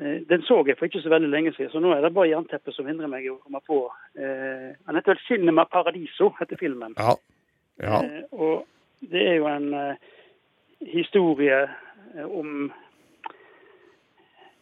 Eh, 0.00 0.20
den 0.28 0.42
så 0.42 0.62
jeg 0.66 0.78
for 0.78 0.84
ikke 0.86 1.02
så 1.02 1.08
veldig 1.08 1.30
lenge 1.30 1.52
siden, 1.52 1.70
så 1.70 1.80
nå 1.80 1.92
er 1.92 2.02
det 2.02 2.14
bare 2.14 2.30
jernteppet 2.30 2.74
som 2.74 2.86
hindrer 2.86 3.10
meg 3.10 3.26
i 3.26 3.32
å 3.32 3.40
komme 3.42 3.62
på. 3.66 3.84
Eh, 4.18 4.74
han 4.86 4.96
heter 4.96 5.14
vel 5.14 5.22
'Cinema 5.26 5.64
Paradiso', 5.64 6.34
heter 6.38 6.56
filmen. 6.56 6.94
Ja. 6.98 7.16
ja. 7.82 8.02
Eh, 8.04 8.22
og 8.32 8.66
det 9.10 9.28
er 9.28 9.34
jo 9.34 9.46
en 9.46 9.74
eh, 9.74 9.96
historie 10.80 11.68
om 12.24 12.72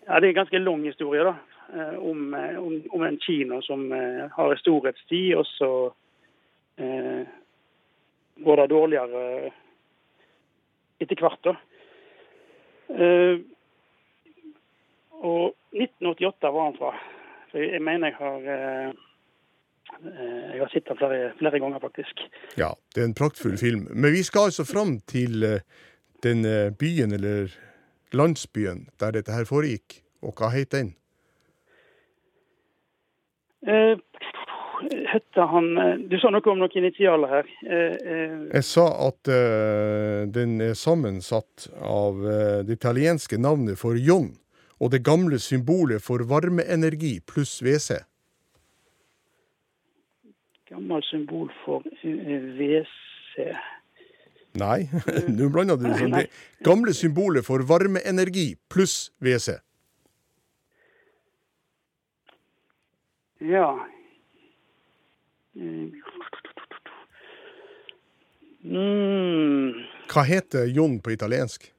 Ja, 0.06 0.20
det 0.20 0.26
er 0.26 0.32
en 0.34 0.40
ganske 0.40 0.58
lang 0.58 0.84
historie, 0.86 1.24
da. 1.24 1.34
eh, 1.74 1.98
Om, 1.98 2.34
eh, 2.34 2.56
om, 2.58 2.76
om 2.90 3.02
en 3.06 3.18
kino 3.20 3.60
som 3.62 3.92
eh, 3.92 4.24
har 4.36 4.56
storhetstid, 4.56 5.34
og 5.36 5.46
så 5.46 5.70
eh, 6.78 7.26
går 8.44 8.56
det 8.62 8.70
dårligere 8.72 9.50
etter 11.00 11.20
hvert, 11.20 11.44
da. 11.44 11.54
Eh, 12.90 13.38
og 15.20 15.54
1988 15.76 16.50
var 16.54 16.64
han 16.70 16.76
fra. 16.80 16.90
For 17.52 17.58
jeg 17.62 17.82
mener 17.82 18.08
jeg 18.10 18.16
har 18.18 18.50
eh, 18.56 18.92
Jeg 20.00 20.60
har 20.60 20.70
sett 20.72 20.86
den 20.86 20.96
flere, 20.96 21.32
flere 21.38 21.58
ganger, 21.60 21.80
faktisk. 21.82 22.20
Ja, 22.56 22.68
det 22.94 23.02
er 23.02 23.08
en 23.08 23.14
praktfull 23.18 23.56
film. 23.58 23.88
Men 23.90 24.12
vi 24.14 24.22
skal 24.22 24.48
altså 24.48 24.64
fram 24.64 25.00
til 25.10 25.42
den 26.22 26.44
byen, 26.78 27.12
eller 27.16 27.50
landsbyen, 28.16 28.88
der 29.00 29.16
dette 29.16 29.34
her 29.34 29.48
foregikk. 29.48 30.00
Og 30.22 30.36
hva 30.36 30.50
het 30.52 30.72
den? 30.74 30.94
Uh, 33.64 33.96
hette 35.12 35.44
han 35.52 35.66
eh, 35.76 35.98
Du 36.08 36.14
sa 36.20 36.30
noe 36.32 36.44
om 36.48 36.60
noen 36.60 36.76
initialer 36.80 37.32
her. 37.32 37.48
Uh, 37.64 37.72
uh. 37.72 38.36
Jeg 38.56 38.66
sa 38.68 38.86
at 39.08 39.30
eh, 39.32 40.28
den 40.32 40.60
er 40.64 40.76
sammensatt 40.76 41.68
av 41.84 42.20
eh, 42.24 42.60
det 42.68 42.78
italienske 42.80 43.40
navnet 43.40 43.80
for 43.80 44.00
John 44.00 44.32
og 44.80 44.94
det 44.94 45.02
gamle 45.04 45.36
symbolet 45.40 46.00
for 46.00 46.24
varmeenergi 46.24 47.18
pluss 47.28 47.58
WC. 47.60 48.00
gammelt 50.70 51.04
symbol 51.04 51.50
for 51.64 51.82
eh, 52.02 52.42
WC. 52.58 53.56
Nei, 54.58 54.88
nå 55.38 55.48
blander 55.54 55.78
du 55.78 55.86
sånn. 55.94 56.16
Det 56.16 56.26
gamle 56.66 56.94
symbolet 56.96 57.46
for 57.46 57.62
varmeenergi 57.66 58.54
pluss 58.72 59.12
WC. 59.22 59.60
Ja. 63.46 63.68
Mm. 65.54 65.92
Hva 70.10 70.24
heter 70.28 70.66
Jon 70.68 70.98
på 71.00 71.14
italiensk? 71.14 71.70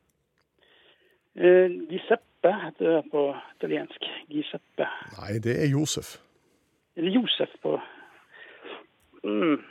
Eh, 1.35 1.69
Giuseppe 1.91 2.53
heter 2.63 2.95
det 2.95 3.03
på 3.11 3.27
italiensk. 3.57 4.07
Giuseppe. 4.31 4.87
Nei, 5.19 5.37
det 5.43 5.59
er 5.61 5.69
Josef. 5.69 6.15
Eller 6.95 7.13
Josef 7.13 7.53
på 7.61 7.75
mm. 9.23 9.61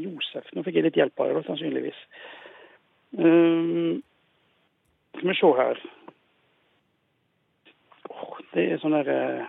Josef. 0.00 0.48
Nå 0.54 0.64
fikk 0.64 0.80
jeg 0.80 0.88
litt 0.88 0.98
hjelp 0.98 1.20
av 1.20 1.34
det, 1.34 1.44
sannsynligvis. 1.50 2.00
Um, 3.18 4.02
skal 5.16 5.28
vi 5.28 5.34
se 5.38 5.50
her. 5.56 5.82
Åh, 8.10 8.38
det 8.54 8.64
er 8.72 8.80
sånn 8.82 8.96
der 8.96 9.10
eh, 9.12 9.44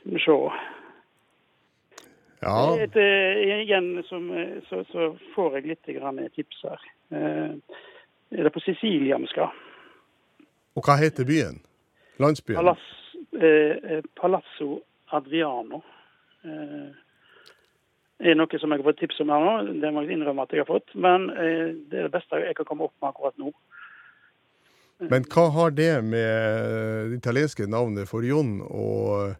Skal 0.00 0.14
vi 0.16 0.22
se. 0.24 0.36
Ja, 2.40 2.54
Et, 2.80 2.96
eh, 2.96 3.40
igjen 3.60 3.90
som, 4.08 4.30
eh, 4.32 4.62
så, 4.70 4.80
så 4.88 5.10
får 5.34 5.58
jeg 5.58 5.74
litt 5.74 5.92
grann 5.98 6.22
tips 6.36 6.62
her. 6.64 6.86
Eh, 7.12 7.52
er 8.30 8.46
det 8.46 8.54
på 8.54 8.64
Sicilia 8.64 9.18
vi 9.20 9.28
skal? 9.32 9.52
og 10.78 10.86
hva 10.86 10.94
heter 10.96 11.26
byen? 11.28 11.58
Landsbyen? 12.22 12.56
Palazzo 12.56 14.06
Palazzo 14.16 14.80
Adriano. 15.12 15.82
Eh, 16.44 16.90
er 18.20 18.36
noe 18.36 18.60
som 18.60 18.72
jeg 18.72 18.82
har 18.82 18.88
fått 18.90 19.00
tips 19.00 19.20
om 19.24 19.32
her 19.32 19.44
nå. 19.44 19.74
Det 19.82 19.92
må 19.92 20.04
jeg 20.04 20.16
innrømme 20.16 20.44
at 20.44 20.54
jeg 20.54 20.64
har 20.64 20.70
fått. 20.70 20.94
Men 20.94 21.28
eh, 21.34 21.72
det 21.90 22.02
er 22.02 22.08
det 22.08 22.14
beste 22.14 22.42
jeg 22.44 22.56
kan 22.58 22.68
komme 22.68 22.88
opp 22.88 22.96
med 23.00 23.12
akkurat 23.12 23.36
nå. 23.40 23.52
Men 25.08 25.24
hva 25.32 25.46
har 25.54 25.72
det 25.72 25.92
med 26.04 27.10
det 27.10 27.20
italienske 27.22 27.64
navnet 27.70 28.08
for 28.10 28.24
Jon 28.26 28.58
og 28.68 29.36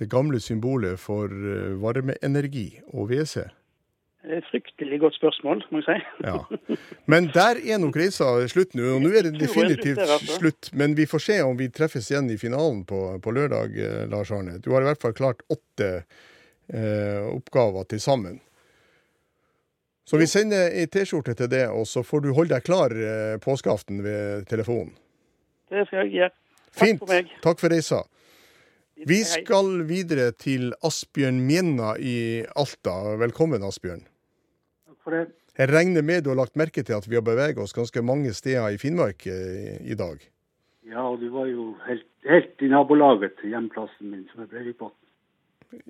det 0.00 0.08
gamle 0.08 0.40
symbolet 0.40 1.00
for 1.00 1.28
eh, 1.28 1.72
varmeenergi 1.80 2.68
og 2.94 3.10
WC? 3.12 3.44
Fryktelig 4.50 4.98
godt 5.00 5.16
spørsmål, 5.16 5.62
må 5.72 5.80
jeg 5.80 5.86
si. 5.86 6.26
Ja. 6.26 6.76
Men 7.10 7.30
der 7.32 7.56
er 7.56 7.78
nok 7.80 7.96
reisa 7.96 8.34
slutt 8.52 8.74
nå, 8.76 8.84
og 8.98 9.04
nå 9.04 9.14
er 9.16 9.24
det 9.28 9.38
definitivt 9.40 10.02
altså. 10.04 10.36
slutt. 10.36 10.68
Men 10.76 10.96
vi 10.96 11.06
får 11.08 11.24
se 11.24 11.38
om 11.44 11.56
vi 11.56 11.70
treffes 11.72 12.10
igjen 12.12 12.28
i 12.32 12.36
finalen 12.40 12.82
på, 12.88 13.00
på 13.24 13.32
lørdag, 13.36 13.78
eh, 13.80 14.02
Lars 14.12 14.32
Arne. 14.36 14.58
Du 14.60 14.74
har 14.74 14.84
i 14.84 14.90
hvert 14.90 15.00
fall 15.00 15.16
klart 15.16 15.40
åtte 15.48 15.88
eh, 16.02 16.28
oppgaver 16.70 17.88
til 17.90 18.00
sammen. 18.00 18.38
Så 20.10 20.18
vi 20.18 20.26
sender 20.26 20.72
ei 20.74 20.88
T-skjorte 20.90 21.36
til 21.38 21.46
det, 21.52 21.66
og 21.70 21.84
så 21.86 22.02
får 22.02 22.24
du 22.24 22.32
holde 22.34 22.56
deg 22.56 22.64
klar 22.66 22.90
eh, 22.90 23.36
påskeaften 23.38 24.00
ved 24.02 24.48
telefonen. 24.50 24.96
Det 25.70 25.84
skal 25.86 26.00
jeg 26.02 26.16
gjøre. 26.16 26.34
Takk 26.70 26.80
Fint. 26.80 27.02
for 27.02 27.12
meg. 27.12 27.28
Takk 27.44 27.60
for 27.62 27.70
reisa. 27.70 28.00
Vi 29.06 29.20
skal 29.24 29.84
videre 29.88 30.32
til 30.34 30.72
Asbjørn 30.84 31.38
Mjenna 31.46 31.92
i 31.94 32.42
Alta. 32.58 32.96
Velkommen, 33.22 33.62
Asbjørn. 33.62 34.02
Takk 34.02 34.98
for 35.06 35.14
det. 35.14 35.22
Jeg 35.60 35.70
regner 35.70 36.02
med 36.02 36.24
du 36.24 36.32
har 36.32 36.40
lagt 36.40 36.58
merke 36.58 36.82
til 36.82 36.98
at 36.98 37.06
vi 37.06 37.14
har 37.14 37.24
beveget 37.26 37.62
oss 37.62 37.76
ganske 37.76 38.02
mange 38.02 38.34
steder 38.34 38.74
i 38.74 38.82
Finnmark 38.82 39.28
eh, 39.30 39.78
i 39.86 39.94
dag. 39.94 40.26
Ja, 40.90 41.06
du 41.22 41.28
var 41.30 41.46
jo 41.46 41.70
helt, 41.86 42.08
helt 42.26 42.66
i 42.66 42.72
nabolaget 42.72 43.38
til 43.38 43.54
hjemplassen 43.54 44.10
min, 44.10 44.26
som 44.32 44.42
er 44.42 44.50
Breivikbotn. 44.50 44.98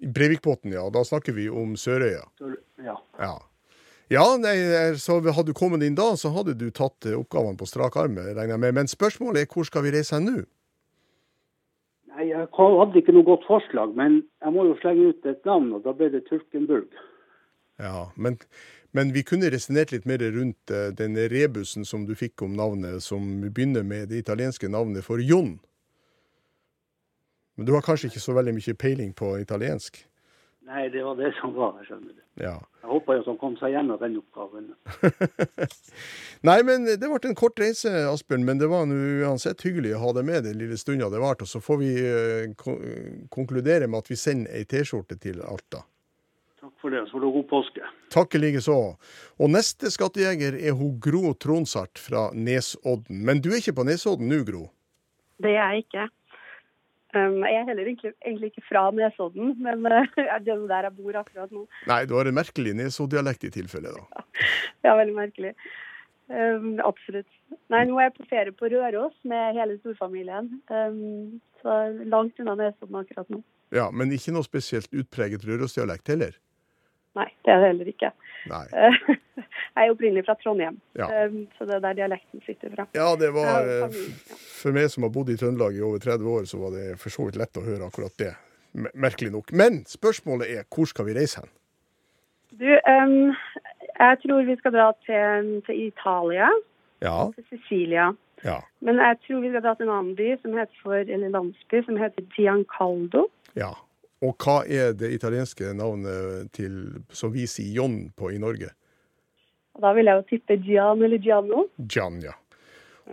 Breivikbotn, 0.00 0.72
ja. 0.74 0.86
Da 0.92 1.04
snakker 1.06 1.36
vi 1.36 1.48
om 1.48 1.76
Sørøya. 1.78 2.26
Ja. 2.84 2.96
Ja. 3.20 3.36
Ja, 4.10 4.24
nei, 4.42 4.56
eh, 4.58 4.96
så 4.98 5.20
hadde 5.22 5.52
du 5.52 5.54
kommet 5.54 5.84
inn 5.86 5.94
da, 5.94 6.16
så 6.18 6.32
hadde 6.34 6.56
du 6.58 6.66
tatt 6.74 7.06
eh, 7.06 7.14
oppgavene 7.14 7.60
på 7.60 7.68
strak 7.70 7.94
arm, 8.00 8.16
regner 8.18 8.56
jeg 8.56 8.62
med. 8.64 8.74
Men 8.80 8.90
spørsmålet 8.90 9.44
er 9.44 9.52
hvor 9.52 9.68
skal 9.68 9.84
vi 9.86 9.92
reise 9.94 10.16
hen 10.16 10.26
nå? 10.26 10.40
Nei, 12.10 12.26
jeg 12.32 12.48
hadde 12.50 12.98
ikke 12.98 13.14
noe 13.14 13.28
godt 13.28 13.46
forslag, 13.46 13.94
men 13.94 14.18
jeg 14.42 14.56
må 14.56 14.66
jo 14.66 14.74
slenge 14.82 15.12
ut 15.12 15.30
et 15.30 15.46
navn, 15.46 15.70
og 15.78 15.86
da 15.86 15.94
ble 15.94 16.10
det 16.10 16.24
Turkenburg. 16.26 16.90
Ja, 17.78 18.08
men, 18.18 18.40
men 18.98 19.14
vi 19.14 19.22
kunne 19.24 19.52
resonnert 19.54 19.94
litt 19.94 20.10
mer 20.10 20.26
rundt 20.34 20.74
eh, 20.74 20.90
den 20.98 21.14
rebusen 21.30 21.86
som 21.86 22.02
du 22.08 22.16
fikk 22.18 22.42
om 22.42 22.58
navnet, 22.58 23.04
som 23.06 23.30
begynner 23.46 23.86
med 23.86 24.10
det 24.10 24.24
italienske 24.24 24.68
navnet 24.74 25.06
for 25.06 25.22
Jon. 25.22 25.60
Men 27.60 27.68
du 27.68 27.74
har 27.76 27.84
kanskje 27.84 28.08
ikke 28.08 28.22
så 28.24 28.32
veldig 28.32 28.54
mye 28.56 28.72
peiling 28.80 29.10
på 29.12 29.34
italiensk? 29.36 29.98
Nei, 30.64 30.86
det 30.88 31.02
var 31.04 31.18
det 31.18 31.34
som 31.36 31.50
var, 31.52 31.74
jeg 31.76 31.90
skjønner 31.90 32.14
det. 32.14 32.22
Ja. 32.40 32.54
Jeg 32.80 32.88
håper 32.88 33.18
jo 33.18 33.20
at 33.20 33.26
han 33.28 33.36
kom 33.36 33.56
seg 33.60 33.74
gjennom 33.74 33.98
den 34.00 34.14
oppgaven. 34.16 34.70
Nei, 36.48 36.54
men 36.64 36.86
det 36.88 37.02
ble 37.02 37.18
en 37.28 37.36
kort 37.36 37.60
reise, 37.60 37.90
Asbjørn. 38.08 38.46
Men 38.48 38.62
det 38.62 38.70
var 38.72 38.88
uansett 38.88 39.60
hyggelig 39.66 39.92
å 39.98 40.00
ha 40.06 40.12
deg 40.16 40.24
med 40.30 40.46
den 40.48 40.56
lille 40.56 40.78
stunda 40.80 41.10
det 41.12 41.20
varte. 41.20 41.44
Og 41.44 41.52
så 41.52 41.60
får 41.60 41.80
vi 41.82 41.90
eh, 42.00 42.70
konkludere 43.28 43.90
med 43.90 44.06
at 44.06 44.08
vi 44.08 44.16
sender 44.22 44.56
ei 44.56 44.64
T-skjorte 44.70 45.18
til 45.20 45.42
Alta. 45.44 45.82
Takk 46.62 46.72
for 46.80 46.96
det, 46.96 47.02
så 47.10 47.18
får 47.18 47.26
du 47.26 47.28
god 47.34 47.48
påske. 47.50 47.90
Takk 48.16 48.38
i 48.38 48.40
like 48.40 48.64
så. 48.64 48.78
Og 49.36 49.52
neste 49.52 49.92
skattejeger 49.92 50.56
er 50.56 50.80
hun 50.80 50.96
Gro 50.96 51.34
Tronsart 51.36 52.00
fra 52.00 52.30
Nesodden. 52.32 53.20
Men 53.28 53.44
du 53.44 53.50
er 53.52 53.60
ikke 53.60 53.76
på 53.82 53.88
Nesodden 53.90 54.32
nå, 54.32 54.40
Gro? 54.48 54.70
Det 55.44 55.52
er 55.52 55.74
jeg 55.74 55.84
ikke. 55.84 56.08
Um, 57.10 57.40
jeg 57.42 57.58
er 57.58 57.66
heller 57.66 57.88
egentlig, 57.88 58.12
egentlig 58.22 58.52
ikke 58.52 58.66
fra 58.68 58.84
Nesodden, 58.94 59.56
men 59.62 59.86
uh, 59.90 60.16
det 60.16 60.26
er 60.54 60.66
der 60.70 60.88
jeg 60.88 60.96
bor 60.98 61.20
akkurat 61.20 61.54
nå. 61.54 61.64
Nei, 61.90 62.02
du 62.06 62.14
har 62.18 62.30
en 62.30 62.36
merkelig 62.38 62.74
Nesodd-dialekt 62.78 63.48
i 63.48 63.54
tilfelle, 63.60 63.94
da. 63.96 64.26
Er 64.86 64.98
veldig 65.00 65.16
merkelig. 65.16 65.54
Um, 66.30 66.76
absolutt. 66.86 67.30
Nei, 67.72 67.82
nå 67.88 67.98
er 67.98 68.08
jeg 68.08 68.16
på 68.20 68.28
ferie 68.30 68.54
på 68.54 68.70
Røros 68.70 69.16
med 69.26 69.56
hele 69.58 69.80
storfamilien. 69.80 70.52
Um, 70.70 71.40
så 71.62 71.80
langt 72.06 72.38
unna 72.40 72.54
Nesodden 72.60 73.00
akkurat 73.02 73.34
nå. 73.34 73.42
Ja, 73.74 73.90
Men 73.90 74.14
ikke 74.14 74.34
noe 74.34 74.46
spesielt 74.46 74.90
utpreget 74.94 75.44
rørosdialekt 75.46 76.10
heller? 76.10 76.38
Nei, 77.18 77.26
det 77.44 77.50
er 77.52 77.58
det 77.62 77.68
heller 77.72 77.88
ikke. 77.90 78.10
Nei. 78.50 78.64
Jeg 79.76 79.86
er 79.86 79.90
opprinnelig 79.92 80.22
fra 80.28 80.34
Trondheim, 80.38 80.76
Ja. 80.98 81.08
um, 81.26 81.40
så 81.58 81.66
det 81.66 81.74
er 81.78 81.82
der 81.88 81.96
dialekten 81.98 82.42
sitter 82.46 82.70
fra. 82.74 82.86
Ja, 82.94 83.08
det 83.18 83.32
var 83.34 83.66
eh. 83.66 83.96
For 84.60 84.72
meg 84.76 84.86
som 84.92 85.02
har 85.06 85.10
bodd 85.14 85.32
i 85.32 85.36
Trøndelag 85.40 85.74
i 85.78 85.82
over 85.82 85.98
30 86.02 86.28
år, 86.36 86.46
så 86.50 86.60
var 86.62 86.70
det 86.76 86.84
for 87.02 87.10
så 87.14 87.26
vidt 87.26 87.38
lett 87.40 87.58
å 87.58 87.64
høre 87.66 87.88
akkurat 87.88 88.14
det. 88.22 88.30
Merkelig 88.94 89.32
nok. 89.34 89.50
Men 89.58 89.80
spørsmålet 89.90 90.50
er 90.54 90.68
hvor 90.70 90.86
skal 90.86 91.08
vi 91.08 91.16
reise 91.18 91.42
hen? 91.42 91.50
Du, 92.60 92.66
um, 92.66 93.34
jeg 94.00 94.18
tror 94.24 94.46
vi 94.46 94.56
skal 94.62 94.74
dra 94.78 94.88
til, 95.06 95.52
til 95.66 95.84
Italia, 95.88 96.48
Ja, 97.02 97.18
til 97.34 97.46
Sicilia. 97.50 98.10
Ja. 98.44 98.58
Men 98.84 98.96
jeg 99.02 99.18
tror 99.26 99.42
vi 99.42 99.50
skal 99.52 99.62
dra 99.66 99.74
til 99.76 99.88
en 99.88 99.94
annen 99.98 100.14
by 100.18 100.30
som 100.42 100.54
heter 100.56 100.78
for, 100.84 100.94
eller 101.02 101.28
landsby 101.34 101.82
som 101.86 101.98
heter 102.00 102.24
Giancaldo. 102.38 103.26
ja. 103.58 103.74
Og 104.20 104.34
hva 104.44 104.58
er 104.68 104.92
det 105.00 105.12
italienske 105.14 105.70
navnet 105.76 106.50
til, 106.52 106.74
som 107.08 107.32
vi 107.32 107.46
sier 107.48 107.72
John 107.78 107.96
på 108.16 108.28
i 108.34 108.40
Norge? 108.42 108.68
Da 109.80 109.94
vil 109.96 110.10
jeg 110.10 110.18
jo 110.20 110.26
tippe 110.28 110.58
Gian 110.66 111.00
eller 111.06 111.20
Gianno. 111.24 111.64
Gian, 111.88 112.18
ja. 112.20 112.34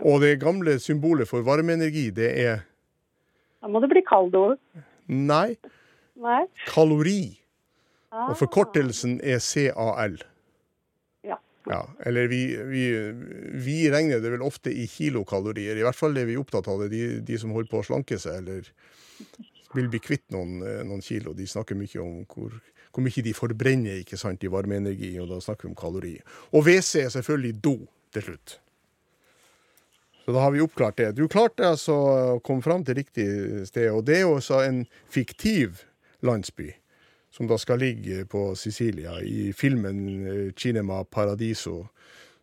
Og 0.04 0.20
det 0.22 0.34
gamle 0.42 0.76
symbolet 0.82 1.26
for 1.30 1.42
varmeenergi, 1.46 2.10
det 2.14 2.28
er 2.44 2.60
Da 3.62 3.70
må 3.72 3.80
det 3.82 3.88
bli 3.90 4.02
Caldo. 4.06 4.56
nei, 5.08 5.56
Nei? 6.18 6.42
kalori. 6.68 7.38
Ah. 8.12 8.28
Og 8.30 8.36
forkortelsen 8.38 9.16
er 9.24 9.40
CAL. 9.40 10.18
Ja. 11.24 11.38
Ja, 11.68 11.80
eller 12.06 12.28
vi, 12.28 12.42
vi, 12.68 12.84
vi 13.64 13.78
regner 13.92 14.20
det 14.20 14.30
vel 14.36 14.44
ofte 14.44 14.70
i 14.72 14.86
kilokalorier. 14.86 15.76
I 15.76 15.84
hvert 15.86 15.96
fall 15.98 16.16
er 16.16 16.28
vi 16.28 16.36
opptatt 16.40 16.68
av 16.68 16.84
det, 16.84 16.90
de, 16.92 17.20
de 17.24 17.38
som 17.40 17.50
holder 17.56 17.70
på 17.72 17.80
å 17.82 17.86
slanke 17.88 18.18
seg 18.20 18.42
eller 18.44 18.68
vil 19.76 19.90
bli 19.92 20.00
kvitt 20.00 20.26
noen, 20.34 20.62
eh, 20.62 20.84
noen 20.86 21.02
kilo. 21.04 21.34
De 21.36 21.46
snakker 21.46 21.76
mye 21.78 22.00
om 22.02 22.22
hvor, 22.30 22.54
hvor 22.92 23.04
mye 23.04 23.24
de 23.24 23.34
forbrenner 23.36 24.00
ikke 24.02 24.20
sant, 24.20 24.44
i 24.44 24.52
varmeenergi, 24.52 25.12
og 25.20 25.28
da 25.32 25.42
snakker 25.44 25.68
vi 25.68 25.72
om 25.74 25.78
kalori. 25.78 26.14
Og 26.52 26.64
WC 26.64 27.04
er 27.04 27.12
selvfølgelig 27.14 27.60
do 27.64 27.76
til 28.14 28.28
slutt. 28.30 28.58
Så 30.24 30.34
da 30.36 30.42
har 30.44 30.52
vi 30.52 30.60
oppklart 30.60 30.98
det. 31.00 31.12
Du 31.16 31.24
klarte 31.28 31.64
altså 31.64 31.94
å 32.36 32.40
komme 32.44 32.64
fram 32.64 32.82
til 32.84 32.98
riktig 33.00 33.28
sted, 33.68 33.88
og 33.90 34.04
det 34.04 34.18
er 34.18 34.26
jo 34.26 34.34
også 34.36 34.60
en 34.66 34.82
fiktiv 35.08 35.84
landsby 36.20 36.72
som 37.30 37.46
da 37.46 37.58
skal 37.58 37.80
ligge 37.80 38.24
på 38.26 38.54
Sicilia, 38.56 39.20
i 39.20 39.52
filmen 39.52 40.26
eh, 40.26 40.52
'Cinema 40.52 41.04
Paradiso', 41.04 41.86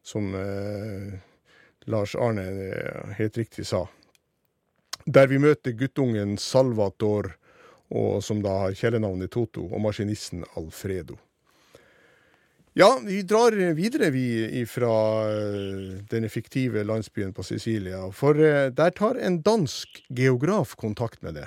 som 0.03 0.35
eh, 0.35 1.13
Lars 1.85 2.15
Arne 2.15 2.41
eh, 2.41 3.13
helt 3.17 3.37
riktig 3.37 3.65
sa. 3.67 3.87
Der 5.05 5.27
vi 5.29 5.37
møter 5.37 5.75
guttungen 5.77 6.37
Salvator, 6.41 7.35
som 8.21 8.41
da 8.41 8.57
har 8.63 8.73
kjælenavnet 8.73 9.29
Toto, 9.31 9.67
og 9.69 9.83
maskinisten 9.83 10.43
Alfredo. 10.57 11.19
Ja, 12.75 12.89
vi 12.99 13.21
drar 13.23 13.55
videre 13.77 14.09
vi 14.11 14.65
fra 14.67 14.95
denne 16.11 16.27
fiktive 16.27 16.83
landsbyen 16.83 17.31
på 17.31 17.45
Sicilia, 17.47 18.01
for 18.11 18.35
eh, 18.35 18.67
der 18.67 18.91
tar 18.91 19.15
en 19.15 19.37
dansk 19.45 20.01
geograf 20.11 20.73
kontakt 20.75 21.21
med 21.23 21.37
det. 21.39 21.45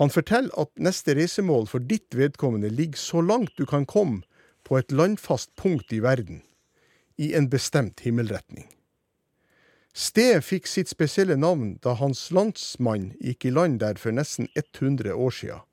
Han 0.00 0.08
forteller 0.08 0.56
at 0.56 0.72
neste 0.80 1.12
reisemål 1.18 1.68
for 1.68 1.84
ditt 1.84 2.16
vedkommende 2.16 2.70
ligger 2.72 2.96
så 2.96 3.20
langt 3.20 3.52
du 3.60 3.66
kan 3.68 3.84
komme 3.84 4.22
på 4.64 4.78
et 4.80 4.88
landfast 4.88 5.52
punkt 5.60 5.92
i 5.92 6.00
verden, 6.00 6.40
i 7.20 7.34
en 7.36 7.50
bestemt 7.52 8.00
himmelretning. 8.00 8.70
Stedet 9.94 10.44
fikk 10.46 10.68
sitt 10.70 10.88
spesielle 10.88 11.36
navn 11.36 11.74
da 11.82 11.96
hans 11.98 12.28
landsmann 12.30 13.10
gikk 13.18 13.48
i 13.48 13.50
land 13.50 13.80
der 13.82 13.98
for 13.98 14.14
nesten 14.14 14.46
100 14.54 15.14
år 15.14 15.34
siden. 15.34 15.66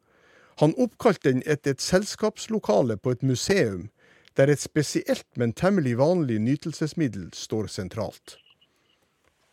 Han 0.57 0.73
oppkalte 0.81 1.29
den 1.29 1.43
etter 1.45 1.75
et 1.75 1.83
selskapslokale 1.85 2.97
på 2.97 3.13
et 3.13 3.21
museum, 3.21 3.89
der 4.37 4.49
et 4.49 4.61
spesielt, 4.61 5.27
men 5.37 5.53
temmelig 5.53 5.97
vanlig 5.97 6.39
nytelsesmiddel 6.41 7.29
står 7.33 7.69
sentralt. 7.69 8.37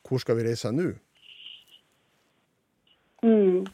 Hvor 0.09 0.21
skal 0.21 0.37
vi 0.39 0.47
reise 0.49 0.73
nå? 0.73 0.95
Mm. 3.25 3.67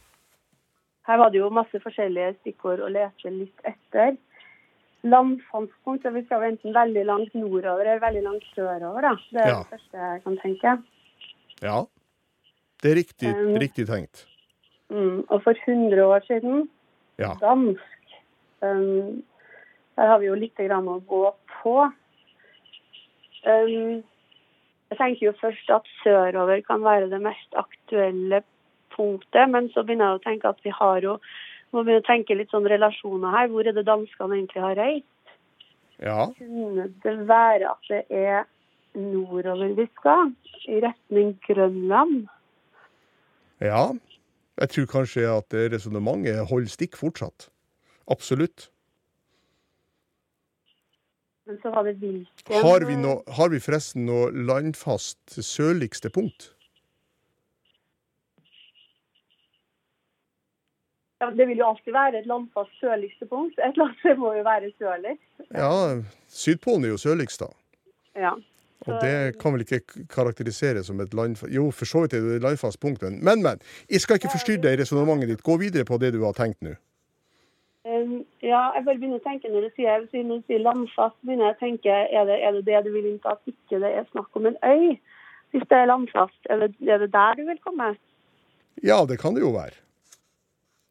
Her 1.07 1.19
var 1.19 1.31
det 1.31 1.39
jo 1.39 1.51
masse 1.55 1.79
forskjellige 1.83 2.35
stikkord 2.41 2.83
å 2.83 2.91
lese 2.91 3.31
litt 3.35 3.67
etter. 3.67 4.19
Landfangstpunkt, 5.03 6.03
så 6.03 6.11
vi 6.13 6.25
skal 6.27 6.43
jo 6.43 6.49
enten 6.51 6.75
veldig 6.75 7.05
langt 7.07 7.35
nordover 7.35 7.81
eller 7.81 8.01
veldig 8.03 8.23
langt 8.23 8.45
sørover. 8.55 9.01
da. 9.01 9.15
Det 9.33 9.41
er 9.41 9.49
Ja. 9.49 9.59
det 9.63 9.71
første 9.71 9.97
jeg 9.99 10.23
kan 10.25 10.37
tenke. 10.39 10.83
Ja, 11.63 11.85
det 12.83 12.91
er 12.91 12.97
riktig, 12.97 13.35
Um, 13.35 13.55
riktig 13.57 13.87
tenkt. 13.87 14.27
Mm. 14.91 15.25
Og 15.29 15.43
for 15.43 15.55
100 15.67 16.03
år 16.05 16.21
siden, 16.27 16.69
Ja. 17.19 17.35
dansk, 17.41 17.81
um, 18.63 19.23
der 19.97 20.07
har 20.07 20.19
vi 20.19 20.27
jo 20.27 20.35
litt 20.35 20.55
grann 20.57 20.87
å 20.89 21.01
gå 21.07 21.35
på. 21.63 21.93
Um, 23.47 24.03
jeg 24.91 24.99
tenker 24.99 25.27
jo 25.27 25.33
først 25.41 25.71
at 25.71 25.87
sørover 26.05 26.61
kan 26.67 26.83
være 26.83 27.09
det 27.11 27.21
mest 27.23 27.55
aktuelle 27.57 28.43
punktet, 28.97 29.51
men 29.51 29.69
så 29.71 29.83
begynner 29.87 30.11
jeg 30.13 30.21
å 30.21 30.25
tenke 30.25 30.49
at 30.49 30.61
vi 30.65 30.71
har 30.71 31.01
jo 31.01 31.19
må 31.73 31.83
begynne 31.85 32.03
å 32.03 32.09
tenke 32.09 32.37
litt 32.37 32.51
sånn 32.53 32.69
relasjoner 32.69 33.35
her. 33.37 33.51
Hvor 33.53 33.67
er 33.67 33.77
det 33.77 33.87
danskene 33.89 34.39
egentlig 34.39 34.65
har 34.65 34.79
reist? 34.79 35.35
Ja, 36.01 36.31
Kunne 36.39 36.89
det 37.05 37.17
være 37.29 37.71
at 37.75 37.91
det 37.91 38.05
er 38.09 38.47
nordover 38.97 39.75
vi 39.77 39.85
skal? 39.99 40.33
I 40.69 40.81
retning 40.85 41.35
Grønland? 41.49 42.29
ja. 43.61 43.91
Jeg 44.61 44.69
tror 44.75 44.87
kanskje 44.93 45.23
at 45.25 45.55
resonnementet 45.73 46.43
holder 46.51 46.69
stikk 46.69 46.99
fortsatt. 47.01 47.47
Absolutt. 48.13 48.67
Men 51.49 51.57
så 51.63 51.73
var 51.73 51.87
det 51.89 51.95
hvilken 52.03 52.61
Har 52.61 52.85
vi, 52.85 52.97
no, 53.01 53.23
har 53.39 53.49
vi 53.49 53.61
forresten 53.63 54.05
noe 54.05 54.29
landfast 54.31 55.39
sørligste 55.41 56.13
punkt? 56.13 56.51
Ja, 61.21 61.31
Det 61.31 61.47
vil 61.49 61.59
jo 61.59 61.67
alltid 61.69 61.93
være 61.93 62.19
et 62.19 62.27
landfast 62.27 62.73
sørligste 62.81 63.27
punkt. 63.29 63.59
Et 63.59 63.77
eller 63.77 63.91
annet 63.91 64.19
må 64.19 64.33
jo 64.35 64.45
være 64.47 64.71
sørligst. 64.79 65.27
Ja, 65.53 65.73
Sydpolen 66.29 66.85
er 66.85 66.95
jo 66.95 66.97
sørligst, 66.97 67.43
da. 67.43 67.51
Ja. 68.17 68.33
Og 68.89 69.03
det 69.05 69.39
kan 69.41 69.53
vel 69.53 69.61
ikke 69.67 70.07
karakteriseres 70.09 70.87
som 70.89 71.01
et 71.05 71.15
landfast 71.15 71.53
Jo, 71.53 71.67
for 71.71 71.85
så 71.85 72.01
vidt 72.01 72.15
er 72.17 72.23
det 72.25 72.37
et 72.39 72.47
landfast 72.47 72.81
punkt, 72.81 73.03
men 73.03 73.25
men. 73.25 73.43
men. 73.43 73.61
Jeg 73.91 74.01
skal 74.01 74.17
ikke 74.17 74.33
forstyrre 74.33 74.63
deg 74.63 74.79
i 74.79 74.81
resonnementet 74.83 75.29
ditt. 75.29 75.43
Gå 75.45 75.57
videre 75.61 75.85
på 75.85 75.99
det 76.01 76.15
du 76.15 76.25
har 76.25 76.33
tenkt 76.33 76.63
nå. 76.65 76.73
Um, 77.85 78.25
ja, 78.45 78.61
jeg 78.77 78.85
bare 78.85 78.97
begynner 79.01 79.21
å 79.21 79.25
tenke 79.25 79.49
når 79.49 79.69
du 79.69 79.77
sier, 79.77 80.03
når 80.13 80.41
du 80.41 80.49
sier 80.49 80.61
landfast, 80.61 81.17
begynner 81.25 81.49
jeg 81.49 81.57
å 81.57 81.61
tenke 81.61 81.89
er 81.93 82.27
det, 82.29 82.37
er 82.45 82.57
det 82.57 82.65
det 82.67 82.83
du 82.85 82.91
vil 82.93 83.09
innta 83.09 83.37
at 83.37 83.53
ikke 83.53 83.81
det 83.81 83.93
er 83.97 84.09
snakk 84.13 84.37
om 84.37 84.49
en 84.51 84.59
øy? 84.65 84.99
Hvis 85.51 85.65
det 85.69 85.79
er 85.79 85.89
landfast, 85.89 86.41
er 86.53 86.61
det, 86.61 86.75
er 86.87 87.01
det 87.03 87.13
der 87.13 87.39
du 87.41 87.47
vil 87.49 87.63
komme? 87.65 87.95
Ja, 88.85 89.01
det 89.09 89.17
kan 89.21 89.35
det 89.35 89.43
jo 89.45 89.55
være. 89.57 89.77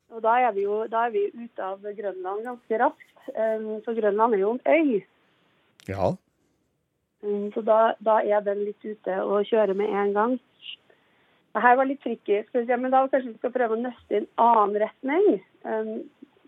Og 0.10 0.24
da 0.26 0.40
er 0.42 0.52
vi 0.56 0.66
jo 0.66 0.82
er 0.88 1.14
vi 1.14 1.28
ute 1.36 1.64
av 1.64 1.84
Grønland 1.84 2.46
ganske 2.48 2.82
raskt. 2.82 3.16
For 3.86 3.98
Grønland 3.98 4.36
er 4.36 4.42
jo 4.42 4.56
en 4.56 4.62
øy. 4.66 5.02
Ja. 5.90 6.14
Så 7.54 7.62
da, 7.68 7.94
da 8.00 8.20
er 8.24 8.42
den 8.46 8.64
litt 8.64 8.86
ute 8.86 9.20
og 9.26 9.46
kjører 9.50 9.76
med 9.78 9.92
en 9.92 10.14
gang. 10.16 10.38
Det 11.50 11.64
her 11.66 11.76
var 11.80 11.90
litt 11.90 12.02
tricky, 12.04 12.44
men 12.54 12.92
da 12.94 13.04
kanskje 13.10 13.32
vi 13.32 13.40
skal 13.42 13.54
prøve 13.54 13.76
å 13.76 13.82
nøste 13.82 14.16
i 14.16 14.20
en 14.22 14.28
annen 14.42 14.78
retning. 14.84 15.28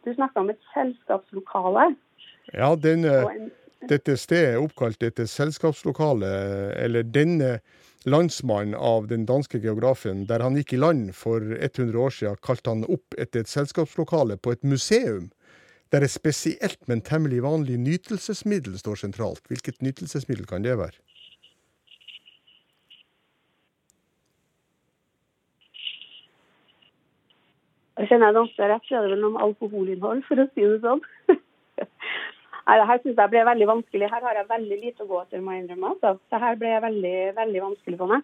Du 0.05 0.13
snakka 0.13 0.43
om 0.43 0.51
et 0.53 0.61
selskapslokale. 0.73 1.91
Ja, 2.53 2.71
denne, 2.79 3.17
en, 3.29 3.49
dette 3.89 4.15
stedet 4.17 4.55
er 4.55 4.61
oppkalt 4.61 5.03
etter 5.05 5.29
selskapslokalet, 5.29 6.77
eller 6.81 7.05
denne 7.05 7.57
landsmannen 8.05 8.75
av 8.75 9.07
den 9.07 9.25
danske 9.25 9.59
geografen, 9.61 10.25
der 10.27 10.41
han 10.41 10.55
gikk 10.57 10.73
i 10.73 10.81
land 10.81 11.13
for 11.15 11.41
100 11.41 11.99
år 11.99 12.15
siden, 12.15 12.41
kalte 12.41 12.73
han 12.73 12.83
opp 12.89 13.17
etter 13.17 13.43
et 13.43 13.51
selskapslokale 13.51 14.37
på 14.37 14.55
et 14.55 14.63
museum, 14.63 15.29
der 15.91 16.05
et 16.05 16.13
spesielt, 16.13 16.79
men 16.87 17.03
temmelig 17.05 17.43
vanlig 17.43 17.77
nytelsesmiddel 17.77 18.77
står 18.79 19.03
sentralt. 19.03 19.43
Hvilket 19.51 19.81
nytelsesmiddel 19.83 20.47
kan 20.49 20.63
det 20.65 20.77
være? 20.79 20.97
Jeg 27.99 28.07
kjenner 28.09 28.31
jeg 28.31 28.37
danser 28.39 28.71
rett, 28.71 28.85
så 28.87 28.97
er 28.97 29.03
det 29.05 29.11
vel 29.13 29.19
noe 29.21 29.35
om 29.35 29.41
alkoholinnhold, 29.45 30.23
for 30.25 30.41
å 30.41 30.47
si 30.55 30.63
det 30.65 30.79
sånn. 30.81 31.03
Nei, 32.71 32.77
det 32.79 32.87
her 32.87 32.99
syns 33.03 33.17
jeg 33.19 33.31
ble 33.33 33.41
veldig 33.43 33.65
vanskelig. 33.67 34.07
Her 34.07 34.21
har 34.23 34.37
jeg 34.39 34.47
veldig 34.47 34.75
lite 34.79 35.03
å 35.03 35.07
gå 35.09 35.17
etter, 35.25 35.41
må 35.43 35.51
jeg 35.57 35.65
innrømme. 35.65 35.89
Altså. 35.91 36.13
Det 36.31 36.39
her 36.39 36.53
ble 36.61 36.69
veldig, 36.85 37.17
veldig 37.35 37.63
vanskelig 37.65 37.97
for 37.99 38.13
meg. 38.13 38.21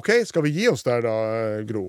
OK, 0.00 0.10
skal 0.26 0.42
vi 0.42 0.50
gi 0.56 0.64
oss 0.72 0.82
der 0.86 1.04
da, 1.06 1.12
Gro? 1.68 1.84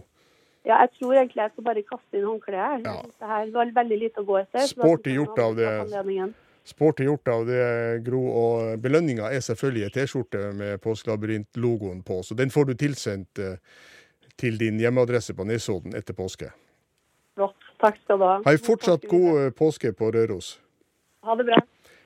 Ja, 0.62 0.78
jeg 0.84 0.92
tror 1.00 1.16
egentlig 1.16 1.42
jeg 1.42 1.54
skal 1.56 1.66
bare 1.66 1.84
kaste 1.88 2.20
inn 2.20 2.28
håndkleet. 2.30 2.86
Ja. 2.86 2.96
Det 3.02 3.32
her 3.34 3.50
var 3.56 3.74
veldig 3.82 3.98
lite 4.04 4.22
å 4.22 4.28
gå 4.28 4.38
etter. 4.44 4.62
så 4.68 4.76
Sporty 4.76 5.18
gjort 5.18 5.42
av 5.42 5.58
det. 5.58 5.74
Sporty 6.70 7.10
gjort 7.10 7.34
av 7.34 7.50
det, 7.50 7.66
Gro. 8.06 8.22
Og 8.30 8.86
belønninga 8.86 9.34
er 9.34 9.42
selvfølgelig 9.42 9.88
ei 9.88 9.94
T-skjorte 9.98 10.46
med 10.54 10.78
Påskelabyrint-logoen 10.86 12.06
på, 12.06 12.22
så 12.22 12.38
den 12.38 12.54
får 12.54 12.70
du 12.70 12.76
tilsendt 12.78 13.42
eh, 13.42 13.58
til 14.38 14.62
din 14.62 14.78
hjemmeadresse 14.82 15.34
på 15.34 15.50
Nesodden 15.50 15.98
etter 15.98 16.14
påske. 16.14 16.54
Flott. 17.34 17.58
Takk 17.82 17.98
skal 18.04 18.22
du 18.22 18.28
ha. 18.30 18.36
Ha 18.46 18.54
ei 18.54 18.62
fortsatt 18.62 19.10
god 19.10 19.48
eh, 19.48 19.54
påske 19.58 19.90
på 19.98 20.14
Røros. 20.14 20.60
Ha 21.22 21.36
det 21.38 21.46
bra. 21.48 21.62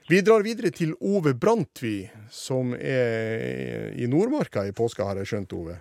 Vi 0.10 0.20
drar 0.22 0.44
videre 0.46 0.70
til 0.76 0.92
Ove 1.02 1.34
Brantvi, 1.34 2.06
som 2.30 2.76
er 2.78 3.94
i 3.98 4.06
Nordmarka 4.12 4.66
i 4.68 4.74
påska, 4.76 5.08
har 5.08 5.18
jeg 5.22 5.32
skjønt, 5.32 5.56
Ove. 5.58 5.78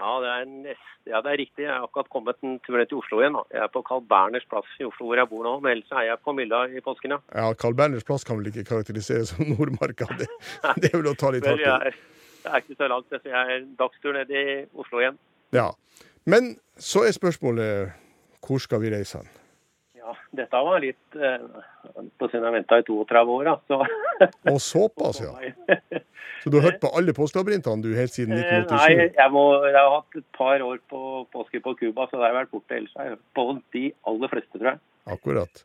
Ja, 0.00 0.12
det 0.22 0.30
er, 0.32 0.44
nest, 0.64 0.86
ja, 1.04 1.18
det 1.20 1.32
er 1.34 1.38
riktig. 1.42 1.64
Jeg 1.66 1.74
har 1.74 1.84
akkurat 1.84 2.08
kommet 2.08 2.38
en 2.40 2.54
tur 2.64 2.78
ned 2.78 2.88
til 2.88 3.02
Oslo 3.02 3.18
igjen. 3.20 3.34
Da. 3.36 3.42
Jeg 3.52 3.64
er 3.66 3.72
på 3.74 3.82
Carl 3.84 4.06
Berners 4.08 4.46
plass 4.48 4.70
i 4.80 4.86
Oslo, 4.88 5.10
hvor 5.10 5.20
jeg 5.20 5.28
bor 5.28 5.44
nå. 5.44 5.52
Men 5.60 5.74
ellers 5.74 5.92
er 5.92 6.06
jeg 6.06 6.22
på 6.24 6.32
Mylla 6.38 6.62
i 6.72 6.80
påsken, 6.86 7.12
ja. 7.16 7.18
Ja, 7.34 7.50
Carl 7.60 7.76
Berners 7.76 8.06
plass 8.08 8.24
kan 8.24 8.40
vel 8.40 8.48
ikke 8.48 8.64
karakteriseres 8.70 9.34
som 9.34 9.50
Nordmarka? 9.52 10.08
Det, 10.16 10.30
det 10.80 10.92
er 10.92 10.96
vel 10.96 11.10
å 11.12 11.16
ta 11.20 11.34
litt 11.34 11.44
hardt 11.50 11.60
i. 11.60 11.92
Det 12.40 12.54
er 12.54 12.64
ikke 12.64 12.78
så 12.78 12.88
langt. 12.94 13.12
Så 13.12 13.34
jeg 13.34 13.58
er 13.58 13.68
dagstur 13.82 14.16
ned 14.16 14.32
i 14.32 14.46
Oslo 14.72 15.02
igjen. 15.02 15.20
Ja. 15.52 15.68
Men 16.24 16.54
så 16.80 17.04
er 17.04 17.12
spørsmålet 17.18 17.92
hvor 18.46 18.62
skal 18.64 18.80
vi 18.80 18.94
reise 18.94 19.20
hen? 19.20 19.28
Ja, 20.00 20.14
dette 20.32 20.60
var 20.64 20.80
litt 20.80 21.16
eh, 21.20 21.42
på 22.18 22.28
siden 22.30 22.46
jeg 22.48 22.54
venta 22.54 22.78
i 22.80 22.84
32 22.88 23.34
år, 23.36 23.50
da. 23.50 23.56
Så 23.68 23.80
Og 24.54 24.60
såpass, 24.64 25.20
ja. 25.20 25.34
Så 26.40 26.48
du 26.48 26.56
har 26.56 26.70
hørt 26.70 26.78
på 26.80 26.88
alle 26.96 27.12
postlabyrintene 27.12 27.84
du 27.84 27.90
helt 27.98 28.14
siden 28.16 28.32
Eh, 28.38 28.40
1987? 28.64 28.72
Nei, 28.72 29.08
jeg, 29.18 29.32
må, 29.34 29.42
jeg 29.68 29.76
har 29.76 29.90
hatt 29.98 30.16
et 30.22 30.24
par 30.36 30.62
år 30.64 30.78
på 30.88 31.00
påske 31.34 31.60
på 31.60 31.74
Cuba, 31.82 32.06
så 32.08 32.16
det 32.16 32.24
har 32.24 32.32
jeg 32.32 32.38
vært 32.38 32.54
borte. 32.54 32.78
Ellers 32.78 32.94
har 32.96 33.04
jeg 33.10 33.12
hørt 33.18 33.26
på 33.36 33.44
de 33.76 33.82
aller 34.12 34.32
fleste, 34.32 34.52
tror 34.56 34.70
jeg. 34.70 34.80
Akkurat. 35.16 35.64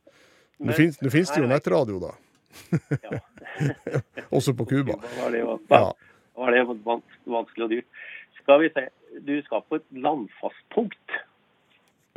Nå 0.59 0.67
Men- 0.71 0.77
finnes, 0.81 0.99
nå 1.03 1.13
finnes 1.13 1.31
det 1.31 1.41
jo 1.45 1.47
nettradio, 1.53 2.01
da. 2.03 2.11
Ja. 3.07 3.21
Også 4.36 4.51
på 4.57 4.67
Cuba. 4.67 4.99
Var 5.21 5.31
det, 5.31 5.45
Ja. 5.71 5.86
var 6.36 6.51
det 6.51 6.65
vanskelig 6.75 7.63
og 7.69 7.71
dyrt. 7.71 8.03
Skal 8.41 8.61
vi 8.65 8.69
se. 8.75 8.86
Du 9.25 9.33
skal 9.47 9.63
på 9.69 9.79
et 9.79 9.88
landfastpunkt. 9.95 11.19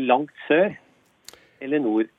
Langt 0.03 0.35
sør 0.49 0.75
eller 1.65 1.83
nord. 1.85 2.11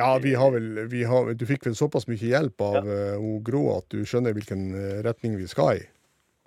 Ja, 0.00 0.18
vi 0.18 0.32
har 0.34 0.50
vel, 0.50 0.86
vi 0.90 1.04
har, 1.06 1.28
du 1.38 1.44
fikk 1.46 1.68
vel 1.68 1.76
såpass 1.78 2.08
mye 2.10 2.18
hjelp 2.18 2.60
av 2.66 2.80
ja. 2.88 3.12
Gro 3.46 3.60
at 3.76 3.86
du 3.94 4.00
skjønner 4.08 4.34
hvilken 4.34 4.64
eh, 4.74 4.96
retning 5.06 5.36
vi 5.38 5.46
skal 5.46 5.78
i? 5.78 5.84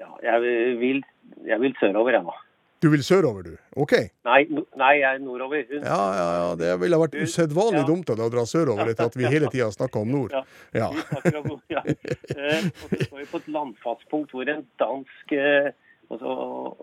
Ja, 0.04 0.10
jeg 0.26 0.76
vil, 0.82 1.00
jeg 1.48 1.62
vil 1.64 1.78
sørover, 1.80 2.18
jeg 2.18 2.26
nå. 2.28 2.36
Du 2.84 2.92
vil 2.94 3.02
sørover, 3.02 3.48
du? 3.48 3.56
OK. 3.82 3.94
Nei, 4.28 4.42
nei, 4.78 4.92
jeg 5.00 5.08
er 5.16 5.22
nordover. 5.24 5.64
Hun, 5.72 5.80
Ja, 5.82 6.02
ja, 6.14 6.26
ja. 6.38 6.50
Det 6.60 6.76
ville 6.84 7.00
vært 7.02 7.16
usedvanlig 7.18 7.80
Ja. 7.82 7.88
dumt 7.88 8.12
av 8.14 8.20
deg 8.20 8.28
å 8.28 8.34
dra 8.36 8.44
sørover 8.46 8.92
etter 8.92 9.08
at 9.10 9.16
vi 9.18 9.26
hele 9.32 9.50
tida 9.50 9.72
snakka 9.74 10.04
om 10.04 10.12
nord. 10.14 10.36
Ja. 10.36 10.44
Ja. 10.78 10.92
Vi 10.94 11.02
snakker 11.08 11.40
om, 11.42 11.56
ja. 11.74 11.82
Eh, 12.38 12.68
og 12.84 12.92
så 12.92 13.00
står 13.08 13.24
vi 13.24 13.26
på 13.32 13.40
et 13.42 13.48
landfastpunkt 13.56 14.36
hvor 14.36 14.52
en 14.54 14.62
dansk 14.78 15.34
eh, 15.34 15.72
altså, 16.10 16.32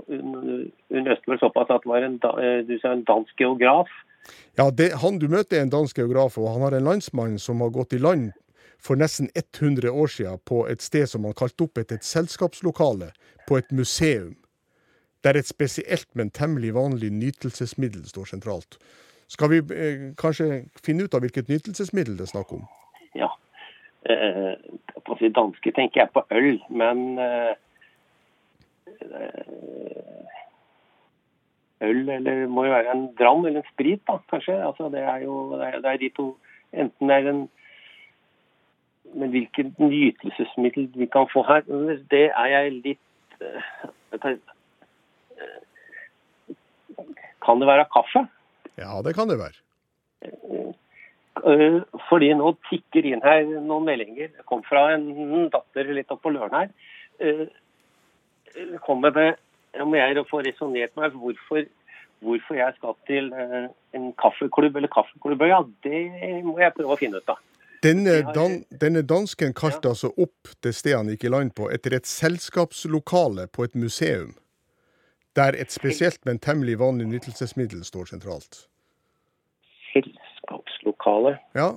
Hun 0.09 0.73
hun 0.91 1.05
løste 1.05 1.31
vel 1.31 1.41
såpass 1.41 1.71
at 1.71 1.85
det 1.85 1.91
var 1.91 2.07
en, 2.07 2.21
eh, 2.39 2.61
du 2.69 2.79
sa 2.79 2.93
en 2.93 3.05
dansk 3.05 3.37
geograf. 3.41 3.89
Ja, 4.57 4.71
det, 4.71 4.93
han 5.03 5.19
du 5.19 5.29
møter 5.29 5.59
er 5.59 5.63
en 5.63 5.75
dansk 5.75 5.99
geograf, 5.99 6.39
og 6.39 6.53
han 6.53 6.63
har 6.63 6.77
en 6.77 6.89
landsmann 6.89 7.39
som 7.39 7.61
har 7.61 7.71
gått 7.71 7.93
i 7.93 7.99
land 7.99 8.33
for 8.79 8.97
nesten 8.97 9.29
100 9.35 9.91
år 9.91 10.07
siden 10.07 10.39
på 10.45 10.67
et 10.69 10.83
sted 10.83 11.09
som 11.09 11.25
han 11.25 11.37
kalte 11.37 11.65
opp 11.65 11.79
etter 11.81 12.01
et 12.01 12.05
selskapslokale 12.05 13.13
på 13.49 13.59
et 13.59 13.73
museum. 13.73 14.37
Der 15.25 15.39
et 15.39 15.49
spesielt, 15.49 16.09
men 16.15 16.31
temmelig 16.31 16.75
vanlig 16.75 17.11
nytelsesmiddel 17.13 18.05
står 18.05 18.25
sentralt. 18.25 18.79
Skal 19.29 19.51
vi 19.51 19.61
eh, 19.73 20.11
kanskje 20.21 20.67
finne 20.85 21.07
ut 21.07 21.15
av 21.17 21.25
hvilket 21.25 21.49
nytelsesmiddel 21.49 22.19
det 22.19 22.27
er 22.27 22.33
snakk 22.35 22.53
om? 22.53 22.67
Ja. 23.17 23.31
Eh, 24.05 24.53
på 25.05 25.17
si 25.17 25.31
danske 25.33 25.73
tenker 25.73 26.03
jeg 26.03 26.13
på 26.13 26.25
øl, 26.37 26.59
men 26.69 27.19
eh, 27.19 27.55
Øl, 31.85 32.09
eller 32.09 32.31
det 32.41 32.49
må 32.51 32.65
jo 32.65 32.73
være 32.73 32.93
en 32.95 33.07
dram 33.19 33.45
eller 33.47 33.61
en 33.61 33.69
sprit, 33.73 34.01
da, 34.09 34.19
kanskje. 34.31 34.55
Altså, 34.67 34.89
det 34.93 35.03
er 35.03 35.25
jo 35.27 35.35
det 35.59 35.67
er, 35.67 35.81
det 35.85 35.91
er 35.93 36.01
de 36.05 36.11
to 36.17 36.27
Enten 36.75 37.11
er 37.11 37.29
en 37.31 37.43
Men 39.15 39.31
hvilket 39.31 39.79
nytelsesmiddel 39.79 40.89
vi 40.99 41.07
kan 41.07 41.29
få 41.31 41.43
her, 41.47 41.61
det 42.11 42.23
er 42.35 42.47
jeg 42.51 42.73
litt 42.73 43.37
eh, 43.41 43.63
tar- 44.19 44.41
eh, 45.39 45.61
Kan 47.45 47.61
det 47.61 47.69
være 47.69 47.85
kaffe? 47.95 48.25
Ja, 48.81 49.03
det 49.07 49.15
kan 49.15 49.29
det 49.29 49.39
være. 49.39 49.61
Eh, 50.25 51.79
Fordi 52.09 52.33
nå 52.35 52.55
tikker 52.71 53.07
inn 53.07 53.23
her 53.23 53.45
noen 53.61 53.85
meldinger. 53.87 54.33
Det 54.35 54.47
kom 54.51 54.65
fra 54.67 54.95
en 54.97 55.47
datter 55.53 55.93
litt 55.95 56.11
oppå 56.11 56.33
Løren 56.35 56.57
her. 56.57 56.69
Kommer 58.87 59.11
med 59.11 59.41
Om 59.83 59.95
jeg 59.97 60.23
få 60.31 60.41
resonnert 60.47 60.93
meg 60.97 61.17
hvorfor, 61.19 61.65
hvorfor 62.23 62.55
jeg 62.55 62.77
skal 62.77 62.95
til 63.09 63.33
eh, 63.33 63.65
en 63.99 64.13
kaffeklubb 64.21 64.77
eller 64.77 64.89
kaffeklubb, 64.89 65.43
ja, 65.51 65.59
det 65.83 66.03
må 66.47 66.61
jeg 66.63 66.75
prøve 66.77 66.95
å 66.95 67.01
finne 67.01 67.19
ut 67.19 67.33
av. 67.33 67.41
Denne, 67.83 68.21
dan, 68.33 68.63
denne 68.81 69.03
dansken 69.03 69.53
kalte 69.53 69.91
altså 69.91 70.13
opp 70.15 70.53
det 70.65 70.73
stedet 70.79 71.01
han 71.01 71.11
gikk 71.11 71.27
i 71.27 71.33
land 71.35 71.53
på, 71.59 71.67
etter 71.75 71.99
et 71.99 72.07
selskapslokale 72.09 73.49
på 73.53 73.67
et 73.67 73.75
museum. 73.75 74.31
Der 75.37 75.59
et 75.59 75.75
spesielt, 75.75 76.23
men 76.25 76.39
temmelig 76.39 76.79
vanlig 76.79 77.11
nytelsesmiddel 77.11 77.83
står 77.85 78.13
sentralt. 78.15 78.63
Selskapslokale. 79.91 81.35
Ja, 81.59 81.73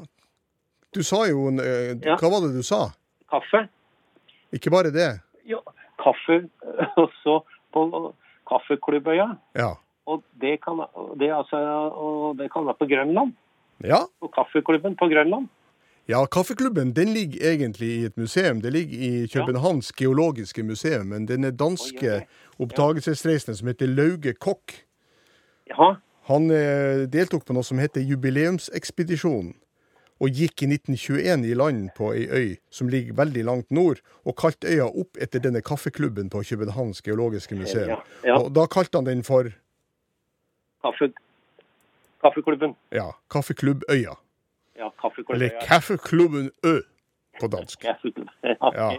du 0.95 1.03
sa 1.03 1.25
jo 1.28 1.49
eh, 1.59 1.97
Ja. 2.05 2.15
Hva 2.21 2.32
var 2.32 2.45
det 2.45 2.53
du 2.55 2.63
sa? 2.63 2.91
Kaffe. 3.30 3.65
Ikke 4.55 4.71
bare 4.71 4.93
det. 4.93 5.09
Ja, 6.08 6.14
kaffe 6.14 6.49
også 7.05 7.39
på 7.74 8.14
Kaffeklubbøya. 8.47 9.36
Ja. 9.55 9.74
Og 10.08 10.24
det 10.41 10.62
kan, 10.64 10.80
det, 11.20 11.32
altså, 11.36 11.58
og 11.91 12.38
det 12.39 12.51
kan 12.53 12.66
være 12.66 12.80
på 12.80 12.86
Grønland. 12.86 13.34
Ja, 13.84 13.97
På 14.20 14.28
kaffeklubben 14.28 14.95
på 14.95 15.05
Grønland. 15.05 15.47
ja 16.08 16.26
kaffeklubben 16.26 16.95
den 16.95 17.08
ligger 17.08 17.51
egentlig 17.51 17.88
i 17.88 18.05
et 18.05 18.18
museum. 18.18 18.62
Det 18.62 18.74
ligger 18.74 18.97
i 18.97 19.28
Københavns 19.28 19.91
geologiske 19.91 20.64
museum. 20.64 21.05
Men 21.08 21.28
denne 21.28 21.51
danske 21.51 22.08
Oi, 22.12 22.16
oi, 22.16 22.26
oppdagelsesreisende 22.60 23.58
som 23.58 23.68
heter 23.68 23.86
Lauge 23.86 24.34
Kokk, 24.34 24.84
Ja, 25.68 25.95
han 26.28 26.51
eh, 26.51 27.03
deltok 27.12 27.45
på 27.45 27.53
noe 27.53 27.64
som 27.64 27.80
heter 27.80 28.01
Jubileumsekspedisjonen. 28.01 29.53
Og 30.20 30.30
gikk 30.34 30.63
i 30.63 30.68
1921 30.72 31.45
i 31.45 31.53
land 31.53 31.89
på 31.97 32.11
ei 32.18 32.26
øy 32.28 32.55
som 32.74 32.89
ligger 32.89 33.13
veldig 33.13 33.43
langt 33.45 33.72
nord, 33.72 33.99
og 34.26 34.36
kalte 34.36 34.68
øya 34.68 34.88
opp 34.89 35.18
etter 35.22 35.39
denne 35.43 35.61
kaffeklubben 35.61 36.30
på 36.34 36.41
Københavns 36.49 37.01
geologiske 37.05 37.55
museum. 37.55 37.89
Ja, 37.89 37.99
ja. 38.26 38.38
Og 38.39 38.49
da 38.55 38.65
kalte 38.65 38.97
han 38.97 39.05
den 39.05 39.24
for 39.24 39.51
kaffe, 40.82 41.11
kaffeklubben. 42.22 42.76
ja, 42.91 43.11
Kaffeklubbøya. 43.30 44.15
Ja, 44.78 44.89
kaffeklubben. 45.01 45.36
Eller. 45.41 45.59
Kaffeklubben 45.68 46.51
Ø 46.65 46.80
på 47.39 47.47
dansk. 47.47 47.86
Ja. 48.74 48.91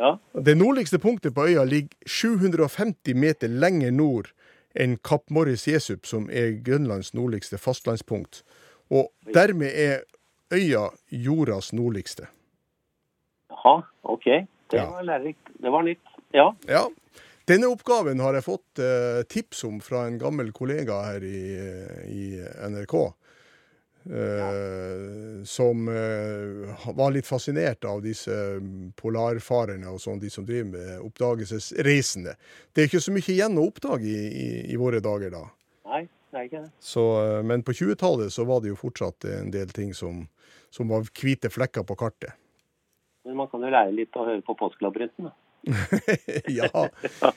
ja. 0.00 0.16
Det 0.44 0.56
nordligste 0.56 0.98
punktet 0.98 1.34
på 1.34 1.44
øya 1.46 1.64
ligger 1.64 1.96
750 2.06 3.14
meter 3.14 3.48
lenger 3.48 3.90
nord 3.90 4.30
enn 4.74 4.96
Kapp 5.04 5.30
Morris 5.30 5.66
Jesup, 5.68 6.06
som 6.06 6.28
er 6.30 6.52
Grønlands 6.64 7.14
nordligste 7.14 7.58
fastlandspunkt. 7.58 8.44
Og 8.90 9.10
dermed 9.34 9.70
er 9.74 10.04
øya 10.54 10.86
jordas 11.10 11.72
nordligste. 11.72 12.28
Jaha, 13.50 13.82
OK. 14.02 14.24
Det 14.70 14.76
Ja. 14.76 14.90
var 14.90 15.02
lærerikt. 15.02 15.48
Det 15.62 15.70
var 15.72 15.82
nytt. 15.82 16.04
Ja. 16.32 16.52
Ja. 16.68 16.88
Denne 17.48 17.66
oppgaven 17.72 18.20
har 18.20 18.34
jeg 18.36 18.44
fått 18.44 18.78
eh, 18.84 19.22
tips 19.24 19.64
om 19.64 19.78
fra 19.80 20.02
en 20.06 20.18
gammel 20.20 20.52
kollega 20.52 20.98
her 21.06 21.24
i, 21.24 21.40
i 22.12 22.24
NRK. 22.68 22.94
eh, 24.10 25.44
Som 25.44 25.88
eh, 25.88 26.92
var 26.94 27.10
litt 27.14 27.26
fascinert 27.26 27.84
av 27.84 28.02
disse 28.04 28.30
mm, 28.60 28.92
polarfarerne 28.96 29.88
og 29.92 30.00
sånn, 30.00 30.20
de 30.20 30.30
som 30.30 30.44
driver 30.48 30.70
med 30.76 31.00
oppdagelsesreisende. 31.08 32.36
Det 32.72 32.82
er 32.84 32.90
ikke 32.90 33.00
så 33.04 33.12
mye 33.16 33.32
igjen 33.32 33.58
å 33.60 33.66
oppdage 33.70 34.04
i, 34.08 34.28
i, 34.28 34.48
i 34.72 34.76
våre 34.80 35.00
dager 35.04 35.30
da. 35.34 35.44
Nei, 35.88 36.02
det 36.32 36.40
er 36.42 36.48
ikke 36.50 36.62
det. 36.66 36.70
Så, 36.84 37.04
eh, 37.24 37.42
men 37.48 37.62
på 37.64 37.72
20-tallet 37.76 38.32
så 38.34 38.44
var 38.48 38.60
det 38.64 38.74
jo 38.74 38.80
fortsatt 38.80 39.24
en 39.32 39.50
del 39.54 39.72
ting 39.72 39.94
som, 39.96 40.26
som 40.74 40.90
var 40.92 41.06
hvite 41.08 41.50
flekker 41.52 41.86
på 41.88 41.96
kartet. 41.98 42.36
Men 43.26 43.36
man 43.42 43.50
kan 43.52 43.64
jo 43.64 43.70
lære 43.72 43.92
litt 43.92 44.16
å 44.16 44.24
høre 44.24 44.44
på 44.44 44.56
Påskelabyrinten. 44.56 45.28
da. 45.28 45.36
ja, 46.46 46.88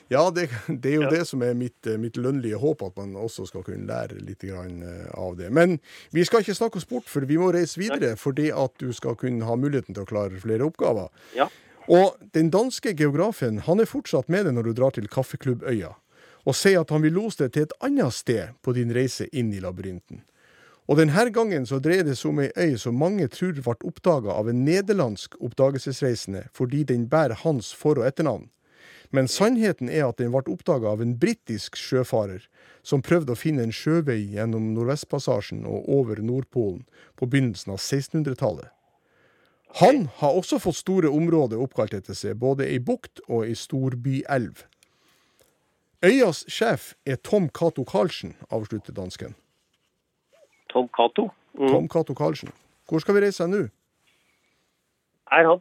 ja 0.08 0.30
det, 0.30 0.46
det 0.68 0.92
er 0.92 0.94
jo 0.94 1.08
det 1.10 1.24
som 1.28 1.42
er 1.44 1.56
mitt, 1.58 1.88
mitt 2.00 2.16
lønnlige 2.16 2.60
håp, 2.62 2.84
at 2.86 2.96
man 2.96 3.16
også 3.18 3.46
skal 3.50 3.64
kunne 3.66 3.88
lære 3.88 4.22
litt 4.22 4.44
grann, 4.46 4.78
eh, 4.86 5.10
av 5.18 5.36
det. 5.36 5.50
Men 5.50 5.78
vi 6.14 6.24
skal 6.24 6.44
ikke 6.44 6.56
snakke 6.56 6.80
oss 6.80 6.88
bort, 6.88 7.10
for 7.10 7.26
vi 7.28 7.38
må 7.40 7.50
reise 7.54 7.80
videre 7.80 8.14
fordi 8.20 8.50
at 8.54 8.76
du 8.80 8.92
skal 8.96 9.18
kunne 9.20 9.48
ha 9.48 9.58
muligheten 9.58 9.96
til 9.96 10.06
å 10.06 10.08
klare 10.08 10.40
flere 10.42 10.68
oppgaver. 10.68 11.10
Ja. 11.36 11.50
Og 11.90 12.18
den 12.36 12.52
danske 12.54 12.94
geografen 12.96 13.64
han 13.66 13.82
er 13.82 13.90
fortsatt 13.90 14.30
med 14.30 14.46
deg 14.46 14.56
når 14.56 14.70
du 14.70 14.76
drar 14.78 14.94
til 14.94 15.10
Kaffeklubbøya, 15.10 15.92
og 16.46 16.56
sier 16.56 16.82
at 16.82 16.92
han 16.94 17.02
vil 17.04 17.18
lose 17.18 17.42
deg 17.42 17.54
til 17.54 17.66
et 17.66 17.74
annet 17.82 18.14
sted 18.14 18.54
på 18.62 18.74
din 18.76 18.94
reise 18.94 19.28
inn 19.32 19.52
i 19.54 19.60
labyrinten. 19.62 20.22
Og 20.90 20.98
denne 20.98 21.28
gangen 21.30 21.66
så 21.68 21.78
dreier 21.78 22.04
det 22.04 22.16
seg 22.18 22.32
om 22.32 22.40
ei 22.42 22.50
øy 22.58 22.74
som 22.80 22.98
mange 22.98 23.28
tror 23.30 23.54
ble 23.54 23.76
oppdaga 23.86 24.34
av 24.34 24.48
en 24.50 24.64
nederlandsk 24.66 25.36
oppdagelsesreisende 25.38 26.48
fordi 26.56 26.82
den 26.84 27.06
bærer 27.08 27.38
hans 27.44 27.70
for- 27.72 28.00
og 28.00 28.08
etternavn. 28.08 28.48
Men 29.12 29.28
sannheten 29.28 29.90
er 29.92 30.08
at 30.08 30.18
den 30.18 30.32
ble 30.32 30.42
oppdaga 30.48 30.88
av 30.88 31.02
en 31.04 31.18
britisk 31.20 31.76
sjøfarer 31.76 32.46
som 32.82 33.04
prøvde 33.04 33.34
å 33.34 33.38
finne 33.38 33.62
en 33.66 33.74
sjøvei 33.74 34.18
gjennom 34.34 34.72
Nordvestpassasjen 34.74 35.66
og 35.68 35.88
over 35.92 36.22
Nordpolen 36.24 36.86
på 37.20 37.28
begynnelsen 37.28 37.74
av 37.74 37.78
1600-tallet. 37.78 38.70
Han 39.80 40.08
har 40.18 40.36
også 40.36 40.58
fått 40.60 40.80
store 40.80 41.12
områder 41.12 41.60
oppkalt 41.60 41.94
etter 41.96 42.16
seg, 42.16 42.40
både 42.40 42.66
ei 42.68 42.80
bukt 42.80 43.22
og 43.28 43.46
ei 43.46 43.54
storbyelv. 43.56 44.66
Øyas 46.04 46.42
sjef 46.50 46.92
er 47.06 47.20
Tom 47.22 47.46
Cato 47.48 47.84
Karlsen, 47.88 48.34
avslutter 48.50 48.96
dansken. 48.96 49.36
Tom 50.72 50.88
Cato. 50.88 51.28
Mm. 51.54 51.68
Tom 51.68 51.88
Cato 51.88 52.14
Karlsen. 52.14 52.52
Hvor 52.88 53.02
skal 53.02 53.16
vi 53.16 53.24
reise 53.26 53.46
nå? 53.48 53.66
Er 55.32 55.48
han 55.48 55.60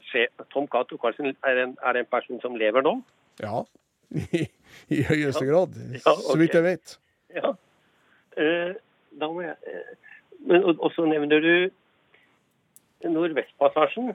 Tom 0.52 0.68
Cato 0.68 0.98
Karlsen 0.98 1.36
er 1.48 1.64
en, 1.64 1.78
er 1.84 2.00
en 2.00 2.10
person 2.12 2.42
som 2.42 2.56
lever 2.60 2.84
nå? 2.84 2.98
Ja, 3.40 3.64
I, 4.40 4.48
i 4.92 5.04
høyeste 5.08 5.46
grad, 5.48 5.76
Ja, 5.96 6.16
så 6.16 6.38
vidt 6.40 6.56
jeg 6.56 6.64
vet. 6.64 6.98
Ja. 7.36 7.54
Uh, 8.36 8.74
da 9.20 9.28
må 9.28 9.44
jeg 9.44 9.56
uh, 9.68 10.12
Men 10.48 10.64
og, 10.64 10.80
og 10.80 10.92
så 10.96 11.06
nevner 11.06 11.40
du 11.44 11.54
Nordvestpassasjen. 13.08 14.14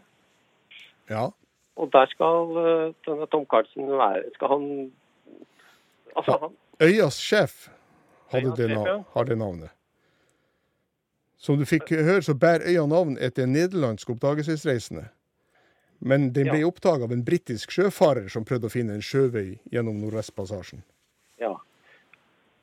Ja. 1.10 1.28
Og 1.76 1.90
der 1.92 2.06
skal 2.10 2.56
eh, 2.60 2.94
denne 3.06 3.26
Tom 3.26 3.44
Carlsen 3.46 3.90
være 3.90 4.22
Skal 4.34 4.48
han 4.48 4.92
Altså, 6.16 6.38
han 6.42 6.56
Øyas 6.88 7.18
sjef 7.20 7.68
hadde 8.30 8.46
Øyas 8.46 8.58
det, 8.58 8.68
sjef, 8.70 8.86
ja. 8.86 9.02
har 9.12 9.24
det 9.24 9.38
navnet. 9.38 9.70
Som 11.46 11.60
du 11.60 11.64
fikk 11.68 11.92
høre, 11.94 12.22
så 12.26 12.34
bærer 12.34 12.64
øya 12.66 12.86
navn 12.90 13.14
etter 13.22 13.44
en 13.46 13.52
nederlandsk 13.54 14.10
oppdagelsesreisende. 14.16 15.04
Men 16.00 16.32
den 16.34 16.48
ble 16.50 16.58
Ja. 16.60 16.66
oppdaga 16.66 17.04
av 17.06 17.12
en 17.12 17.22
britisk 17.24 17.70
sjøfarer 17.70 18.28
som 18.28 18.44
prøvde 18.44 18.66
å 18.66 18.72
finne 18.72 18.94
en 18.96 19.00
sjøvei 19.04 19.58
gjennom 19.72 20.00
Nordvestpassasjen. 20.02 20.82
Ja. 21.38 21.54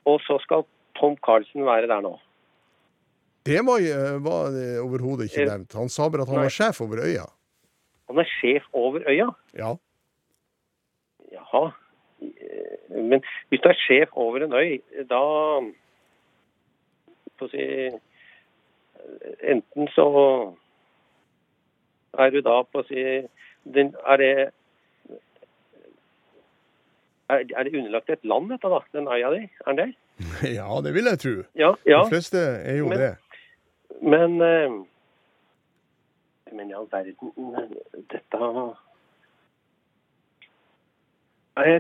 Og 0.05 0.19
så 0.27 0.37
skal 0.43 0.65
Tom 0.99 1.15
Carlsen 1.23 1.63
være 1.65 1.87
der 1.87 2.01
nå. 2.01 2.19
Det 3.45 3.59
var, 3.65 3.79
eh, 3.79 4.19
var 4.19 4.51
overhodet 4.83 5.29
ikke 5.31 5.41
Eh, 5.43 5.49
nevnt. 5.49 5.73
Han 5.73 5.89
sa 5.89 6.09
bare 6.09 6.21
at 6.21 6.27
han 6.27 6.37
nei. 6.37 6.43
var 6.43 6.49
sjef 6.49 6.81
over 6.81 6.97
øya. 6.97 7.25
Han 8.09 8.19
er 8.19 8.27
sjef 8.41 8.63
over 8.73 8.99
øya. 9.07 9.33
Ja. 9.55 9.75
Jaha. 11.31 11.71
Men 12.89 13.21
hvis 13.49 13.61
du 13.63 13.69
er 13.69 13.75
sjef 13.87 14.09
over 14.15 14.43
en 14.43 14.53
øy, 14.53 14.79
da 15.09 15.71
si 17.49 17.89
Enten 19.43 19.87
så 19.95 20.05
er 22.19 22.29
du 22.29 22.41
da 22.45 22.61
på 22.63 22.83
å 22.83 22.87
si 22.87 23.03
den, 23.63 23.93
Er 24.07 24.17
det 24.21 24.31
er, 27.29 27.63
det 27.63 27.73
underlagt 27.79 28.09
et 28.09 28.25
land, 28.27 28.49
dette, 28.51 28.69
da? 28.69 28.79
Den 28.93 29.07
øya 29.07 29.31
di? 29.33 29.43
Er 29.65 29.73
den 29.73 29.77
det? 29.81 29.95
ja, 30.59 30.67
det 30.85 30.93
vil 30.93 31.09
jeg 31.09 31.19
tro. 31.19 31.35
Ja. 31.57 31.73
ja. 31.89 32.03
De 32.03 32.09
fleste 32.13 32.37
er 32.39 32.77
jo 32.77 32.89
Men- 32.89 32.99
det. 32.99 33.13
Men 34.01 34.41
eh, 34.41 34.79
Men 36.53 36.69
i 36.69 36.73
all 36.75 36.87
verden 36.91 37.31
Dette 38.11 38.39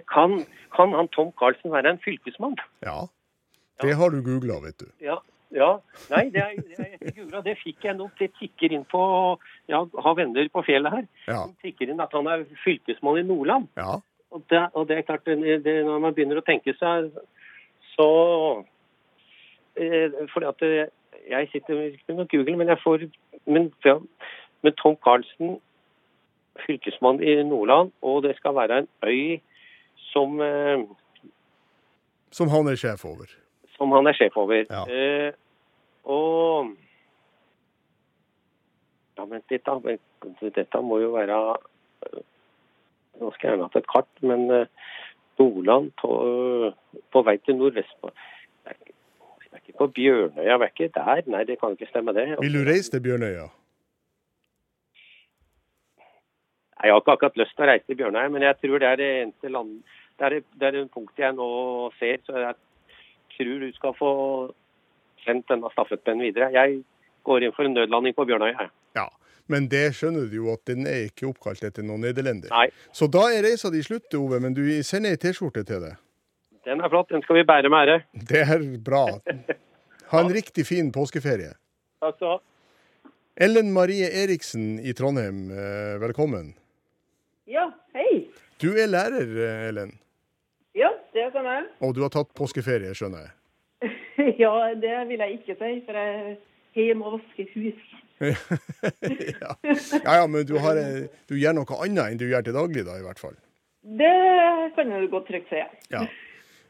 kan, 0.09 0.45
kan 0.75 0.93
han 0.93 1.07
Tom 1.13 1.31
Carlsen 1.39 1.71
være 1.71 1.89
en 1.89 1.99
fylkesmann? 2.05 2.55
Ja. 2.85 3.05
Det 3.81 3.95
har 3.97 4.09
du 4.09 4.21
googla, 4.23 4.59
vet 4.63 4.79
du. 4.79 4.85
Ja. 5.01 5.17
Ja. 5.53 5.69
Nei, 6.11 6.23
det 6.33 6.41
er, 6.41 6.55
det 6.67 6.79
er 6.79 6.89
jeg. 6.91 7.43
Det 7.45 7.53
fikk 7.63 7.85
jeg 7.85 7.95
nok. 7.99 8.13
Det 8.19 8.31
tikker 8.39 8.73
inn 8.75 8.85
på 8.89 9.03
Ja, 9.69 9.83
har 10.05 10.15
venner 10.17 10.49
på 10.53 10.63
fjellet 10.65 10.91
her. 10.97 11.05
Ja. 11.27 11.43
Det 11.51 11.69
tikker 11.69 11.91
inn 11.93 12.01
at 12.03 12.13
han 12.15 12.27
er 12.27 12.45
fylkesmann 12.63 13.19
i 13.21 13.25
Nordland. 13.27 13.69
Ja. 13.77 13.99
Og 14.33 14.41
det, 14.49 14.63
og 14.73 14.87
det 14.89 14.97
er 14.97 15.05
klart, 15.07 15.25
det, 15.29 15.75
når 15.85 15.99
man 16.01 16.13
begynner 16.17 16.39
å 16.41 16.45
tenke 16.45 16.73
seg, 16.79 17.11
så 17.93 18.07
eh, 19.77 20.09
Fordi 20.33 20.49
at 20.49 20.65
eh, 20.65 20.89
jeg 21.29 21.49
sitter 21.51 22.15
med 22.17 22.27
Google, 22.31 22.57
men 22.57 22.67
jeg 22.73 22.81
får 22.83 23.05
Men, 23.45 23.69
ja, 23.85 23.99
men 24.63 24.73
Tom 24.79 24.95
Carlsen, 25.03 25.57
fylkesmann 26.65 27.21
i 27.23 27.35
Nordland, 27.43 27.91
og 28.01 28.23
det 28.23 28.35
skal 28.37 28.55
være 28.55 28.77
en 28.83 28.87
øy 29.05 29.39
som, 30.13 30.39
eh, 30.41 30.83
Som 32.31 32.49
han 32.49 32.67
er 32.67 32.75
sjef 32.79 33.05
over. 33.05 33.27
som 33.77 33.91
han 33.91 34.07
er 34.07 34.13
sjef 34.13 34.37
over. 34.37 34.65
Ja. 34.69 34.83
Eh, 34.87 35.33
og 36.03 36.73
Ja, 39.17 39.25
vent 39.29 39.51
litt, 39.53 39.63
da. 39.65 39.77
Dette 40.55 40.79
må 40.81 40.97
jo 41.03 41.11
være 41.13 41.35
eh, 42.07 42.21
Nå 43.21 43.29
skal 43.35 43.47
jeg 43.47 43.53
gjerne 43.53 43.67
hatt 43.69 43.75
et 43.77 43.87
kart, 43.91 44.09
men 44.25 44.47
Nordland 45.39 45.91
på, 46.01 46.13
på 47.13 47.21
vei 47.27 47.37
til 47.45 47.59
nordvest 47.59 47.93
på 48.01 48.09
Det 48.09 48.71
er 48.71 48.77
ikke- 48.79 48.95
det 49.67 49.75
på 49.77 49.87
Bjørnøya, 49.93 50.57
det 50.57 50.65
er 50.65 50.71
ikke 50.73 50.89
der? 50.95 51.21
Nei, 51.29 51.43
det 51.43 51.59
kan 51.59 51.71
ikke 51.77 51.87
stemme, 51.89 52.13
det. 52.13 52.39
Vil 52.41 52.53
du 52.57 52.63
reise 52.65 52.89
til 52.91 53.01
Bjørnøya? 53.05 53.45
Jeg 56.83 56.91
har 56.91 56.99
ikke 56.99 57.11
akkurat 57.15 57.37
lyst 57.39 57.55
til 57.55 57.63
å 57.63 57.67
reise 57.69 57.85
til 57.87 57.95
Bjørnøy, 57.95 58.27
men 58.33 58.41
jeg 58.41 58.57
tror 58.59 58.79
det 58.79 58.87
er 58.89 58.95
det 58.99 59.09
eneste 59.21 59.49
land 59.53 59.83
Det 60.19 60.25
er, 60.25 60.29
det, 60.29 60.43
det 60.59 60.67
er 60.67 60.81
en 60.81 60.89
punkt 60.89 61.17
jeg 61.17 61.33
nå 61.33 61.47
ser, 61.99 62.17
så 62.25 62.37
jeg 62.37 62.55
tror 63.37 63.59
du 63.63 63.71
skal 63.73 63.93
få 63.97 64.11
sendt 65.25 65.47
denne 65.51 65.69
stafettpennen 65.73 66.21
videre. 66.25 66.51
Jeg 66.53 66.83
går 67.23 67.43
inn 67.47 67.51
for 67.55 67.65
en 67.65 67.73
nødlanding 67.77 68.15
på 68.15 68.25
Bjørnøy. 68.27 68.51
jeg. 68.59 68.69
Ja. 68.95 69.07
Men 69.47 69.67
det 69.67 69.91
skjønner 69.97 70.29
du 70.31 70.35
jo 70.37 70.53
at 70.53 70.63
den 70.65 70.85
er 70.87 71.09
ikke 71.09 71.27
oppkalt 71.27 71.63
etter 71.67 71.83
noen 71.83 72.01
nederlender. 72.01 72.49
Nei, 72.49 72.69
Så 72.95 73.07
da 73.11 73.25
er 73.31 73.43
reisa 73.43 73.69
di 73.69 73.81
slutt, 73.83 74.13
Ove, 74.15 74.39
men 74.39 74.53
du 74.53 74.61
sender 74.83 75.11
ei 75.11 75.17
T-skjorte 75.17 75.65
til 75.67 75.81
deg. 75.83 75.97
den 76.65 76.79
er 76.79 76.89
flott. 76.89 77.09
Den 77.09 77.21
skal 77.21 77.35
vi 77.35 77.43
bære 77.43 77.69
med 77.69 77.87
ære. 77.89 78.03
Det 78.29 78.39
er 78.47 78.63
bra. 78.79 79.05
Ha 80.13 80.19
en 80.21 80.31
riktig 80.33 80.65
fin 80.65 80.91
påskeferie. 80.91 81.51
Takk 81.99 82.15
skal 82.15 82.27
du 82.27 82.31
ha. 82.31 82.39
Ellen 83.35 83.73
Marie 83.73 84.05
Eriksen 84.23 84.79
i 84.79 84.93
Trondheim, 84.93 85.49
eh, 85.51 85.97
velkommen. 85.99 86.53
Ja, 87.49 87.65
hei. 87.95 88.27
Du 88.61 88.69
er 88.77 88.87
lærer, 88.87 89.27
eh, 89.27 89.67
Ellen, 89.69 89.99
Ja, 90.75 90.89
det 91.13 91.31
kan 91.33 91.43
jeg. 91.45 91.65
og 91.81 91.93
du 91.95 92.01
har 92.01 92.09
tatt 92.09 92.31
påskeferie, 92.33 92.93
skjønner 92.93 93.25
jeg. 93.25 93.31
Ja, 94.43 94.73
det 94.81 94.95
vil 95.09 95.19
jeg 95.19 95.39
ikke 95.39 95.55
si, 95.59 95.71
for 95.85 95.97
jeg 95.97 96.37
er 96.75 96.87
hjemme 96.87 97.05
og 97.05 97.19
vasker 97.19 97.45
hus. 97.53 97.83
ja. 98.23 99.55
ja, 100.05 100.13
ja, 100.15 100.27
men 100.27 100.45
du, 100.47 100.57
har, 100.63 100.77
eh, 100.79 101.09
du 101.29 101.35
gjør 101.35 101.57
noe 101.57 101.79
annet 101.83 102.05
enn 102.13 102.21
du 102.21 102.27
gjør 102.29 102.45
til 102.45 102.55
daglig, 102.55 102.85
da, 102.87 102.99
i 102.99 103.05
hvert 103.05 103.19
fall. 103.19 103.35
Det 103.83 104.13
kan 104.77 104.93
du 104.93 105.07
godt 105.11 105.27
trygt 105.27 105.49
si. 105.51 105.63
Ja. 105.91 106.05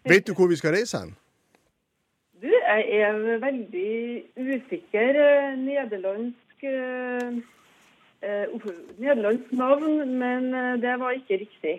Vet 0.10 0.26
du 0.28 0.34
hvor 0.38 0.50
vi 0.50 0.58
skal 0.60 0.74
reise 0.76 1.04
hen? 1.04 1.14
Du, 2.42 2.50
jeg 2.50 3.04
er 3.06 3.20
veldig 3.40 3.94
usikker. 4.36 5.20
eh, 5.24 5.54
Nederlandsk 5.60 6.66
uh, 6.68 7.38
uh, 8.26 8.66
Nederlandsk 8.98 9.54
navn, 9.56 10.18
men 10.20 10.50
det 10.82 10.98
var 11.00 11.16
ikke 11.16 11.44
riktig. 11.46 11.78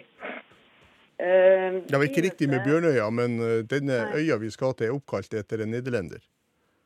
Eh, 1.19 1.81
Det 1.87 1.95
var 1.99 2.05
ikke 2.09 2.25
riktig 2.27 2.49
med 2.51 2.65
Bjørnøya, 2.67 3.11
men 3.15 3.39
eh, 3.41 3.61
denne 3.71 4.01
øya 4.19 4.37
vi 4.43 4.51
skal 4.51 4.75
til, 4.75 4.89
er 4.89 4.97
oppkalt 4.97 5.35
etter 5.35 5.63
en 5.63 5.71
nederlender. 5.71 6.23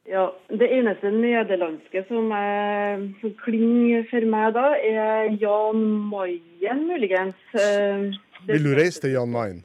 Ja, 0.08 0.26
Det 0.48 0.68
eneste 0.72 1.10
nederlandske 1.12 2.04
som, 2.08 2.30
er, 2.32 3.02
som 3.20 3.32
klinger 3.44 4.04
for 4.10 4.24
meg 4.24 4.54
da, 4.56 4.66
er 4.80 5.32
Jan 5.40 5.82
Mayen, 6.12 6.84
muligens. 6.88 7.36
Eh, 7.54 8.08
det 8.46 8.52
Vil 8.56 8.64
du 8.70 8.74
reise 8.78 9.00
til 9.00 9.16
Jan 9.16 9.28
Mayen? 9.32 9.64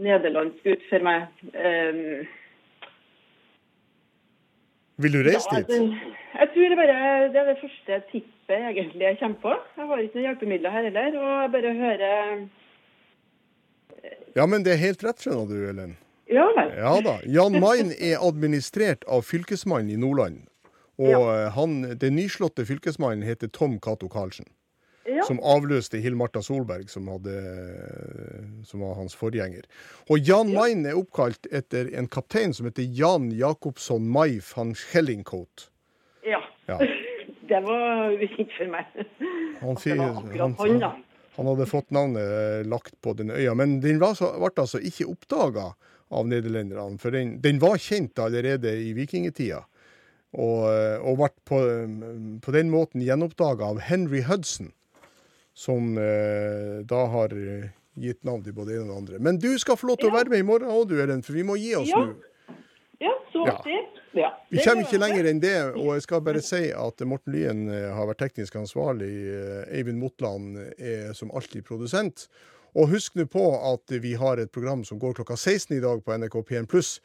Nederlandsk 0.00 0.66
ut 0.66 0.84
for 0.90 1.04
meg. 1.04 1.28
Eh, 1.52 2.24
Vil 5.02 5.12
du 5.16 5.22
reise 5.24 5.48
ja, 5.52 5.58
dit? 5.60 5.68
altså, 5.68 6.12
jeg 6.40 6.48
tror 6.54 6.68
det 6.72 6.78
bare 6.80 7.28
det 7.32 7.40
er 7.40 7.48
det 7.48 7.58
første 7.60 8.00
tippet 8.12 8.58
egentlig 8.72 9.04
jeg 9.06 9.18
kommer 9.20 9.40
på. 9.42 9.54
Jeg 9.76 9.86
har 9.88 10.02
ikke 10.04 10.16
noen 10.18 10.26
hjelpemidler 10.28 10.70
her 10.76 10.86
heller, 10.88 11.16
og 11.20 11.30
jeg 11.42 11.52
bare 11.56 11.72
hører 11.80 12.44
Ja, 14.34 14.46
men 14.46 14.64
det 14.64 14.76
er 14.76 14.80
helt 14.80 15.04
rett, 15.04 15.20
skjønner 15.20 15.50
du, 15.50 15.58
Ellen. 15.68 15.96
Ja 16.32 16.46
vel. 16.56 16.72
Ja 16.78 16.94
da. 17.04 17.18
Jan 17.28 17.58
Mayen 17.60 17.92
er 17.92 18.22
administrert 18.24 19.04
av 19.04 19.26
fylkesmannen 19.28 19.92
i 19.92 20.00
Nordland. 20.00 20.46
Og 21.02 21.10
ja. 21.10 21.50
han, 21.56 21.80
den 21.98 22.16
nyslåtte 22.16 22.64
fylkesmannen 22.68 23.24
heter 23.26 23.50
Tom 23.52 23.78
Cato 23.82 24.08
Karlsen. 24.12 24.48
Ja. 25.04 25.24
Som 25.26 25.40
avløste 25.42 25.98
Hill-Marta 25.98 26.44
Solberg, 26.46 26.86
som, 26.88 27.08
hadde, 27.10 27.34
som 28.64 28.84
var 28.84 28.94
hans 29.00 29.16
forgjenger. 29.18 29.66
Og 30.06 30.22
Jan 30.22 30.52
Mayen 30.54 30.86
er 30.86 30.98
oppkalt 30.98 31.48
etter 31.50 31.90
en 31.98 32.06
kaptein 32.06 32.54
som 32.54 32.68
heter 32.70 32.86
Jan 32.86 33.32
Jakobsson 33.34 34.06
May 34.06 34.38
van 34.54 34.76
Schellingcoat. 34.78 35.68
ja. 36.24 36.42
Ja. 36.70 36.78
Det 37.42 37.58
var 37.60 38.12
ukjent 38.14 38.52
for 38.54 38.70
meg. 38.70 38.84
Han, 39.60 39.74
var 39.98 40.12
akkurat 40.22 40.60
han, 40.62 40.78
da. 40.80 40.90
Han 41.36 41.48
hadde 41.48 41.66
fått 41.70 41.90
navnet 41.94 42.22
eh, 42.22 42.62
lagt 42.68 42.98
på 43.00 43.14
den 43.16 43.30
øya, 43.32 43.54
men 43.56 43.78
den 43.80 43.98
ble 44.02 44.12
altså 44.12 44.80
ikke 44.82 45.08
oppdaga 45.08 45.70
av 46.12 46.26
nederlenderne. 46.28 46.98
For 47.00 47.14
den, 47.14 47.38
den 47.40 47.60
var 47.62 47.78
kjent 47.80 48.18
allerede 48.20 48.74
i 48.84 48.92
vikingtida. 48.96 49.62
Og, 50.32 50.64
eh, 50.68 50.98
og 51.00 51.18
ble 51.20 51.30
på, 51.48 51.60
på 52.44 52.54
den 52.56 52.70
måten 52.72 53.04
gjenoppdaga 53.04 53.72
av 53.72 53.80
Henry 53.84 54.22
Hudson, 54.28 54.72
som 55.52 55.96
eh, 56.00 56.80
da 56.88 57.02
har 57.12 57.32
eh, 57.36 57.70
gitt 58.00 58.22
navn 58.24 58.44
til 58.44 58.54
både 58.56 58.76
en 58.76 58.86
og 58.86 58.88
den 58.88 58.98
andre. 59.02 59.20
Men 59.20 59.40
du 59.40 59.50
skal 59.60 59.76
få 59.80 59.90
lov 59.90 60.00
til 60.00 60.08
å 60.12 60.16
være 60.16 60.32
med 60.32 60.44
i 60.44 60.48
morgen 60.48 60.72
òg, 60.72 60.86
du, 60.88 60.96
Ellen, 61.02 61.24
for 61.24 61.36
vi 61.36 61.44
må 61.48 61.58
gi 61.60 61.74
oss 61.80 61.90
Ja. 61.92 62.00
nå. 62.00 62.56
Ja, 63.02 63.12
så 63.32 63.44
Ja. 63.48 63.56
artig. 63.58 63.80
Ja. 64.12 64.30
Vi 64.52 64.60
kommer 64.60 64.84
ikke 64.84 65.00
lenger 65.00 65.28
enn 65.30 65.40
det, 65.40 65.56
og 65.72 65.94
jeg 65.96 66.04
skal 66.04 66.24
bare 66.24 66.42
si 66.44 66.66
at 66.76 67.04
Morten 67.08 67.32
Lyen 67.32 67.62
eh, 67.72 67.88
har 67.96 68.08
vært 68.10 68.20
teknisk 68.26 68.58
ansvarlig. 68.60 69.10
eh, 69.32 69.78
Eivind 69.78 70.00
Motland 70.02 70.58
er 70.76 71.12
som 71.16 71.32
alltid 71.32 71.64
produsent. 71.68 72.26
Og 72.76 72.88
husk 72.92 73.16
nå 73.16 73.26
på 73.28 73.44
at 73.72 73.92
vi 74.00 74.14
har 74.16 74.40
et 74.40 74.52
program 74.52 74.84
som 74.84 75.00
går 75.00 75.18
klokka 75.18 75.36
16 75.36 75.76
i 75.76 75.82
dag 75.84 76.00
på 76.04 76.16
NRK 76.16 76.38
P1+, 76.48 76.98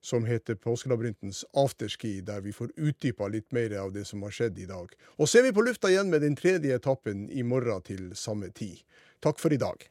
som 0.00 0.24
heter 0.24 0.56
Påskelabyrintens 0.56 1.42
afterski, 1.60 2.20
der 2.24 2.40
vi 2.40 2.54
får 2.56 2.72
utdypa 2.76 3.28
litt 3.28 3.52
mer 3.52 3.74
av 3.82 3.92
det 3.92 4.06
som 4.08 4.22
har 4.24 4.32
skjedd 4.32 4.58
i 4.58 4.68
dag. 4.68 4.88
Og 5.20 5.28
så 5.28 5.40
er 5.40 5.48
vi 5.48 5.56
på 5.56 5.64
lufta 5.66 5.92
igjen 5.92 6.08
med 6.12 6.24
den 6.24 6.36
tredje 6.40 6.76
etappen 6.76 7.28
i 7.28 7.44
morgen 7.44 7.84
til 7.84 8.06
samme 8.16 8.48
tid. 8.56 8.80
Takk 9.20 9.40
for 9.42 9.52
i 9.52 9.60
dag. 9.60 9.84